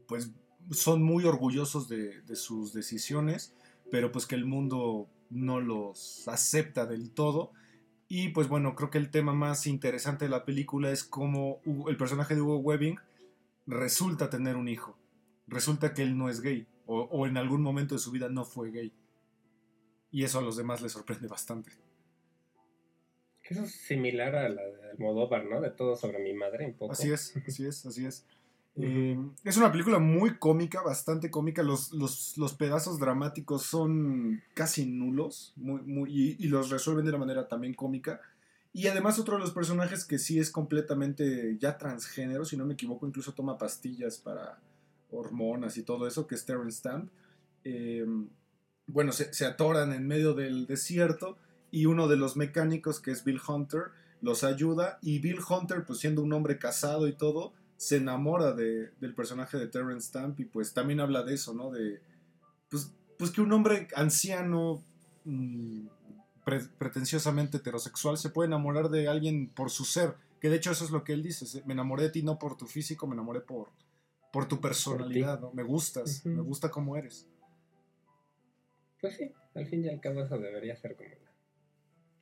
pues 0.08 0.32
son 0.70 1.02
muy 1.02 1.24
orgullosos 1.24 1.88
de, 1.88 2.22
sus 2.34 2.72
decisiones, 2.72 3.54
pero 3.90 4.10
pues 4.10 4.26
que 4.26 4.34
el 4.34 4.46
mundo 4.46 5.08
no 5.30 5.60
los 5.60 6.26
acepta 6.26 6.86
del 6.86 7.12
todo. 7.12 7.52
Y 8.08 8.30
pues 8.30 8.48
bueno, 8.48 8.74
creo 8.74 8.88
que 8.90 8.98
el 8.98 9.10
tema 9.10 9.34
más 9.34 9.66
interesante 9.66 10.24
de 10.24 10.30
la 10.30 10.46
película 10.46 10.90
es 10.90 11.04
cómo 11.04 11.60
el 11.88 11.96
personaje 11.98 12.34
de 12.34 12.40
Hugo 12.40 12.56
Webbing 12.56 12.98
resulta 13.66 14.30
tener 14.30 14.56
un 14.56 14.68
hijo. 14.68 14.96
Resulta 15.46 15.92
que 15.92 16.02
él 16.02 16.16
no 16.16 16.30
es 16.30 16.40
gay, 16.40 16.66
o, 16.86 17.26
en 17.26 17.36
algún 17.36 17.62
momento 17.62 17.94
de 17.94 17.98
su 17.98 18.10
vida 18.10 18.30
no 18.30 18.46
fue 18.46 18.70
gay. 18.70 18.92
Y 20.10 20.24
eso 20.24 20.38
a 20.38 20.42
los 20.42 20.56
demás 20.56 20.80
les 20.80 20.92
sorprende 20.92 21.28
bastante. 21.28 21.70
Eso 23.42 23.64
es 23.64 23.72
similar 23.72 24.34
a 24.36 24.48
la 24.48 24.62
de 24.62 24.90
Almodóvar, 24.90 25.44
¿no? 25.44 25.60
De 25.60 25.70
todo 25.70 25.96
sobre 25.96 26.18
mi 26.18 26.32
madre, 26.32 26.66
un 26.66 26.74
poco. 26.74 26.92
Así 26.92 27.10
es, 27.10 27.34
así 27.46 27.66
es, 27.66 27.84
así 27.84 28.06
es. 28.06 28.26
Eh, 28.80 29.18
es 29.42 29.56
una 29.56 29.72
película 29.72 29.98
muy 29.98 30.38
cómica, 30.38 30.82
bastante 30.82 31.30
cómica. 31.30 31.62
Los, 31.62 31.92
los, 31.92 32.54
pedazos 32.54 33.00
dramáticos 33.00 33.64
son 33.64 34.42
casi 34.54 34.86
nulos 34.86 35.52
muy, 35.56 35.82
muy, 35.82 36.36
y, 36.38 36.46
los 36.48 36.70
resuelven 36.70 37.04
de 37.04 37.10
una 37.10 37.18
manera 37.18 37.48
también 37.48 37.74
cómica. 37.74 38.20
Y 38.72 38.86
además 38.86 39.18
otro 39.18 39.34
de 39.34 39.40
los 39.40 39.50
personajes 39.50 40.04
que 40.04 40.18
sí 40.18 40.38
es 40.38 40.50
completamente 40.50 41.56
ya 41.58 41.76
transgénero, 41.76 42.44
si 42.44 42.56
no 42.56 42.64
me 42.64 42.74
equivoco, 42.74 43.06
incluso 43.06 43.32
toma 43.32 43.58
pastillas 43.58 44.18
para 44.18 44.60
hormonas 45.10 45.76
y 45.76 45.82
todo 45.82 46.06
eso, 46.06 46.26
que 46.26 46.36
es 46.36 46.44
Terrence 46.44 46.78
Stamp. 46.78 47.10
Eh, 47.64 48.06
bueno, 48.86 49.10
se, 49.10 49.32
se 49.34 49.44
atoran 49.44 49.92
en 49.92 50.06
medio 50.06 50.34
del 50.34 50.66
desierto 50.66 51.36
y 51.72 51.86
uno 51.86 52.06
de 52.06 52.16
los 52.16 52.36
mecánicos, 52.36 53.00
que 53.00 53.10
es 53.10 53.24
Bill 53.24 53.40
Hunter, 53.46 53.86
los 54.20 54.44
ayuda. 54.44 54.98
Y 55.02 55.18
Bill 55.18 55.40
Hunter, 55.48 55.84
pues 55.84 55.98
siendo 55.98 56.22
un 56.22 56.32
hombre 56.32 56.58
casado 56.58 57.08
y 57.08 57.12
todo, 57.12 57.52
se 57.78 57.96
enamora 57.96 58.52
de, 58.52 58.90
del 59.00 59.14
personaje 59.14 59.56
de 59.56 59.68
Terrence 59.68 60.08
Stamp 60.08 60.38
y 60.40 60.44
pues 60.44 60.74
también 60.74 60.98
habla 60.98 61.22
de 61.22 61.34
eso, 61.34 61.54
¿no? 61.54 61.70
De, 61.70 62.02
pues, 62.68 62.92
pues 63.16 63.30
que 63.30 63.40
un 63.40 63.52
hombre 63.52 63.86
anciano, 63.94 64.82
mm, 65.24 65.86
pretenciosamente 66.76 67.58
heterosexual, 67.58 68.18
se 68.18 68.30
puede 68.30 68.48
enamorar 68.48 68.88
de 68.88 69.06
alguien 69.06 69.48
por 69.48 69.70
su 69.70 69.84
ser, 69.84 70.14
que 70.40 70.50
de 70.50 70.56
hecho 70.56 70.72
eso 70.72 70.84
es 70.84 70.90
lo 70.90 71.04
que 71.04 71.12
él 71.12 71.22
dice, 71.22 71.62
me 71.66 71.72
enamoré 71.72 72.02
de 72.02 72.10
ti 72.10 72.22
no 72.22 72.38
por 72.38 72.56
tu 72.56 72.66
físico, 72.66 73.06
me 73.06 73.14
enamoré 73.14 73.42
por, 73.42 73.68
por 74.32 74.48
tu 74.48 74.60
personalidad, 74.60 75.40
¿no? 75.40 75.52
Me 75.52 75.62
gustas, 75.62 76.26
me 76.26 76.42
gusta 76.42 76.70
cómo 76.70 76.96
eres. 76.96 77.28
Pues 79.00 79.16
sí, 79.16 79.30
al 79.54 79.66
fin 79.68 79.84
y 79.84 79.88
al 79.88 80.00
cabo 80.00 80.24
eso 80.24 80.36
debería 80.36 80.74
ser 80.74 80.96
como 80.96 81.27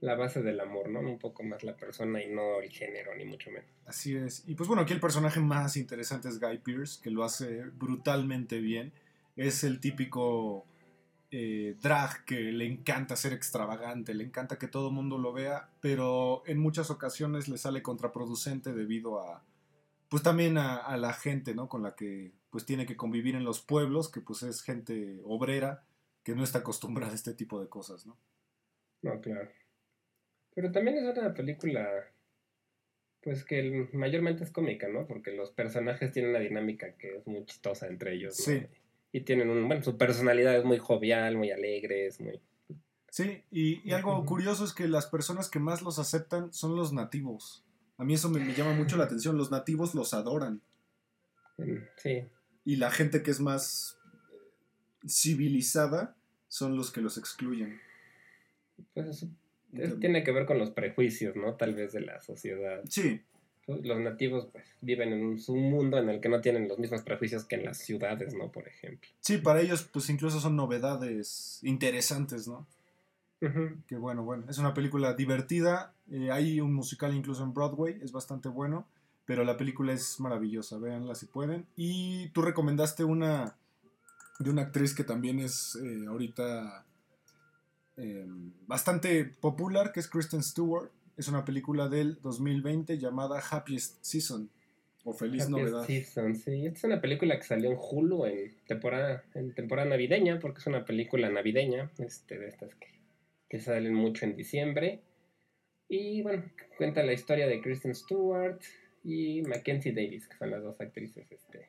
la 0.01 0.14
base 0.14 0.42
del 0.42 0.61
amor, 0.61 0.88
¿no? 0.88 1.01
Un 1.01 1.18
poco 1.18 1.42
más 1.42 1.62
la 1.64 1.76
persona 1.76 2.22
y 2.22 2.28
no 2.28 2.61
el 2.61 2.70
género, 2.70 3.14
ni 3.14 3.24
mucho 3.24 3.51
menos. 3.51 3.70
Así 3.86 4.14
es. 4.14 4.47
Y 4.47 4.55
pues 4.55 4.68
bueno, 4.68 4.82
aquí 4.82 4.92
el 4.92 5.01
personaje 5.01 5.40
más 5.40 5.76
interesante 5.76 6.28
es 6.28 6.38
Guy 6.38 6.59
Pearce, 6.59 7.01
que 7.03 7.11
lo 7.11 7.24
hace 7.24 7.64
brutalmente 7.70 8.61
bien. 8.61 8.92
Es 9.36 9.64
el 9.64 9.80
típico 9.80 10.66
eh, 11.30 11.76
drag 11.80 12.24
que 12.24 12.53
le 12.53 12.66
encanta 12.66 13.16
ser 13.16 13.32
extravagante, 13.32 14.14
le 14.14 14.24
encanta 14.24 14.59
que 14.59 14.68
todo 14.68 14.88
el 14.88 14.94
mundo 14.94 15.18
lo 15.18 15.32
vea, 15.32 15.70
pero 15.80 16.42
en 16.47 16.59
muchas 16.59 16.90
ocasiones 16.90 17.49
le 17.49 17.59
sale 17.59 17.82
contraproducente 17.82 18.72
debido 18.74 19.20
a, 19.20 19.44
pues 20.09 20.22
también 20.22 20.59
a, 20.59 20.76
a 20.76 20.97
la 20.99 21.14
gente, 21.14 21.55
¿no? 21.55 21.68
Con 21.68 21.82
la 21.82 21.94
que 21.94 22.32
pues 22.51 22.64
tiene 22.64 22.86
que 22.86 22.97
convivir 22.97 23.34
en 23.34 23.44
los 23.44 23.61
pueblos, 23.61 24.11
que 24.11 24.20
pues 24.20 24.42
es 24.42 24.62
gente 24.62 25.20
obrera, 25.24 25.84
que 26.22 26.34
no 26.34 26.44
está 26.44 26.59
acostumbrada 26.59 27.12
a 27.12 27.14
este 27.14 27.34
tipo 27.34 27.61
de 27.61 27.68
cosas, 27.68 28.07
¿no? 28.07 28.18
No, 29.03 29.20
claro. 29.20 29.51
Pero 30.57 30.73
también 30.73 30.97
es 30.97 31.19
una 31.19 31.35
película, 31.35 31.87
pues 33.21 33.45
que 33.45 33.91
mayormente 33.93 34.43
es 34.43 34.51
cómica, 34.51 34.89
¿no? 34.89 35.07
Porque 35.07 35.33
los 35.33 35.51
personajes 35.51 36.13
tienen 36.13 36.31
una 36.31 36.41
dinámica 36.41 36.97
que 36.97 37.19
es 37.19 37.27
muy 37.27 37.45
chistosa 37.45 37.89
entre 37.89 38.15
ellos. 38.15 38.39
¿no? 38.39 38.45
Sí. 38.55 38.67
Y 39.13 39.21
tienen 39.21 39.51
un, 39.51 39.69
bueno, 39.69 39.83
su 39.83 39.99
personalidad 39.99 40.57
es 40.57 40.65
muy 40.65 40.79
jovial, 40.79 41.37
muy 41.37 41.51
alegre, 41.51 42.07
es 42.07 42.23
muy... 42.23 42.41
Sí, 43.11 43.45
y, 43.51 43.93
algo 43.93 44.25
curioso 44.25 44.65
es 44.65 44.73
que 44.73 44.89
las 44.89 45.07
personas 45.07 45.51
que 45.51 45.59
más 45.59 45.83
los 45.83 45.99
aceptan 45.99 46.51
son 46.55 46.75
los 46.75 46.91
nativos. 46.91 47.63
A 47.99 48.05
mí 48.05 48.15
eso 48.15 48.31
me, 48.31 48.41
me 48.41 48.55
llama 48.55 48.73
mucho 48.73 48.97
la 48.97 49.05
atención, 49.05 49.37
los 49.37 49.51
nativos 49.51 49.95
los 49.95 50.15
adoran. 50.15 50.63
Sí. 51.99 52.25
Y 52.65 52.77
la 52.77 52.91
gente 52.91 53.23
que 53.23 53.31
es 53.31 53.41
más 53.41 53.99
civilizada 55.07 56.17
son 56.49 56.79
los 56.79 56.91
que 56.91 57.03
los 57.03 57.19
excluyen. 57.19 57.79
Pues 58.95 59.27
eso 59.79 59.97
tiene 59.97 60.22
que 60.22 60.33
ver 60.33 60.47
con 60.47 60.59
los 60.59 60.70
prejuicios, 60.70 61.37
¿no? 61.37 61.55
Tal 61.55 61.74
vez 61.74 61.93
de 61.93 62.01
la 62.01 62.20
sociedad. 62.20 62.83
Sí. 62.89 63.20
Los 63.66 63.99
nativos 63.99 64.49
pues, 64.53 64.64
viven 64.81 65.12
en 65.12 65.24
un, 65.24 65.70
mundo 65.70 65.99
en 65.99 66.09
el 66.09 66.20
que 66.20 66.29
no 66.29 66.41
tienen 66.41 66.68
los 66.68 66.79
mismos 66.79 67.03
prejuicios 67.03 67.45
que 67.45 67.57
en 67.57 67.64
las 67.64 67.79
ciudades, 67.79 68.35
¿no? 68.35 68.53
Por 68.53 68.68
ejemplo. 68.68 69.09
Sí, 69.20 69.39
para 69.39 69.61
ellos 69.61 69.89
pues 69.93 70.09
incluso 70.09 70.41
son 70.41 70.57
novedades 70.57 71.61
interesantes, 71.62 72.47
¿no? 72.47 72.66
Que 73.87 73.97
bueno, 73.97 74.24
bueno, 74.24 74.45
es 74.49 74.59
una 74.59 74.72
película 74.72 75.12
divertida, 75.12 75.93
eh, 76.11 76.31
hay 76.31 76.61
un 76.61 76.72
musical 76.72 77.14
incluso 77.14 77.45
en 77.45 77.53
Broadway, 77.53 77.99
es 78.03 78.11
bastante 78.11 78.49
bueno, 78.49 78.87
pero 79.27 79.45
la 79.45 79.59
película 79.59 79.93
es 79.93 80.18
maravillosa, 80.20 80.79
véanla 80.79 81.14
si 81.14 81.27
pueden. 81.27 81.66
Y 81.77 82.29
tú 82.31 82.43
recomendaste 82.43 83.05
una 83.05 83.57
de 84.39 84.51
una 84.51 84.62
actriz 84.62 84.95
que 84.95 85.05
también 85.05 85.39
es 85.39 85.77
eh, 85.77 86.07
ahorita 86.09 86.85
Em, 87.97 88.53
bastante 88.66 89.24
popular, 89.24 89.92
que 89.92 90.01
es 90.01 90.09
Kristen 90.09 90.42
Stewart. 90.42 90.90
Es 91.16 91.28
una 91.28 91.44
película 91.44 91.88
del 91.88 92.20
2020 92.20 92.99
llamada 92.99 93.40
Happiest 93.51 94.03
Season 94.03 94.51
o 95.05 95.12
Feliz 95.12 95.49
Novedad. 95.49 95.84
Season, 95.86 96.34
sí. 96.34 96.66
es 96.66 96.84
una 96.84 97.01
película 97.01 97.36
que 97.36 97.44
salió 97.44 97.70
en 97.70 97.78
Hulu 97.80 98.26
en 98.26 98.57
temporada, 98.66 99.24
en 99.34 99.55
temporada 99.55 99.88
navideña, 99.88 100.38
porque 100.40 100.59
es 100.59 100.66
una 100.66 100.84
película 100.84 101.30
navideña, 101.30 101.90
este, 101.99 102.38
de 102.38 102.49
estas 102.49 102.74
que, 102.74 102.88
que 103.49 103.61
salen 103.61 103.94
mucho 103.94 104.26
en 104.26 104.36
diciembre. 104.36 105.01
Y 105.88 106.22
bueno, 106.22 106.44
cuenta 106.76 107.03
la 107.03 107.12
historia 107.12 107.47
de 107.47 107.61
Kristen 107.61 107.94
Stewart 107.94 108.61
y 109.05 109.42
Mackenzie 109.42 109.92
Davis, 109.92 110.26
que 110.26 110.36
son 110.36 110.51
las 110.51 110.62
dos 110.62 110.80
actrices 110.80 111.30
este, 111.30 111.68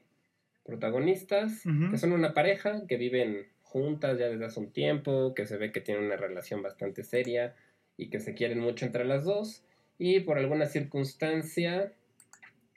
protagonistas, 0.65 1.63
que 1.91 1.97
son 1.97 2.11
una 2.11 2.33
pareja 2.33 2.85
que 2.87 2.97
viven 2.97 3.47
juntas 3.77 4.17
ya 4.17 4.29
desde 4.29 4.45
hace 4.45 4.59
un 4.59 4.71
tiempo, 4.71 5.33
que 5.33 5.45
se 5.45 5.57
ve 5.57 5.71
que 5.71 5.81
tienen 5.81 6.05
una 6.05 6.17
relación 6.17 6.61
bastante 6.61 7.03
seria 7.03 7.55
y 7.95 8.09
que 8.09 8.19
se 8.19 8.33
quieren 8.33 8.59
mucho 8.59 8.85
entre 8.85 9.05
las 9.05 9.23
dos. 9.23 9.63
Y 9.97 10.21
por 10.21 10.37
alguna 10.37 10.65
circunstancia, 10.65 11.93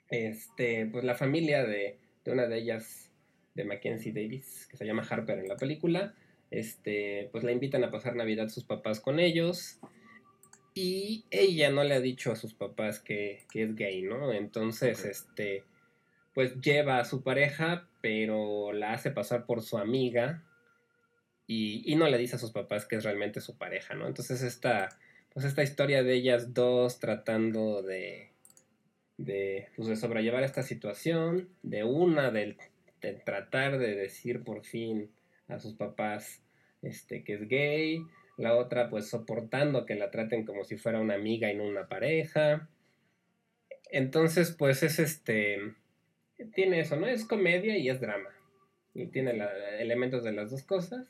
este, 0.09 0.85
pues 0.87 1.03
la 1.03 1.15
familia 1.15 1.63
de, 1.63 1.97
una 2.25 2.47
de 2.47 2.57
ellas, 2.57 3.11
de 3.55 3.65
Mackenzie 3.65 4.13
Davis, 4.13 4.67
que 4.69 4.77
se 4.77 4.85
llama 4.85 5.05
Harper 5.07 5.39
en 5.39 5.47
la 5.47 5.57
película, 5.57 6.13
este, 6.49 7.29
pues 7.31 7.43
la 7.43 7.51
invitan 7.51 7.83
a 7.83 7.91
pasar 7.91 8.15
Navidad 8.15 8.49
sus 8.49 8.63
papás 8.63 8.99
con 8.99 9.19
ellos. 9.19 9.79
Y 10.73 11.25
ella 11.31 11.69
no 11.69 11.83
le 11.83 11.95
ha 11.95 11.99
dicho 11.99 12.31
a 12.31 12.35
sus 12.35 12.53
papás 12.53 12.99
que, 12.99 13.45
es 13.53 13.75
gay, 13.75 14.03
¿no? 14.03 14.31
Entonces, 14.31 15.03
este, 15.03 15.63
pues 16.33 16.59
lleva 16.61 16.99
a 16.99 17.05
su 17.05 17.23
pareja 17.23 17.87
pero 18.01 18.73
la 18.73 18.93
hace 18.93 19.11
pasar 19.11 19.45
por 19.45 19.61
su 19.61 19.77
amiga 19.77 20.43
y, 21.47 21.95
no 21.95 22.07
le 22.07 22.17
dice 22.17 22.37
a 22.37 22.39
sus 22.39 22.51
papás 22.51 22.85
que 22.85 22.95
es 22.95 23.03
realmente 23.03 23.41
su 23.41 23.57
pareja, 23.57 23.93
¿no? 23.93 24.07
Entonces 24.07 24.41
esta, 24.41 24.89
pues 25.33 25.45
esta 25.45 25.63
historia 25.63 26.03
de 26.03 26.13
ellas 26.13 26.53
dos 26.53 26.99
tratando 26.99 27.81
de, 27.81 28.31
de, 29.17 29.67
pues 29.75 29.87
de 29.89 29.95
sobrellevar 29.95 30.43
esta 30.43 30.63
situación, 30.63 31.49
de 31.61 31.83
una, 31.83 32.31
de, 32.31 32.57
de, 33.01 33.13
tratar 33.13 33.79
de 33.79 33.95
decir 33.95 34.43
por 34.43 34.63
fin 34.63 35.11
a 35.47 35.59
sus 35.59 35.73
papás 35.73 36.41
este, 36.81 37.23
que 37.23 37.33
es 37.33 37.47
gay, 37.47 38.01
la 38.37 38.55
otra 38.55 38.89
pues 38.89 39.09
soportando 39.09 39.85
que 39.85 39.95
la 39.95 40.09
traten 40.09 40.45
como 40.45 40.63
si 40.63 40.77
fuera 40.77 41.01
una 41.01 41.15
amiga 41.15 41.51
y 41.51 41.57
no 41.57 41.65
una 41.65 41.87
pareja. 41.87 42.69
Entonces 43.91 44.51
pues 44.51 44.83
es 44.83 44.99
este, 44.99 45.75
tiene 46.53 46.79
eso, 46.79 46.95
¿no? 46.95 47.07
Es 47.07 47.25
comedia 47.25 47.77
y 47.77 47.89
es 47.89 47.99
drama. 47.99 48.29
Y 48.93 49.07
tiene 49.07 49.31
elementos 49.79 50.23
de 50.23 50.33
las 50.33 50.51
dos 50.51 50.63
cosas. 50.63 51.07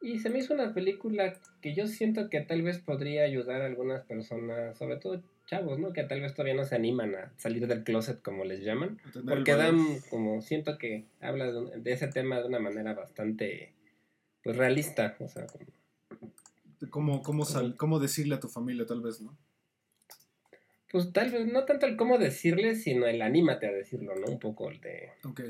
Y 0.00 0.18
se 0.18 0.30
me 0.30 0.38
hizo 0.38 0.54
una 0.54 0.72
película 0.72 1.34
que 1.60 1.74
yo 1.74 1.86
siento 1.86 2.30
que 2.30 2.40
tal 2.40 2.62
vez 2.62 2.78
podría 2.78 3.24
ayudar 3.24 3.60
a 3.60 3.66
algunas 3.66 4.02
personas, 4.04 4.78
sobre 4.78 4.96
todo 4.96 5.22
chavos, 5.46 5.78
¿no? 5.78 5.92
Que 5.92 6.04
tal 6.04 6.20
vez 6.20 6.34
todavía 6.34 6.54
no 6.54 6.64
se 6.64 6.74
animan 6.74 7.14
a 7.14 7.32
salir 7.36 7.66
del 7.66 7.84
closet, 7.84 8.22
como 8.22 8.44
les 8.44 8.62
llaman. 8.62 8.98
Porque 9.28 9.54
dan, 9.54 9.78
como 10.08 10.40
siento 10.40 10.78
que 10.78 11.04
habla 11.20 11.52
de, 11.52 11.92
ese 11.92 12.08
tema 12.08 12.40
de 12.40 12.48
una 12.48 12.60
manera 12.60 12.94
bastante, 12.94 13.74
pues, 14.42 14.56
realista. 14.56 15.16
O 15.20 15.28
sea, 15.28 15.46
como... 16.90 17.20
¿Cómo, 17.22 17.44
cómo 17.76 17.98
decirle 17.98 18.36
a 18.36 18.40
tu 18.40 18.48
familia, 18.48 18.86
tal 18.86 19.02
vez, 19.02 19.20
no? 19.20 19.36
Pues 20.90 21.12
tal 21.12 21.30
vez, 21.30 21.46
no 21.46 21.64
tanto 21.64 21.86
el 21.86 21.96
cómo 21.96 22.18
decirle, 22.18 22.74
sino 22.74 23.06
el 23.06 23.22
anímate 23.22 23.68
a 23.68 23.72
decirlo, 23.72 24.12
¿no? 24.16 24.26
Un 24.26 24.40
poco 24.40 24.70
el 24.70 24.80
de... 24.80 25.10
Ok. 25.24 25.40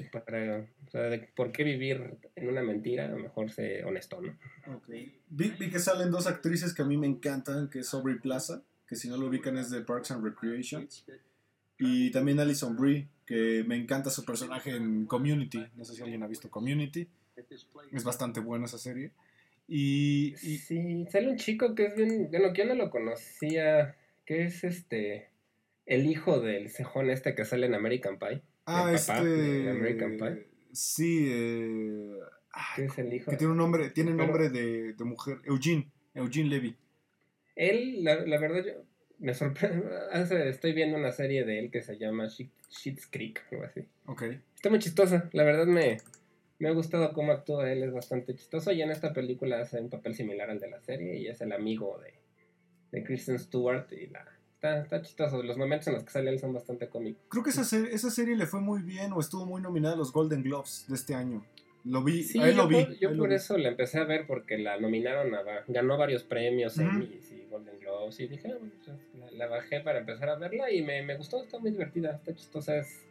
o 0.87 0.91
sea, 0.91 1.01
de 1.03 1.19
por 1.35 1.51
qué 1.51 1.65
vivir 1.65 2.19
en 2.37 2.49
una 2.49 2.63
mentira, 2.63 3.07
a 3.07 3.09
lo 3.09 3.17
mejor 3.19 3.51
ser 3.51 3.87
honesto, 3.87 4.21
¿no? 4.21 4.37
Ok. 4.77 4.91
Vi, 5.31 5.71
que 5.71 5.79
salen 5.79 6.11
dos 6.11 6.27
actrices 6.27 6.75
que 6.75 6.83
a 6.83 6.85
mí 6.85 6.99
me 6.99 7.07
encantan, 7.07 7.71
que 7.71 7.79
es 7.79 7.95
Aubrey 7.95 8.19
Plaza, 8.19 8.63
que 8.87 8.97
si 8.97 9.09
no 9.09 9.17
lo 9.17 9.29
ubican 9.29 9.57
es 9.57 9.71
de 9.71 9.81
Parks 9.81 10.11
and 10.11 10.23
Recreation, 10.23 10.87
y 11.79 12.11
también 12.11 12.39
Alison 12.39 12.77
Brie, 12.77 13.09
que 13.25 13.65
me 13.67 13.77
encanta 13.77 14.11
su 14.11 14.27
personaje 14.27 14.77
en 14.77 15.07
Community, 15.07 15.65
no 15.75 15.87
sé 15.87 15.95
si 15.95 16.03
alguien 16.03 16.23
ha 16.23 16.27
visto 16.27 16.51
Community, 16.51 17.09
es 17.93 18.05
bastante 18.05 18.41
buena 18.41 18.67
esa 18.67 18.77
serie. 18.77 19.13
Y, 19.67 20.35
y... 20.43 20.59
Sí, 20.59 21.07
sale 21.11 21.31
un 21.31 21.37
chico 21.37 21.75
que 21.75 21.87
es 21.87 21.97
bien, 21.97 22.29
bueno, 22.31 22.53
que 22.53 22.63
yo 22.63 22.69
no 22.69 22.75
lo 22.75 22.91
conocía, 22.91 23.97
que 24.27 24.45
es 24.45 24.65
este 24.65 25.30
el 25.87 26.07
hijo 26.07 26.41
del 26.41 26.71
cejón 26.71 27.11
este 27.11 27.35
que 27.35 27.45
sale 27.45 27.67
en 27.67 27.75
American 27.75 28.19
Pie. 28.19 28.43
Ah, 28.67 28.91
este. 28.95 29.71
American 29.71 30.17
Pie. 30.17 30.47
Sí, 30.73 31.27
eh, 31.29 32.19
¿Qué 32.77 32.85
es 32.85 32.99
el 32.99 33.13
hijo? 33.13 33.31
Que 33.31 33.37
tiene 33.37 33.53
un 33.53 33.59
nombre, 33.59 33.91
tiene 33.91 34.13
nombre 34.13 34.51
de, 34.51 34.95
de, 34.95 35.05
mujer. 35.05 35.39
Eugene, 35.45 35.91
Eugene 36.15 36.49
Levy. 36.49 36.77
Él, 37.57 38.05
la, 38.05 38.25
la 38.25 38.39
verdad, 38.39 38.65
yo 38.65 38.85
me 39.19 39.35
sorprende. 39.35 39.87
Estoy 40.49 40.73
viendo 40.73 40.97
una 40.97 41.13
serie 41.13 41.45
de 41.45 41.59
él 41.59 41.71
que 41.71 41.83
se 41.83 41.99
llama 41.99 42.29
Shit's 42.29 43.07
Creek, 43.07 43.45
algo 43.53 43.65
así. 43.65 43.87
Ok. 44.07 44.23
Está 44.55 44.71
muy 44.71 44.79
chistosa. 44.79 45.29
La 45.33 45.45
verdad 45.45 45.67
me, 45.67 45.99
me 46.59 46.69
ha 46.69 46.73
gustado 46.73 47.13
cómo 47.13 47.33
actúa 47.33 47.71
él, 47.71 47.83
es 47.83 47.93
bastante 47.93 48.35
chistoso. 48.35 48.73
Y 48.73 48.83
en 48.83 48.91
esta 48.91 49.13
película 49.13 49.61
hace 49.61 49.81
un 49.81 49.91
papel 49.91 50.15
similar 50.15 50.51
al 50.51 50.59
de 50.59 50.71
la 50.71 50.81
serie 50.81 51.19
y 51.19 51.29
es 51.29 51.41
el 51.41 51.53
amigo 51.53 52.01
de, 52.03 52.15
de 52.93 53.05
Kristen 53.05 53.39
Stewart 53.39 53.87
y 53.93 54.07
la 54.09 54.27
Está, 54.61 54.79
está 54.79 55.01
chistoso. 55.01 55.43
Los 55.43 55.57
momentos 55.57 55.89
en 55.89 55.95
los 55.95 56.05
que 56.05 56.11
sale 56.11 56.29
él 56.31 56.39
son 56.39 56.53
bastante 56.53 56.87
cómicos. 56.87 57.23
Creo 57.31 57.43
que 57.43 57.49
esa, 57.49 57.65
serie, 57.65 57.95
esa 57.95 58.11
serie 58.11 58.37
le 58.37 58.45
fue 58.45 58.61
muy 58.61 58.83
bien 58.83 59.11
o 59.15 59.21
estuvo 59.21 59.47
muy 59.47 59.63
nominada 59.63 59.95
a 59.95 59.97
los 59.97 60.13
Golden 60.13 60.43
Globes 60.43 60.85
de 60.87 60.97
este 60.97 61.15
año. 61.15 61.43
Lo 61.87 62.05
vi, 62.05 62.25
sí, 62.25 62.39
ahí 62.39 62.55
lo 62.55 62.69
vi. 62.69 62.87
yo 63.01 63.17
por 63.17 63.33
eso 63.33 63.57
la 63.57 63.71
empecé 63.71 64.01
a 64.01 64.05
ver 64.05 64.27
porque 64.27 64.59
la 64.59 64.79
nominaron, 64.79 65.35
a, 65.35 65.43
ganó 65.67 65.97
varios 65.97 66.25
premios, 66.25 66.77
Emmys 66.79 67.33
y 67.33 67.47
Golden 67.49 67.79
Globes 67.81 68.21
y 68.21 68.27
dije, 68.27 68.53
ah, 68.53 68.59
pues, 68.59 69.33
la, 69.33 69.47
bajé 69.47 69.81
para 69.81 70.01
empezar 70.01 70.29
a 70.29 70.35
verla 70.35 70.71
y 70.71 70.83
me, 70.83 71.03
me, 71.05 71.17
gustó, 71.17 71.43
está 71.43 71.59
muy 71.59 71.71
divertida, 71.71 72.17
está 72.17 72.35
chistosa, 72.35 72.77
es, 72.77 73.07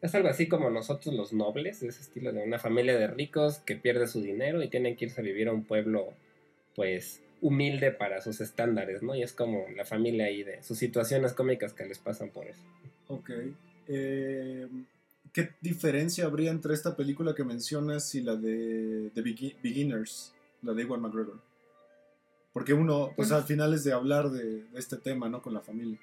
es 0.00 0.14
algo 0.14 0.28
así 0.28 0.46
como 0.46 0.70
nosotros 0.70 1.12
los 1.16 1.32
nobles, 1.32 1.82
ese 1.82 2.00
estilo 2.00 2.32
de 2.32 2.44
una 2.44 2.60
familia 2.60 2.96
de 2.96 3.08
ricos 3.08 3.58
que 3.58 3.74
pierde 3.74 4.06
su 4.06 4.22
dinero 4.22 4.62
y 4.62 4.68
tienen 4.68 4.94
que 4.94 5.06
irse 5.06 5.20
a 5.20 5.24
vivir 5.24 5.48
a 5.48 5.52
un 5.52 5.64
pueblo, 5.64 6.12
pues, 6.76 7.20
humilde 7.42 7.90
para 7.90 8.22
sus 8.22 8.40
estándares, 8.40 9.02
¿no? 9.02 9.14
Y 9.14 9.22
es 9.22 9.32
como 9.32 9.66
la 9.76 9.84
familia 9.84 10.26
ahí 10.26 10.44
de 10.44 10.62
sus 10.62 10.78
situaciones 10.78 11.34
cómicas 11.34 11.74
que 11.74 11.84
les 11.84 11.98
pasan 11.98 12.30
por 12.30 12.46
eso. 12.46 12.62
Ok. 13.08 13.30
Eh, 13.88 14.68
¿Qué 15.32 15.50
diferencia 15.60 16.24
habría 16.24 16.50
entre 16.50 16.72
esta 16.72 16.96
película 16.96 17.34
que 17.34 17.44
mencionas 17.44 18.14
y 18.14 18.22
la 18.22 18.36
de 18.36 19.10
The 19.14 19.22
Beginners, 19.62 20.32
la 20.62 20.72
de 20.72 20.82
Iwan 20.82 21.00
McGregor? 21.00 21.40
Porque 22.52 22.74
uno, 22.74 23.06
pues, 23.16 23.28
pues 23.28 23.32
al 23.32 23.44
final 23.44 23.74
es 23.74 23.82
de 23.82 23.92
hablar 23.92 24.30
de, 24.30 24.62
de 24.64 24.78
este 24.78 24.96
tema, 24.96 25.28
¿no? 25.28 25.42
Con 25.42 25.52
la 25.52 25.60
familia. 25.60 25.98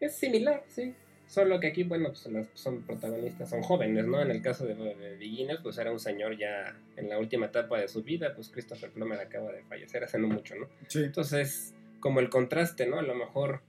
Es 0.00 0.16
similar, 0.16 0.64
sí. 0.68 0.94
Solo 1.30 1.60
que 1.60 1.68
aquí, 1.68 1.84
bueno, 1.84 2.08
pues 2.08 2.28
son 2.54 2.82
protagonistas, 2.82 3.48
son 3.48 3.62
jóvenes, 3.62 4.04
¿no? 4.04 4.20
En 4.20 4.32
el 4.32 4.42
caso 4.42 4.66
de, 4.66 4.74
de 4.74 5.58
pues 5.62 5.78
era 5.78 5.92
un 5.92 6.00
señor 6.00 6.36
ya 6.36 6.76
en 6.96 7.08
la 7.08 7.20
última 7.20 7.46
etapa 7.46 7.78
de 7.78 7.86
su 7.86 8.02
vida, 8.02 8.34
pues 8.34 8.48
Christopher 8.48 8.90
Plummer 8.90 9.20
acaba 9.20 9.52
de 9.52 9.62
fallecer 9.62 10.02
hace 10.02 10.18
no 10.18 10.26
mucho, 10.26 10.56
¿no? 10.56 10.66
Sí. 10.88 11.04
Entonces, 11.04 11.72
como 12.00 12.18
el 12.18 12.30
contraste, 12.30 12.88
¿no? 12.88 12.98
A 12.98 13.02
lo 13.02 13.14
mejor, 13.14 13.60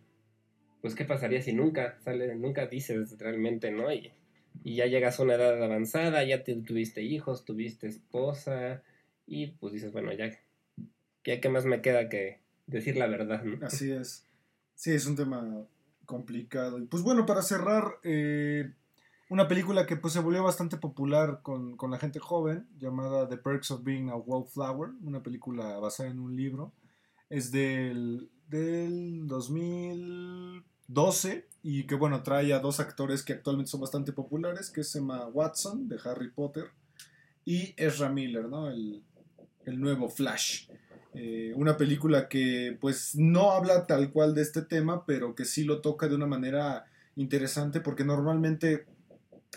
pues, 0.81 0.95
¿qué 0.95 1.05
pasaría 1.05 1.39
si 1.43 1.53
nunca 1.53 1.99
sale, 2.03 2.33
nunca 2.33 2.65
dices 2.65 3.15
realmente, 3.19 3.69
¿no? 3.69 3.93
Y, 3.93 4.11
y 4.63 4.77
ya 4.77 4.87
llegas 4.87 5.19
a 5.19 5.23
una 5.23 5.35
edad 5.35 5.63
avanzada, 5.63 6.23
ya 6.23 6.43
tuviste 6.43 7.03
hijos, 7.03 7.45
tuviste 7.45 7.85
esposa, 7.85 8.81
y 9.27 9.51
pues 9.51 9.71
dices, 9.71 9.91
bueno, 9.91 10.11
ya, 10.13 10.35
ya 11.23 11.39
qué 11.39 11.49
más 11.49 11.65
me 11.65 11.83
queda 11.83 12.09
que 12.09 12.39
decir 12.65 12.97
la 12.97 13.05
verdad, 13.05 13.43
¿no? 13.43 13.63
Así 13.63 13.91
es. 13.91 14.25
Sí, 14.73 14.93
es 14.93 15.05
un 15.05 15.15
tema 15.15 15.67
complicado. 16.11 16.77
Y 16.77 16.85
pues 16.87 17.03
bueno, 17.03 17.25
para 17.25 17.41
cerrar, 17.41 17.99
eh, 18.03 18.73
una 19.29 19.47
película 19.47 19.85
que 19.85 19.95
pues 19.95 20.11
se 20.11 20.19
volvió 20.19 20.43
bastante 20.43 20.75
popular 20.75 21.39
con, 21.41 21.77
la 21.89 21.97
gente 21.97 22.19
joven, 22.19 22.67
llamada 22.77 23.29
The 23.29 23.37
Perks 23.37 23.71
of 23.71 23.85
Being 23.85 24.09
a 24.09 24.17
Wallflower, 24.17 24.89
una 25.03 25.23
película 25.23 25.79
basada 25.79 26.09
en 26.09 26.19
un 26.19 26.35
libro. 26.35 26.73
Es 27.29 27.49
del, 27.49 28.29
del 28.49 29.25
2012 29.27 31.47
y 31.63 31.87
que 31.87 31.95
bueno, 31.95 32.23
trae 32.23 32.51
a 32.51 32.59
dos 32.59 32.81
actores 32.81 33.23
que 33.23 33.31
actualmente 33.31 33.71
son 33.71 33.79
bastante 33.79 34.11
populares, 34.11 34.69
que 34.69 34.81
es 34.81 34.93
Emma 34.97 35.25
Watson 35.27 35.87
de 35.87 35.97
Harry 36.03 36.29
Potter 36.29 36.71
y 37.45 37.73
Ezra 37.77 38.09
Miller, 38.09 38.49
¿no? 38.49 38.69
El, 38.69 39.01
el 39.63 39.79
nuevo 39.79 40.09
Flash. 40.09 40.67
Eh, 41.13 41.51
una 41.55 41.75
película 41.75 42.29
que 42.29 42.77
pues 42.79 43.15
no 43.15 43.51
habla 43.51 43.85
tal 43.85 44.11
cual 44.11 44.33
de 44.33 44.43
este 44.43 44.61
tema, 44.61 45.05
pero 45.05 45.35
que 45.35 45.45
sí 45.45 45.63
lo 45.63 45.81
toca 45.81 46.07
de 46.07 46.15
una 46.15 46.25
manera 46.25 46.85
interesante 47.17 47.81
porque 47.81 48.05
normalmente 48.05 48.85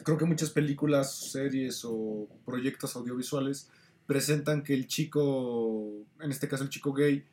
creo 0.03 0.19
que 0.19 0.25
muchas 0.25 0.51
películas, 0.51 1.31
series 1.31 1.85
o 1.85 2.29
proyectos 2.45 2.97
audiovisuales 2.97 3.69
presentan 4.07 4.65
que 4.65 4.75
el 4.75 4.89
chico, 4.89 6.05
en 6.21 6.31
este 6.31 6.49
caso 6.49 6.65
el 6.65 6.71
chico 6.71 6.93
gay, 6.93 7.25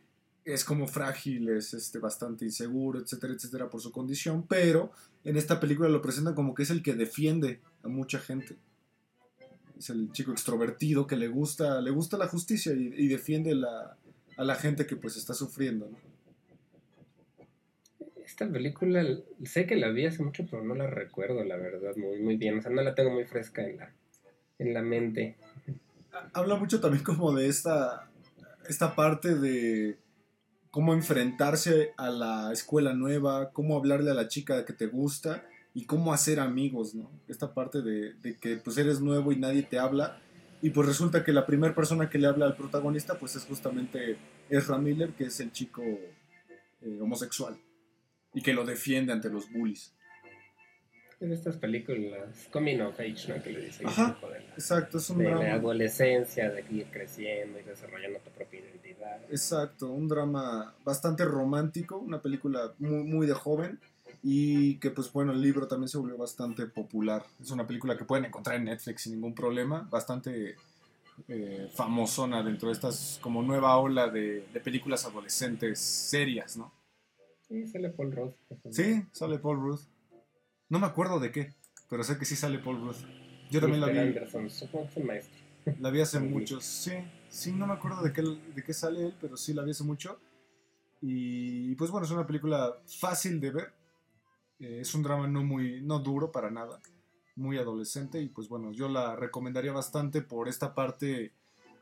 es 0.46 0.64
como 0.64 0.88
frágil, 0.88 1.50
es 1.50 1.74
este, 1.74 2.00
bastante 2.00 2.46
inseguro, 2.46 3.00
etcétera, 3.00 3.34
etcétera, 3.34 3.70
por 3.70 3.82
su 3.82 3.92
condición, 3.92 4.46
pero 4.48 4.92
en 5.24 5.38
esta 5.38 5.60
película 5.60 5.90
lo 5.90 6.02
presentan 6.02 6.36
como 6.36 6.54
que 6.54 6.64
es 6.64 6.70
el 6.70 6.84
que 6.84 6.94
defiende 6.94 7.60
a 7.84 7.88
mucha 7.88 8.20
gente. 8.20 8.56
Es 9.78 9.90
el 9.90 10.12
chico 10.12 10.32
extrovertido 10.32 11.08
que 11.08 11.16
le 11.16 11.28
gusta, 11.28 11.82
le 11.82 11.90
gusta 11.90 12.18
la 12.18 12.28
justicia 12.28 12.72
y 12.74 13.08
defiende 13.08 13.56
la, 13.56 13.98
a 14.42 14.44
la 14.44 14.56
gente 14.56 14.88
que 14.88 14.96
pues 14.96 15.18
está 15.18 15.36
sufriendo, 15.36 15.88
¿no? 15.88 15.98
Esta 18.26 18.50
película, 18.50 19.06
sé 19.44 19.68
que 19.68 19.76
la 19.76 19.90
vi 19.90 20.08
hace 20.08 20.24
mucho, 20.24 20.48
pero 20.50 20.64
no 20.64 20.74
la 20.74 20.88
recuerdo, 20.88 21.44
la 21.44 21.58
verdad, 21.58 21.96
muy, 21.96 22.20
muy 22.20 22.38
bien. 22.38 22.58
O 22.58 22.62
sea, 22.62 22.72
no 22.72 22.82
la 22.82 22.96
tengo 22.96 23.12
muy 23.12 23.26
fresca 23.26 23.62
en 23.62 23.78
la, 23.78 23.94
en 24.58 24.74
la 24.74 24.82
mente. 24.82 25.36
Habla 26.34 26.56
mucho 26.56 26.80
también 26.80 27.04
como 27.04 27.36
de 27.36 27.48
esta, 27.48 28.10
esta 28.68 28.96
parte 28.96 29.36
de 29.36 30.00
cómo 30.72 30.96
enfrentarse 30.96 31.94
a 31.98 32.10
la 32.10 32.52
escuela 32.52 32.94
nueva, 32.94 33.52
cómo 33.52 33.78
hablarle 33.78 34.10
a 34.10 34.16
la 34.16 34.28
chica 34.28 34.66
que 34.66 34.74
te 34.74 34.88
gusta 34.88 35.46
y 35.76 35.86
cómo 35.86 36.14
hacer 36.14 36.40
amigos, 36.40 36.96
¿no? 36.96 37.12
Esta 37.28 37.54
parte 37.54 37.84
de, 37.84 38.14
de 38.14 38.38
que 38.38 38.56
pues 38.56 38.78
eres 38.80 39.02
nuevo 39.02 39.32
y 39.32 39.36
nadie 39.36 39.62
te 39.62 39.78
habla 39.78 40.20
y 40.62 40.70
pues 40.70 40.88
resulta 40.88 41.24
que 41.24 41.32
la 41.32 41.46
primera 41.46 41.74
persona 41.74 42.10
que 42.10 42.20
le 42.20 42.28
habla 42.28 42.46
al 42.46 42.56
protagonista 42.56 43.18
pues 43.18 43.36
es 43.36 43.46
justamente 43.46 44.18
Ezra 44.50 44.78
Miller, 44.78 45.10
que 45.12 45.26
es 45.26 45.40
el 45.40 45.52
chico 45.52 45.82
eh, 45.84 47.00
homosexual 47.02 47.58
y 48.34 48.42
que 48.42 48.54
lo 48.54 48.64
defiende 48.64 49.12
ante 49.12 49.30
los 49.30 49.52
bullies. 49.52 49.94
En 51.20 51.32
estas 51.32 51.58
películas 51.58 52.48
coming 52.52 52.80
of 52.82 53.00
age, 53.00 53.28
¿no? 53.28 53.44
Que 53.44 53.52
le 53.52 53.66
dicen 53.66 53.88
Ajá, 53.88 54.18
exacto, 54.54 54.98
es 54.98 55.10
un 55.12 55.20
de 55.20 55.30
la 55.30 55.54
adolescencia, 55.54 56.50
de 56.50 56.66
ir 56.72 56.88
creciendo 56.92 57.60
y 57.60 57.64
desarrollando 57.64 58.20
tu 58.20 58.32
propia 58.32 58.60
identidad. 58.60 59.22
Exacto, 59.30 59.92
un 59.92 60.08
drama 60.08 60.76
bastante 60.84 61.24
romántico, 61.26 61.98
una 61.98 62.22
película 62.22 62.74
muy, 62.80 63.04
muy 63.04 63.28
de 63.28 63.34
joven 63.34 63.80
y 64.24 64.76
que 64.78 64.92
pues 64.92 65.12
bueno, 65.12 65.32
el 65.32 65.42
libro 65.42 65.68
también 65.68 65.90
se 65.90 65.98
volvió 65.98 66.18
bastante 66.18 66.68
popular. 66.68 67.26
Es 67.42 67.52
una 67.52 67.66
película 67.66 67.98
que 67.98 68.06
pueden 68.06 68.26
encontrar 68.26 68.58
en 68.58 68.66
Netflix 68.66 69.04
sin 69.04 69.14
ningún 69.14 69.34
problema, 69.34 69.88
bastante 69.90 70.56
eh, 71.28 71.70
famosona 71.74 72.44
dentro 72.44 72.70
de 72.70 72.74
estas 72.74 73.20
como 73.22 73.42
nueva 73.42 73.78
ola 73.78 74.10
de, 74.10 74.46
películas 74.64 75.06
adolescentes 75.06 75.80
serias, 75.80 76.58
¿no? 76.58 76.72
Sí, 77.48 77.68
sale 77.68 77.90
Paul 77.90 78.12
Rudd. 78.12 78.32
Sí, 78.70 79.04
sale 79.12 79.40
Paul 79.40 79.60
Rudd. 79.60 79.80
No 80.70 80.80
me 80.80 80.86
acuerdo 80.86 81.20
de 81.20 81.32
qué, 81.32 81.54
pero 81.90 82.04
sé 82.04 82.18
que 82.18 82.26
sí 82.26 82.36
sale 82.36 82.60
Paul 82.60 82.80
Rudd. 82.80 82.96
Yo 83.50 83.60
también 83.60 83.82
la 83.82 83.88
vi. 83.88 83.98
Anderson, 83.98 84.50
supongo 84.50 84.90
que 84.94 85.00
es 85.00 85.06
maestro. 85.06 85.42
La 85.80 85.90
vi 85.90 86.00
hace 86.00 86.20
muchos, 86.20 86.64
sí. 86.64 86.94
Sí, 87.30 87.52
no 87.52 87.66
me 87.66 87.74
acuerdo 87.74 88.04
de 88.04 88.14
qué, 88.14 88.22
de 88.22 88.64
qué 88.64 88.74
sale 88.74 89.08
él, 89.08 89.14
pero 89.20 89.36
sí 89.36 89.54
la 89.54 89.64
vi 89.64 89.72
hace 89.72 89.84
mucho. 89.84 90.20
Y 91.02 91.74
pues 91.76 91.90
bueno, 91.90 92.06
es 92.06 92.12
una 92.12 92.28
película 92.28 92.76
fácil 92.86 93.40
de 93.40 93.52
ver. 93.52 93.81
Eh, 94.62 94.80
es 94.82 94.94
un 94.94 95.04
drama 95.04 95.28
no 95.28 95.44
muy, 95.44 95.82
no 95.82 96.00
duro 96.00 96.32
para 96.32 96.52
nada, 96.52 96.80
muy 97.36 97.58
adolescente. 97.58 98.22
Y 98.22 98.30
pues 98.30 98.48
bueno, 98.48 98.72
yo 98.72 98.88
la 98.88 99.16
recomendaría 99.16 99.72
bastante 99.72 100.22
por 100.22 100.48
esta 100.48 100.74
parte 100.74 101.34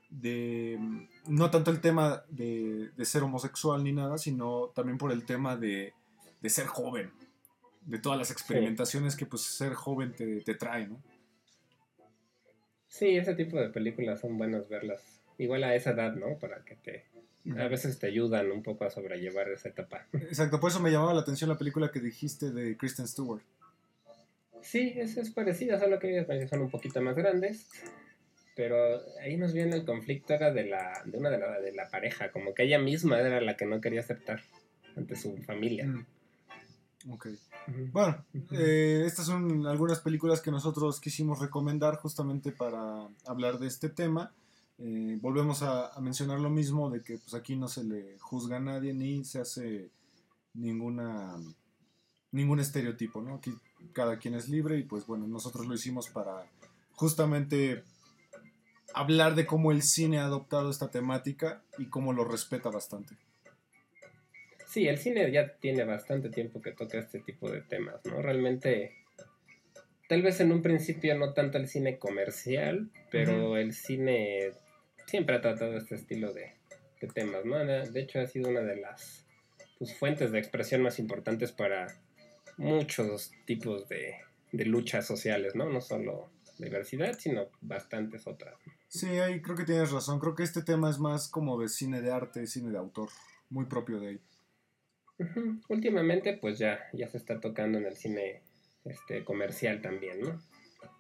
de, 0.10 0.80
no 1.28 1.52
tanto 1.52 1.72
el 1.72 1.82
tema 1.82 2.24
de, 2.30 2.92
ser 3.04 3.24
homosexual 3.24 3.84
ni 3.84 3.92
nada, 3.92 4.18
sino 4.18 4.72
también 4.74 4.98
por 4.98 5.12
el 5.12 5.26
tema 5.26 5.56
de, 5.56 5.94
ser 6.46 6.68
joven. 6.68 7.12
De 7.82 7.98
todas 7.98 8.20
las 8.20 8.30
experimentaciones 8.30 9.16
que 9.16 9.26
pues 9.26 9.42
ser 9.42 9.74
joven 9.74 10.14
te, 10.14 10.42
te 10.42 10.54
trae, 10.54 10.88
¿no? 10.88 11.02
Sí, 12.88 13.16
ese 13.16 13.36
tipo 13.36 13.58
de 13.58 13.70
películas 13.70 14.20
son 14.20 14.38
buenas 14.38 14.68
verlas. 14.68 15.22
Igual 15.38 15.64
a 15.64 15.76
esa 15.76 15.92
edad, 15.92 16.16
¿no? 16.16 16.38
Para 16.38 16.64
que 16.66 16.76
te... 16.76 17.06
A 17.58 17.68
veces 17.68 17.98
te 17.98 18.08
ayudan 18.08 18.52
un 18.52 18.62
poco 18.62 18.86
a 18.86 18.90
sobrellevar 18.90 19.50
esa 19.50 19.70
etapa. 19.70 20.08
Exacto, 20.14 20.60
por 20.60 20.70
eso 20.72 20.80
me 20.80 20.92
llamaba 20.92 21.14
la 21.14 21.22
atención 21.22 21.50
la 21.50 21.58
película 21.58 21.92
que 21.92 22.00
dijiste 22.00 22.52
de 22.52 22.78
Kristen 22.78 23.08
Stewart. 23.08 23.42
Sí, 24.62 24.94
es, 24.96 25.18
es 25.18 25.32
parecida, 25.32 25.80
solo 25.80 26.00
que 26.00 26.20
ellas 26.20 26.50
son 26.50 26.62
un 26.62 26.70
poquito 26.70 27.02
más 27.02 27.16
grandes. 27.16 27.70
Pero 28.56 28.76
ahí 29.22 29.38
nos 29.38 29.54
viene 29.54 29.78
el 29.78 29.86
conflicto 29.86 30.34
era 30.34 30.52
de 30.52 30.66
la, 30.66 31.02
de 31.06 31.18
una 31.18 31.30
de 31.30 31.38
la, 31.38 31.62
de 31.62 31.72
la 31.72 31.88
pareja, 31.88 32.32
como 32.32 32.54
que 32.54 32.64
ella 32.64 32.78
misma 32.78 33.20
era 33.20 33.40
la 33.40 33.56
que 33.56 33.66
no 33.66 33.80
quería 33.80 34.02
aceptar 34.02 34.42
ante 34.98 35.16
su 35.16 35.38
familia. 35.44 35.88
Mm. 35.88 36.06
Ok. 37.08 37.28
Bueno, 37.94 38.26
eh, 38.52 39.04
estas 39.06 39.28
son 39.28 39.66
algunas 39.66 40.00
películas 40.00 40.42
que 40.42 40.52
nosotros 40.52 41.00
quisimos 41.00 41.40
recomendar 41.40 41.96
justamente 41.96 42.52
para 42.52 43.08
hablar 43.26 43.60
de 43.60 43.68
este 43.68 43.90
tema. 43.90 44.34
Eh, 44.82 45.18
volvemos 45.22 45.62
a, 45.62 45.92
mencionar 46.00 46.40
lo 46.40 46.50
mismo 46.50 46.90
de 46.90 47.02
que 47.02 47.18
pues 47.18 47.34
aquí 47.34 47.58
no 47.58 47.68
se 47.68 47.84
le 47.84 48.18
juzga 48.20 48.58
a 48.58 48.62
nadie 48.62 48.94
ni 48.94 49.26
se 49.26 49.42
hace 49.42 49.90
ninguna 50.54 51.38
ningún 52.32 52.60
estereotipo, 52.60 53.22
¿no? 53.22 53.36
Aquí 53.36 53.54
cada 53.92 54.20
quien 54.20 54.36
es 54.36 54.48
libre 54.48 54.78
y 54.78 54.84
pues 54.84 55.06
bueno, 55.06 55.28
nosotros 55.28 55.68
lo 55.68 55.74
hicimos 55.74 56.10
para 56.10 56.46
justamente 56.94 57.84
hablar 58.94 59.36
de 59.36 59.46
cómo 59.46 59.72
el 59.72 59.82
cine 59.82 60.20
ha 60.20 60.26
adoptado 60.26 60.70
esta 60.70 60.90
temática 60.90 61.62
y 61.78 61.88
cómo 61.88 62.14
lo 62.14 62.24
respeta 62.24 62.70
bastante. 62.70 63.16
Sí, 64.66 64.88
el 64.88 64.98
cine 64.98 65.30
ya 65.32 65.56
tiene 65.56 65.84
bastante 65.84 66.30
tiempo 66.30 66.62
que 66.62 66.72
toca 66.72 67.00
este 67.00 67.20
tipo 67.20 67.50
de 67.50 67.62
temas, 67.62 68.06
¿no? 68.06 68.22
Realmente, 68.22 68.96
tal 70.08 70.22
vez 70.22 70.40
en 70.40 70.52
un 70.52 70.62
principio 70.62 71.18
no 71.18 71.34
tanto 71.34 71.58
el 71.58 71.68
cine 71.68 71.98
comercial, 71.98 72.92
pero 73.12 73.58
el 73.58 73.74
cine 73.74 74.52
siempre 75.10 75.36
ha 75.36 75.42
tratado 75.42 75.76
este 75.78 75.96
estilo 75.96 76.34
de, 76.34 76.54
temas, 77.14 77.46
¿no? 77.46 77.58
De 77.66 78.00
hecho, 78.02 78.20
ha 78.20 78.28
sido 78.28 78.50
una 78.50 78.62
de 78.62 78.76
las 78.76 79.26
pues, 79.78 79.98
fuentes 79.98 80.32
de 80.32 80.40
expresión 80.40 80.82
más 80.82 81.00
importantes 81.00 81.54
para 81.54 81.88
muchos 82.58 83.32
tipos 83.46 83.88
de, 83.88 84.16
de 84.52 84.66
luchas 84.66 85.08
sociales, 85.08 85.56
¿no? 85.56 85.70
No 85.70 85.80
solo 85.80 86.30
diversidad, 86.58 87.18
sino 87.18 87.48
bastantes 87.62 88.28
otras. 88.28 88.56
Sí, 88.90 89.08
ahí 89.08 89.42
creo 89.42 89.56
que 89.56 89.64
tienes 89.64 89.92
razón. 89.92 90.20
Creo 90.20 90.36
que 90.36 90.44
este 90.44 90.62
tema 90.62 90.90
es 90.90 91.00
más 91.00 91.30
como 91.30 91.60
de 91.60 91.70
cine 91.70 92.02
de 92.02 92.12
arte, 92.12 92.46
cine 92.48 92.72
de 92.72 92.78
autor, 92.78 93.10
muy 93.50 93.66
propio 93.66 94.00
de 94.00 94.08
ahí. 94.08 94.20
Últimamente, 95.70 96.38
pues 96.38 96.60
ya, 96.60 96.80
ya 96.94 97.08
se 97.08 97.18
está 97.18 97.40
tocando 97.40 97.78
en 97.78 97.86
el 97.86 97.96
cine 97.96 98.42
este, 98.86 99.24
comercial 99.24 99.82
también, 99.82 100.20
¿no? 100.22 100.42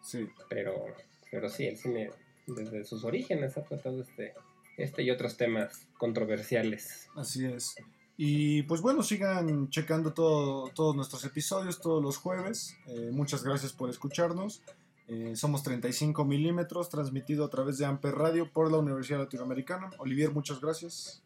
Sí. 0.01 0.30
Pero, 0.49 0.86
pero 1.32 1.49
sí, 1.49 1.68
el 1.68 1.78
cine 1.78 2.10
desde 2.56 2.84
sus 2.84 3.04
orígenes 3.04 3.58
ha 3.58 3.64
tratado 3.64 4.02
este, 4.02 4.34
este 4.78 5.04
y 5.04 5.12
otros 5.12 5.38
temas 5.38 5.88
controversiales. 5.97 7.10
Así 7.16 7.45
es. 7.45 7.76
Y 8.22 8.64
pues 8.64 8.82
bueno, 8.82 9.02
sigan 9.02 9.70
checando 9.70 10.14
todo, 10.14 10.70
todos 10.76 10.93
nuestros 10.93 11.24
episodios 11.24 11.80
todos 11.80 12.04
los 12.04 12.18
jueves. 12.18 12.76
Eh, 12.88 13.12
muchas 13.12 13.45
gracias 13.45 13.72
por 13.72 13.89
escucharnos. 13.89 14.62
Eh, 15.08 15.36
somos 15.36 15.64
35 15.64 16.26
milímetros, 16.26 16.89
transmitido 16.89 17.45
a 17.45 17.50
través 17.50 17.78
de 17.78 17.86
Amper 17.86 18.14
Radio 18.14 18.52
por 18.52 18.70
la 18.72 18.78
Universidad 18.78 19.20
Latinoamericana. 19.20 19.89
Olivier, 20.00 20.32
muchas 20.32 20.60
gracias. 20.60 21.24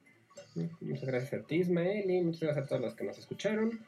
Muchas 0.82 1.06
gracias 1.06 1.34
a 1.34 1.46
ti, 1.46 1.56
Ismael, 1.56 2.10
y 2.10 2.22
muchas 2.22 2.42
gracias 2.42 2.66
a 2.66 2.70
todos 2.70 2.82
los 2.82 2.94
que 2.94 3.04
nos 3.06 3.18
escucharon 3.18 3.80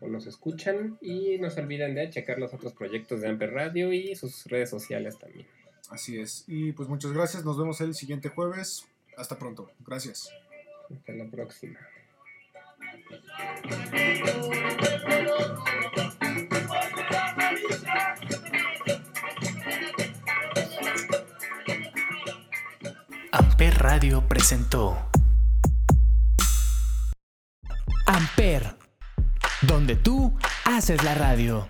o 0.00 0.08
nos 0.08 0.26
escuchan. 0.26 0.98
Y 1.00 1.38
no 1.38 1.48
se 1.48 1.60
olviden 1.62 1.94
de 1.94 2.10
checar 2.10 2.38
los 2.38 2.52
otros 2.52 2.74
proyectos 2.74 3.22
de 3.22 3.28
Amper 3.28 3.52
Radio 3.52 3.92
y 3.92 4.14
sus 4.14 4.44
redes 4.44 4.68
sociales 4.70 5.18
también. 5.18 5.46
Así 5.90 6.18
es. 6.18 6.44
Y 6.46 6.72
pues 6.72 6.88
muchas 6.88 7.12
gracias. 7.12 7.44
Nos 7.44 7.58
vemos 7.58 7.80
el 7.80 7.94
siguiente 7.94 8.28
jueves. 8.28 8.86
Hasta 9.16 9.38
pronto. 9.38 9.70
Gracias. 9.80 10.30
Hasta 10.90 11.12
la 11.12 11.30
próxima. 11.30 11.78
Amper 23.32 23.78
Radio 23.78 24.28
presentó 24.28 24.98
Amper, 28.06 28.76
donde 29.62 29.96
tú 29.96 30.36
haces 30.64 31.02
la 31.02 31.14
radio. 31.14 31.68